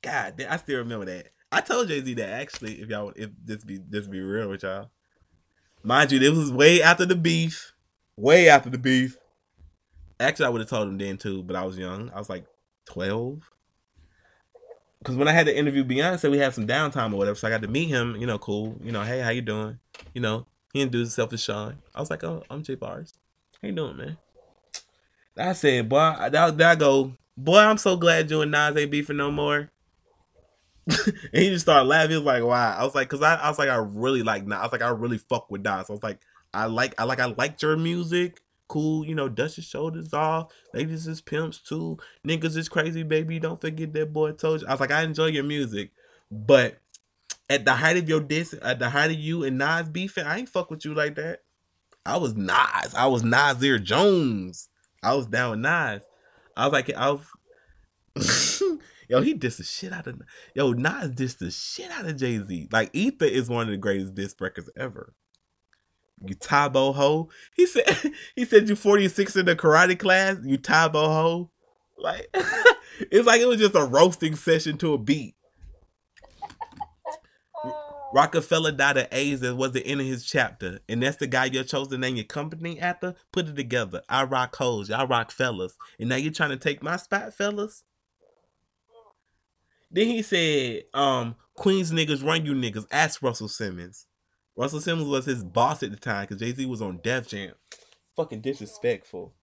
[0.01, 1.29] God, I still remember that.
[1.51, 2.81] I told Jay Z that actually.
[2.81, 4.89] If y'all, if this be this be real with y'all,
[5.81, 7.73] mind you, this was way after the beef,
[8.17, 9.17] way after the beef.
[10.19, 12.11] Actually, I would have told him then too, but I was young.
[12.13, 12.45] I was like
[12.85, 13.49] twelve.
[14.99, 17.51] Because when I had to interview Beyonce, we had some downtime or whatever, so I
[17.51, 18.15] got to meet him.
[18.15, 18.77] You know, cool.
[18.81, 19.79] You know, hey, how you doing?
[20.13, 21.79] You know, he introduced himself to Sean.
[21.93, 23.13] I was like, oh, I'm Jay Bars.
[23.61, 24.17] How you doing, man?
[25.37, 28.91] I said, boy, that, that I go, boy, I'm so glad you and Nas ain't
[28.91, 29.69] beefing no more.
[30.87, 32.11] and he just started laughing.
[32.11, 34.45] He was like, "Wow!" I was like, "Cause I, I was like, I really like
[34.45, 34.59] Nas.
[34.59, 35.89] I was like, I really fuck with Nas.
[35.89, 36.19] I was like,
[36.53, 38.41] I like, I like, I liked your music.
[38.67, 40.51] Cool, you know, dust your shoulders off.
[40.73, 41.97] Ladies is pimps too.
[42.27, 43.39] Niggas is crazy, baby.
[43.39, 44.67] Don't forget that boy told you.
[44.67, 45.91] I was like, I enjoy your music,
[46.31, 46.79] but
[47.49, 50.37] at the height of your diss, at the height of you and Nas beefing, I
[50.37, 51.41] ain't fuck with you like that.
[52.05, 52.93] I was Nas.
[52.95, 54.69] I was Nasir Jones.
[55.01, 56.01] I was down with Nas.
[56.55, 57.21] I was like, I was.
[59.09, 60.21] Yo, he dissed the shit out of
[60.55, 62.69] Yo, Nas dissed the shit out of Jay Z.
[62.71, 65.13] Like Ether is one of the greatest diss records ever.
[66.25, 67.29] You Tae Bo ho.
[67.55, 67.85] He said
[68.35, 71.51] he said you 46 in the karate class, you Tae Bo ho.
[71.97, 72.29] Like
[73.11, 75.35] it's like it was just a roasting session to a beat.
[78.13, 80.79] Rockefeller died of AIDS that was the end of his chapter.
[80.87, 83.15] And that's the guy you chose to name your company after?
[83.31, 84.01] Put it together.
[84.07, 85.75] I rock hoes, y'all rock fellas.
[85.99, 87.83] And now you're trying to take my spot, fellas?
[89.89, 92.85] Then he said, um, Queens niggas run you niggas.
[92.91, 94.07] Ask Russell Simmons.
[94.55, 97.53] Russell Simmons was his boss at the time because Jay Z was on Def Jam.
[98.15, 99.33] Fucking disrespectful.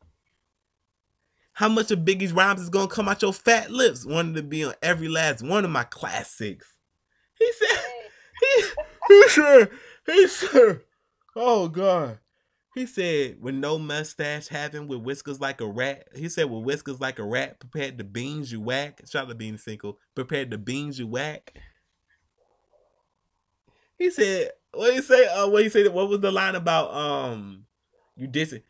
[1.54, 4.06] How much of Biggie's rhymes is gonna come out your fat lips?
[4.06, 6.66] Wanted to be on every last one of my classics.
[7.38, 7.78] He said,
[8.40, 8.62] he,
[9.08, 9.70] he said,
[10.06, 10.80] he said,
[11.34, 12.18] oh God.
[12.76, 16.06] He said, with no mustache having, with whiskers like a rat.
[16.14, 19.00] He said, with whiskers like a rat, prepared the beans you whack.
[19.10, 19.98] Shout out to Bean Single.
[20.14, 21.58] Prepared the beans you whack.
[23.98, 25.26] He said, what you say?
[25.26, 25.92] Uh, what he said?
[25.92, 26.94] What was the line about?
[26.94, 27.66] Um,
[28.16, 28.62] you dissing.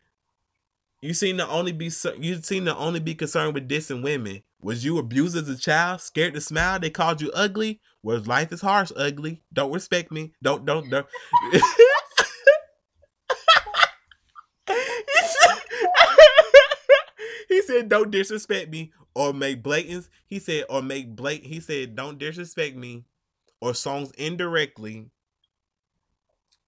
[1.01, 4.43] You seem to only be you seem to only be concerned with dissing women.
[4.61, 6.01] Was you abused as a child?
[6.01, 6.79] Scared to smile?
[6.79, 7.81] They called you ugly.
[8.03, 9.43] Was life is harsh, ugly?
[9.51, 10.33] Don't respect me.
[10.43, 11.07] Don't don't don't.
[17.49, 21.95] he said, "Don't disrespect me or make blatants." He said, "Or make blatant." He said,
[21.95, 23.05] "Don't disrespect me
[23.59, 25.09] or songs indirectly."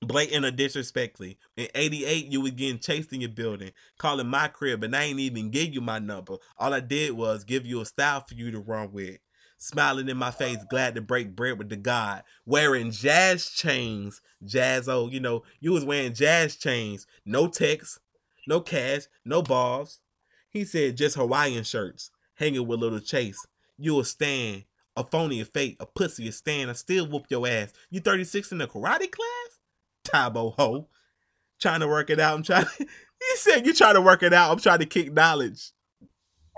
[0.05, 1.37] Blatant or disrespectfully.
[1.57, 5.19] In 88, you was getting chased in your building, calling my crib, and I ain't
[5.19, 6.37] even give you my number.
[6.57, 9.19] All I did was give you a style for you to run with.
[9.57, 12.23] Smiling in my face, glad to break bread with the God.
[12.45, 17.07] Wearing jazz chains, jazz, oh, you know, you was wearing jazz chains.
[17.25, 17.99] No text,
[18.47, 19.99] no cash, no balls.
[20.49, 23.47] He said just Hawaiian shirts, hanging with little Chase.
[23.77, 24.65] You will stand
[24.95, 26.69] a phony, a fake, a pussy, a stand.
[26.69, 27.73] I still whoop your ass.
[27.89, 29.52] You 36 in the karate class?
[30.13, 30.87] Tae Bo ho.
[31.59, 32.35] Trying to work it out.
[32.35, 32.65] I'm trying.
[32.65, 34.51] To, he said you trying to work it out.
[34.51, 35.71] I'm trying to kick knowledge.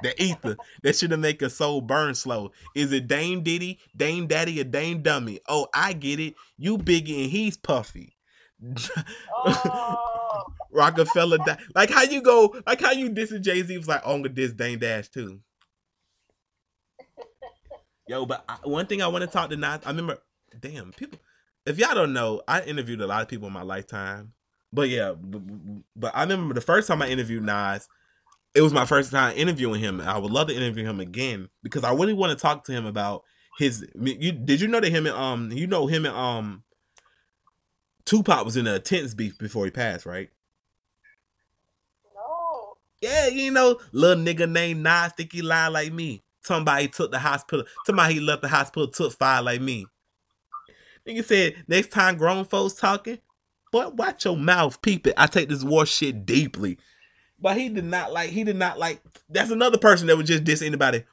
[0.04, 2.52] The ether that should make a soul burn slow.
[2.76, 5.40] Is it Dame Diddy, Dame Daddy, or Dame Dummy?
[5.48, 6.36] Oh, I get it.
[6.58, 8.18] You biggie and he's puffy.
[9.46, 14.02] Oh, Rockefeller, di- like how you go, like how you dissing Jay Z was like,
[14.04, 15.40] oh, I'm gonna diss Dame Dash too.
[18.08, 20.18] Yo, but I, one thing I want to talk to Nas, I remember,
[20.60, 21.20] damn people.
[21.66, 24.34] If y'all don't know, I interviewed a lot of people in my lifetime,
[24.72, 25.42] but yeah, but,
[25.96, 27.88] but I remember the first time I interviewed Nas,
[28.54, 30.00] it was my first time interviewing him.
[30.00, 32.86] I would love to interview him again because I really want to talk to him
[32.86, 33.24] about
[33.58, 33.86] his.
[34.00, 36.64] You did you know that him and um you know him and um
[38.06, 40.30] Tupac was in a tense beef before he passed, right?
[42.14, 42.76] no.
[43.02, 46.24] Yeah, you know, little nigga named Nas think he lie like me.
[46.44, 47.66] Somebody took the hospital.
[47.86, 49.88] Somebody he left the hospital took fire like me.
[51.08, 53.20] Nigga said next time grown folks talking,
[53.72, 55.14] but watch your mouth, peep it.
[55.18, 56.78] I take this war shit deeply.
[57.40, 58.30] But he did not like.
[58.30, 59.02] He did not like.
[59.30, 61.04] That's another person that would just diss anybody.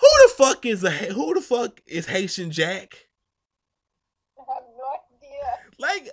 [0.00, 3.08] Who the fuck is a who the fuck is Haitian Jack?
[4.38, 4.84] I have no
[5.16, 5.58] idea.
[5.78, 6.08] Like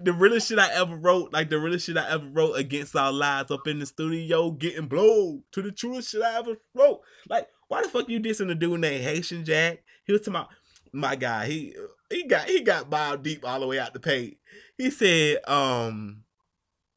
[0.04, 3.12] the realest shit I ever wrote, like the realest shit I ever wrote against our
[3.12, 7.00] lives up in the studio, getting blown to the truest shit I ever wrote.
[7.28, 9.82] Like, why the fuck you dissing a dude named Haitian Jack?
[10.04, 10.48] He was talking about
[10.96, 11.46] my guy.
[11.46, 11.74] He
[12.10, 14.36] he got he got Mobb Deep all the way out the page.
[14.78, 16.24] He said, um,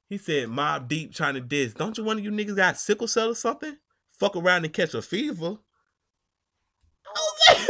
[0.08, 1.74] he said Mobb Deep trying to diss.
[1.74, 3.78] Don't you one of you niggas got sickle cell or something?
[4.10, 5.58] Fuck around and catch a fever.
[7.08, 7.68] I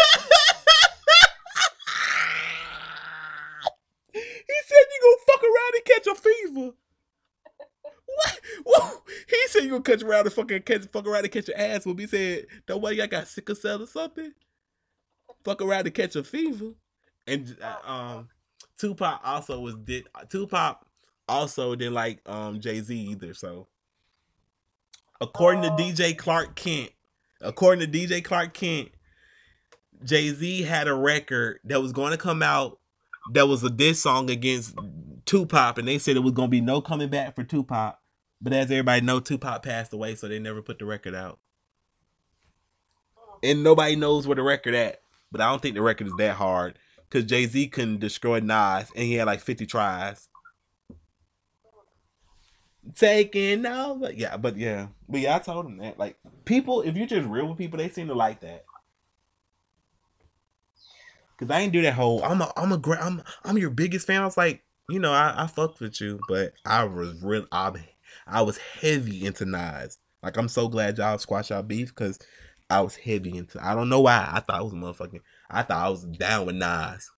[4.14, 6.76] he said you gonna fuck around and catch a fever.
[8.06, 8.40] What?
[8.66, 9.02] Whoa.
[9.28, 11.86] He said you gonna catch around and fucking catch fuck around and catch your ass.
[11.86, 14.34] When he said that way y'all got sickle cell or something.
[15.50, 16.74] Fuck around to catch a fever.
[17.26, 18.30] And uh, um,
[18.78, 20.86] Tupac also was did Tupac
[21.28, 23.34] also didn't like um Jay Z either.
[23.34, 23.66] So
[25.20, 25.76] according to Oh.
[25.76, 26.92] DJ Clark Kent,
[27.42, 28.90] according to DJ Clark Kent,
[30.04, 32.78] Jay Z had a record that was going to come out
[33.34, 34.78] that was a diss song against
[35.26, 37.98] Tupac, and they said it was going to be no coming back for Tupac.
[38.40, 41.40] But as everybody know, Tupac passed away, so they never put the record out.
[43.42, 45.02] And nobody knows where the record at.
[45.32, 48.92] But I don't think the record is that hard because Jay Z couldn't destroy Nas,
[48.96, 50.28] and he had like fifty tries.
[52.96, 56.00] Taking over, yeah, but yeah, but yeah, I told him that.
[56.00, 58.66] Like people, if you're just real with people, they seem to like that.
[61.38, 62.24] Cause I ain't do that whole.
[62.24, 62.52] I'm a.
[62.58, 62.82] I'm a.
[63.00, 63.22] I'm.
[63.46, 64.22] I'm your biggest fan.
[64.22, 67.46] I was like, you know, I, I fucked with you, but I was real.
[67.52, 67.72] I,
[68.28, 69.98] I was heavy into Nas.
[70.22, 72.20] Like I'm so glad y'all squash y'all beef because
[72.70, 73.66] I was heavy into.
[73.66, 74.30] I don't know why.
[74.32, 75.22] I thought I was a motherfucking.
[75.50, 77.12] I thought I was down with Nas.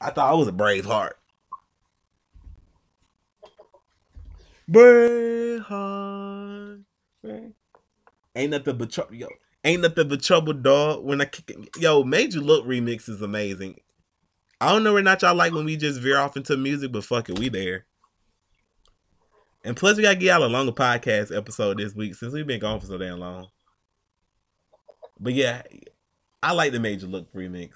[0.00, 1.18] I thought I was a brave heart.
[4.66, 6.80] Brave heart.
[8.34, 9.28] Ain't nothing but trouble, yo.
[9.62, 11.04] Ain't nothing but trouble, dog.
[11.04, 13.80] When I kick it, yo, Major Look remix is amazing.
[14.60, 17.04] I don't know where not y'all like when we just veer off into music, but
[17.04, 17.84] fuck it, we there.
[19.62, 22.60] And plus, we gotta get y'all a longer podcast episode this week since we've been
[22.60, 23.48] gone for so damn long.
[25.18, 25.62] But yeah,
[26.42, 27.72] I like the Major Look remix.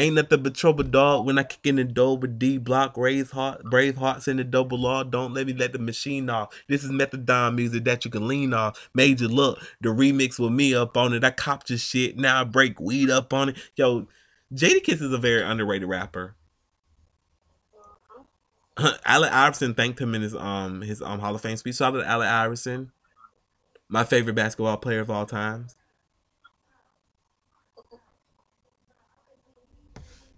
[0.00, 1.26] Ain't nothing but trouble, dog.
[1.26, 4.44] When I kick in the door with D block, raise heart, brave hearts in the
[4.44, 5.02] double law.
[5.02, 6.54] Don't let me let the machine off.
[6.68, 8.88] This is methadone music that you can lean off.
[8.94, 11.24] Major look, the remix with me up on it.
[11.24, 12.16] I copped your shit.
[12.16, 13.56] Now I break weed up on it.
[13.74, 14.06] Yo,
[14.54, 16.36] Jadakiss is a very underrated rapper.
[19.04, 21.74] Allen Iverson thanked him in his um his um Hall of Fame speech.
[21.74, 22.92] Shout out to Allen Iverson,
[23.88, 25.76] my favorite basketball player of all times.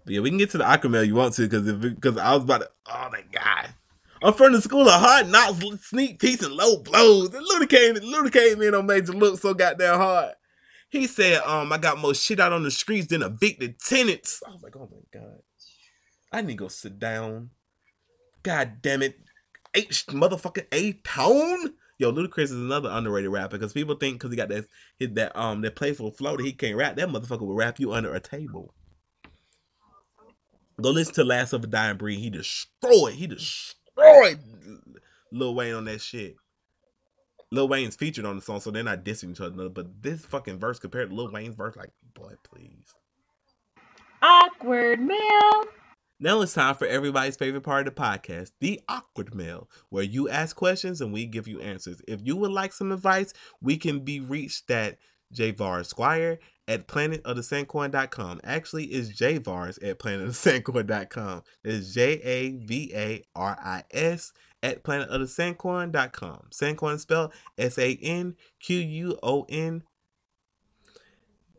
[0.03, 2.43] But yeah, we can get to the Aquamel you want to because because I was
[2.43, 2.69] about to.
[2.87, 3.73] Oh my god,
[4.23, 7.33] I'm from the school of hard knocks, sneak peeks, and low blows.
[7.33, 10.33] And Luda came, Luda came in on Major Look so goddamn hard.
[10.89, 14.51] He said, "Um, I got more shit out on the streets than evicted tenants." I
[14.51, 15.39] was like, "Oh my god,
[16.31, 17.51] I need to go sit down."
[18.41, 19.19] God damn it,
[19.75, 21.75] H motherfucking A tone.
[22.01, 24.65] Yo, Ludacris is another underrated rapper because people think because he got that
[24.97, 26.95] hit that um that playful flow that he can't rap.
[26.95, 28.73] That motherfucker will rap you under a table.
[30.81, 32.17] Go listen to Last of a Dying Breed.
[32.17, 33.13] He destroyed.
[33.13, 34.39] He destroyed
[35.31, 36.37] Lil Wayne on that shit.
[37.51, 39.69] Lil Wayne's featured on the song, so they're not dissing each other.
[39.69, 42.95] But this fucking verse compared to Lil Wayne's verse, like, boy, please.
[44.23, 45.65] Awkward mail.
[46.23, 50.29] Now it's time for everybody's favorite part of the podcast, the awkward mail, where you
[50.29, 51.99] ask questions and we give you answers.
[52.07, 54.99] If you would like some advice, we can be reached at
[55.33, 56.37] jvar squire
[56.67, 58.39] at planetofthesanquon.com.
[58.43, 61.41] Actually, it's javaris at planetofthesanquon.com.
[61.63, 64.31] It's J A V A R I S
[64.61, 66.49] at planetofthesanquon.com.
[66.51, 69.81] Sanquon spelled S A N Q U O N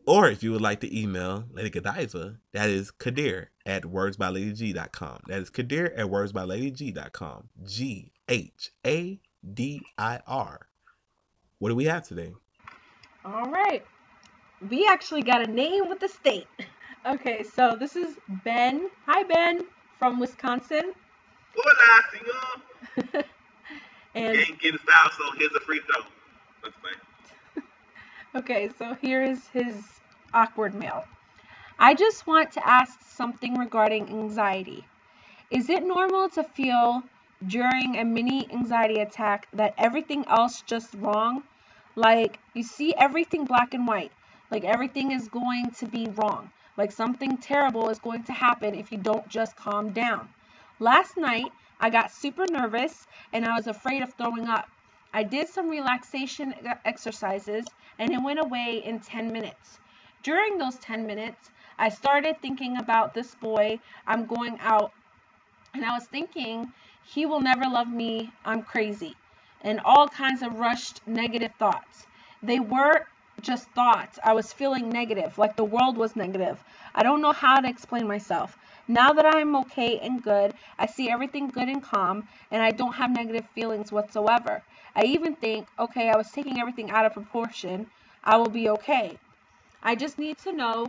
[0.05, 5.19] or if you would like to email Lady Godiva, that is Ghadir at wordsbyladyg.com.
[5.27, 7.49] That is Ghadir at wordsbyladyg.com.
[7.63, 9.19] G H A
[9.53, 10.67] D I R.
[11.59, 12.33] What do we have today?
[13.25, 13.85] All right.
[14.69, 16.47] We actually got a name with the state.
[17.05, 18.15] Okay, so this is
[18.45, 18.89] Ben.
[19.07, 19.59] Hi, Ben,
[19.99, 20.93] from Wisconsin.
[21.53, 22.01] Hola,
[23.11, 23.23] senor.
[24.15, 26.01] and Can't get a style, so here's a free throw.
[26.63, 27.63] That's fine.
[28.35, 29.83] Okay, so here is his
[30.33, 31.05] awkward mail.
[31.79, 34.85] I just want to ask something regarding anxiety.
[35.51, 37.03] Is it normal to feel
[37.45, 41.43] during a mini anxiety attack that everything else just wrong?
[41.95, 44.11] Like you see everything black and white,
[44.49, 48.91] like everything is going to be wrong, like something terrible is going to happen if
[48.91, 50.29] you don't just calm down.
[50.79, 54.69] Last night, I got super nervous and I was afraid of throwing up.
[55.13, 56.55] I did some relaxation
[56.85, 57.65] exercises
[57.99, 59.79] and it went away in 10 minutes.
[60.23, 64.93] During those 10 minutes, I started thinking about this boy I'm going out
[65.73, 66.71] and I was thinking
[67.03, 68.31] he will never love me.
[68.45, 69.17] I'm crazy.
[69.61, 72.07] And all kinds of rushed negative thoughts.
[72.41, 73.05] They were
[73.41, 74.17] just thoughts.
[74.23, 76.63] I was feeling negative, like the world was negative.
[76.95, 78.57] I don't know how to explain myself.
[78.87, 82.93] Now that I'm okay and good, I see everything good and calm, and I don't
[82.93, 84.61] have negative feelings whatsoever.
[84.95, 87.87] I even think, okay, I was taking everything out of proportion.
[88.23, 89.17] I will be okay.
[89.83, 90.87] I just need to know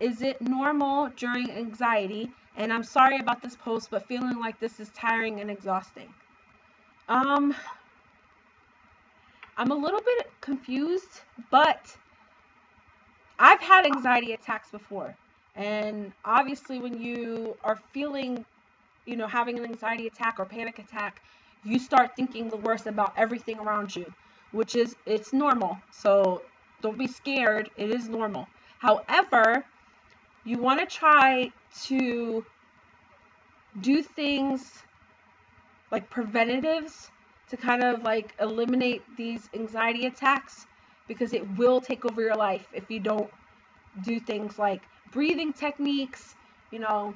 [0.00, 2.28] is it normal during anxiety?
[2.56, 6.12] And I'm sorry about this post, but feeling like this is tiring and exhausting.
[7.08, 7.54] Um,
[9.56, 11.20] I'm a little bit confused,
[11.50, 11.96] but
[13.38, 15.14] I've had anxiety attacks before.
[15.54, 18.44] And obviously, when you are feeling,
[19.06, 21.22] you know, having an anxiety attack or panic attack,
[21.64, 24.12] you start thinking the worst about everything around you,
[24.50, 25.78] which is, it's normal.
[25.92, 26.42] So
[26.84, 27.70] don't be scared.
[27.78, 28.46] It is normal.
[28.78, 29.64] However,
[30.44, 31.50] you want to try
[31.86, 32.44] to
[33.80, 34.82] do things
[35.90, 37.10] like preventatives
[37.48, 40.66] to kind of like eliminate these anxiety attacks
[41.08, 43.30] because it will take over your life if you don't
[44.02, 46.34] do things like breathing techniques,
[46.70, 47.14] you know,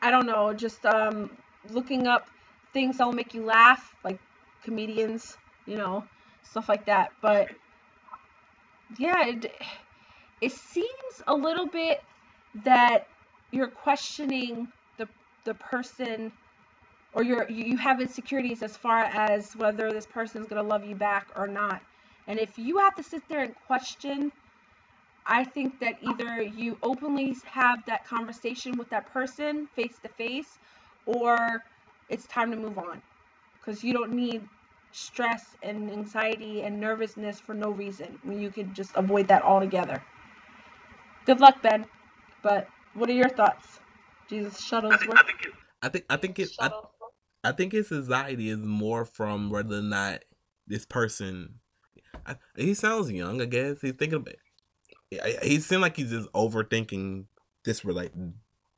[0.00, 1.28] I don't know, just um,
[1.70, 2.28] looking up
[2.72, 4.18] things that will make you laugh, like
[4.62, 5.36] comedians,
[5.66, 6.04] you know,
[6.42, 7.12] stuff like that.
[7.20, 7.50] But
[8.98, 9.52] yeah, it,
[10.40, 12.02] it seems a little bit
[12.64, 13.06] that
[13.50, 14.68] you're questioning
[14.98, 15.08] the
[15.44, 16.32] the person
[17.12, 20.84] or you're you have insecurities as far as whether this person is going to love
[20.84, 21.80] you back or not.
[22.26, 24.32] And if you have to sit there and question,
[25.26, 30.58] I think that either you openly have that conversation with that person face to face
[31.06, 31.62] or
[32.08, 33.00] it's time to move on
[33.58, 34.42] because you don't need
[34.96, 40.02] stress and anxiety and nervousness for no reason when you could just avoid that altogether.
[41.26, 41.84] Good luck, Ben.
[42.42, 43.80] But what are your thoughts?
[44.28, 45.24] Jesus Shuttlesworth.
[45.26, 45.52] think it,
[45.82, 46.90] I think I think it I, Shuttle.
[47.44, 50.24] I think his anxiety is more from whether or not
[50.66, 51.56] this person.
[52.26, 53.82] I, he sounds young, I guess.
[53.82, 54.34] He's thinking about.
[55.10, 57.26] He, he seemed like he's just overthinking
[57.64, 58.12] this relate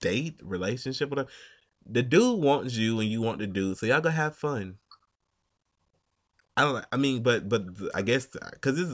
[0.00, 1.28] date relationship whatever.
[1.86, 4.76] The dude wants you and you want the dude, so y'all gonna have fun.
[6.58, 6.84] I don't.
[6.90, 7.62] I mean, but but
[7.94, 8.92] I guess because it's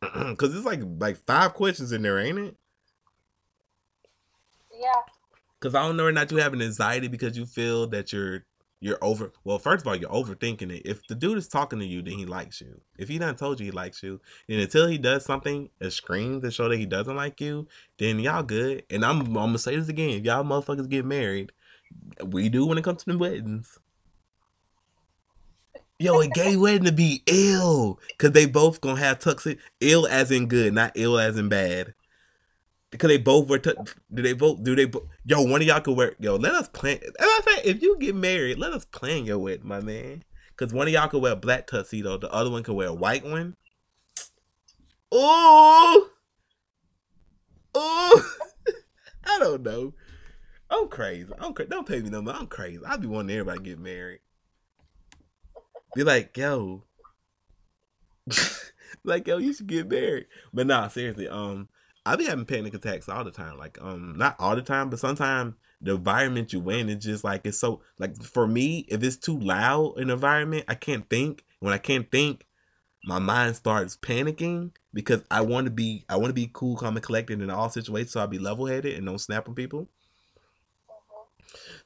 [0.00, 2.56] because it's like like five questions in there, ain't it?
[4.72, 5.02] Yeah.
[5.58, 8.44] Because I don't know or not you having anxiety because you feel that you're
[8.78, 9.32] you're over.
[9.42, 10.82] Well, first of all, you're overthinking it.
[10.84, 12.80] If the dude is talking to you, then he likes you.
[12.96, 16.40] If he done told you he likes you, and until he does something, a scream
[16.42, 17.66] to show that he doesn't like you,
[17.98, 18.84] then y'all good.
[18.88, 21.50] And I'm, I'm gonna say this again: if y'all motherfuckers get married,
[22.24, 23.80] we do when it comes to the weddings.
[26.00, 29.60] Yo, a gay wedding to be ill, cause they both gonna have tuxedo.
[29.82, 31.92] Ill as in good, not ill as in bad.
[32.90, 33.58] Because they both wear.
[33.58, 33.74] Tu-
[34.14, 34.64] do they both?
[34.64, 34.86] Do they?
[34.86, 36.14] Bo- yo, one of y'all could wear.
[36.18, 37.00] Yo, let us plan.
[37.04, 40.24] As I say, if you get married, let us plan your wedding, my man.
[40.48, 42.94] Because one of y'all could wear a black tuxedo, the other one could wear a
[42.94, 43.54] white one.
[45.12, 46.08] Oh,
[47.74, 48.34] oh,
[49.24, 49.92] I don't know.
[50.70, 51.30] I'm crazy.
[51.38, 51.68] I'm crazy.
[51.68, 52.38] Don't pay me no money.
[52.40, 52.80] I'm crazy.
[52.86, 54.20] I be wanting everybody to get married.
[55.94, 56.84] Be like, yo,
[59.04, 60.26] like yo, you should get married.
[60.52, 61.68] But nah, seriously, um,
[62.06, 63.58] I be having panic attacks all the time.
[63.58, 67.42] Like, um, not all the time, but sometimes the environment you in is just like
[67.44, 71.44] it's so like for me, if it's too loud an environment, I can't think.
[71.60, 72.46] When I can't think,
[73.04, 76.96] my mind starts panicking because I want to be I want to be cool, calm,
[76.96, 79.88] and collected in all situations, so I'll be level headed and don't snap on people.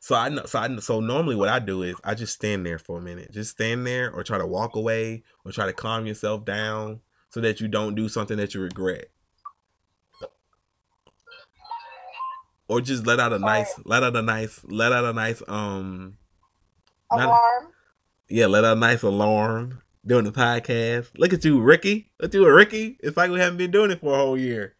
[0.04, 2.78] So I know, so I so normally what I do is I just stand there
[2.78, 6.04] for a minute, just stand there, or try to walk away, or try to calm
[6.04, 7.00] yourself down,
[7.30, 9.06] so that you don't do something that you regret,
[12.68, 16.18] or just let out a nice, let out a nice, let out a nice um,
[17.10, 17.68] Alarm.
[18.28, 21.12] yeah, let out a nice alarm doing the podcast.
[21.16, 22.10] Look at you, Ricky.
[22.20, 22.98] Look at you, Ricky.
[23.00, 24.74] It's like we haven't been doing it for a whole year.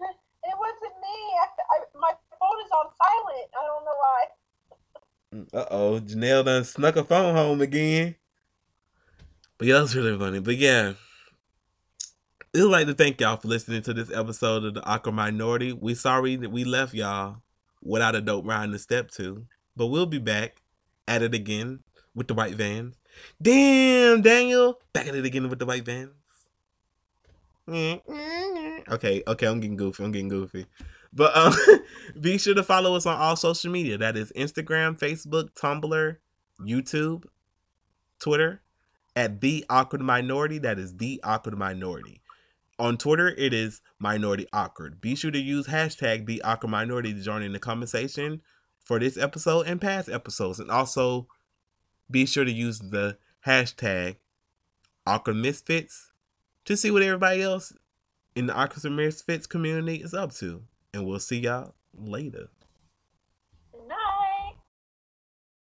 [0.00, 1.18] It wasn't me.
[1.34, 3.50] I, I, my phone is on silent.
[3.54, 4.24] I don't know why.
[5.32, 8.16] Uh oh, Janelle done snuck a phone home again.
[9.58, 10.40] But yeah, that's really funny.
[10.40, 10.94] But yeah,
[12.52, 15.72] I'd like to thank y'all for listening to this episode of the Awkward Minority.
[15.72, 17.42] We sorry that we left y'all
[17.80, 19.46] without a dope rhyme to step to,
[19.76, 20.62] but we'll be back
[21.06, 21.78] at it again
[22.12, 22.96] with the white vans.
[23.40, 26.10] Damn, Daniel, back at it again with the white vans.
[27.68, 30.02] Okay, okay, I'm getting goofy.
[30.02, 30.66] I'm getting goofy.
[31.12, 31.54] But um,
[32.20, 33.98] be sure to follow us on all social media.
[33.98, 36.16] That is Instagram, Facebook, Tumblr,
[36.60, 37.24] YouTube,
[38.18, 38.62] Twitter,
[39.16, 40.58] at the awkward minority.
[40.58, 42.22] That is the awkward minority.
[42.78, 45.00] On Twitter, it is minority awkward.
[45.00, 48.40] Be sure to use hashtag the awkward minority to join in the conversation
[48.82, 50.58] for this episode and past episodes.
[50.58, 51.26] And also
[52.10, 54.16] be sure to use the hashtag
[55.06, 56.10] awkward misfits
[56.64, 57.72] to see what everybody else
[58.34, 60.62] in the awkward misfits community is up to.
[60.92, 62.48] And we'll see y'all later.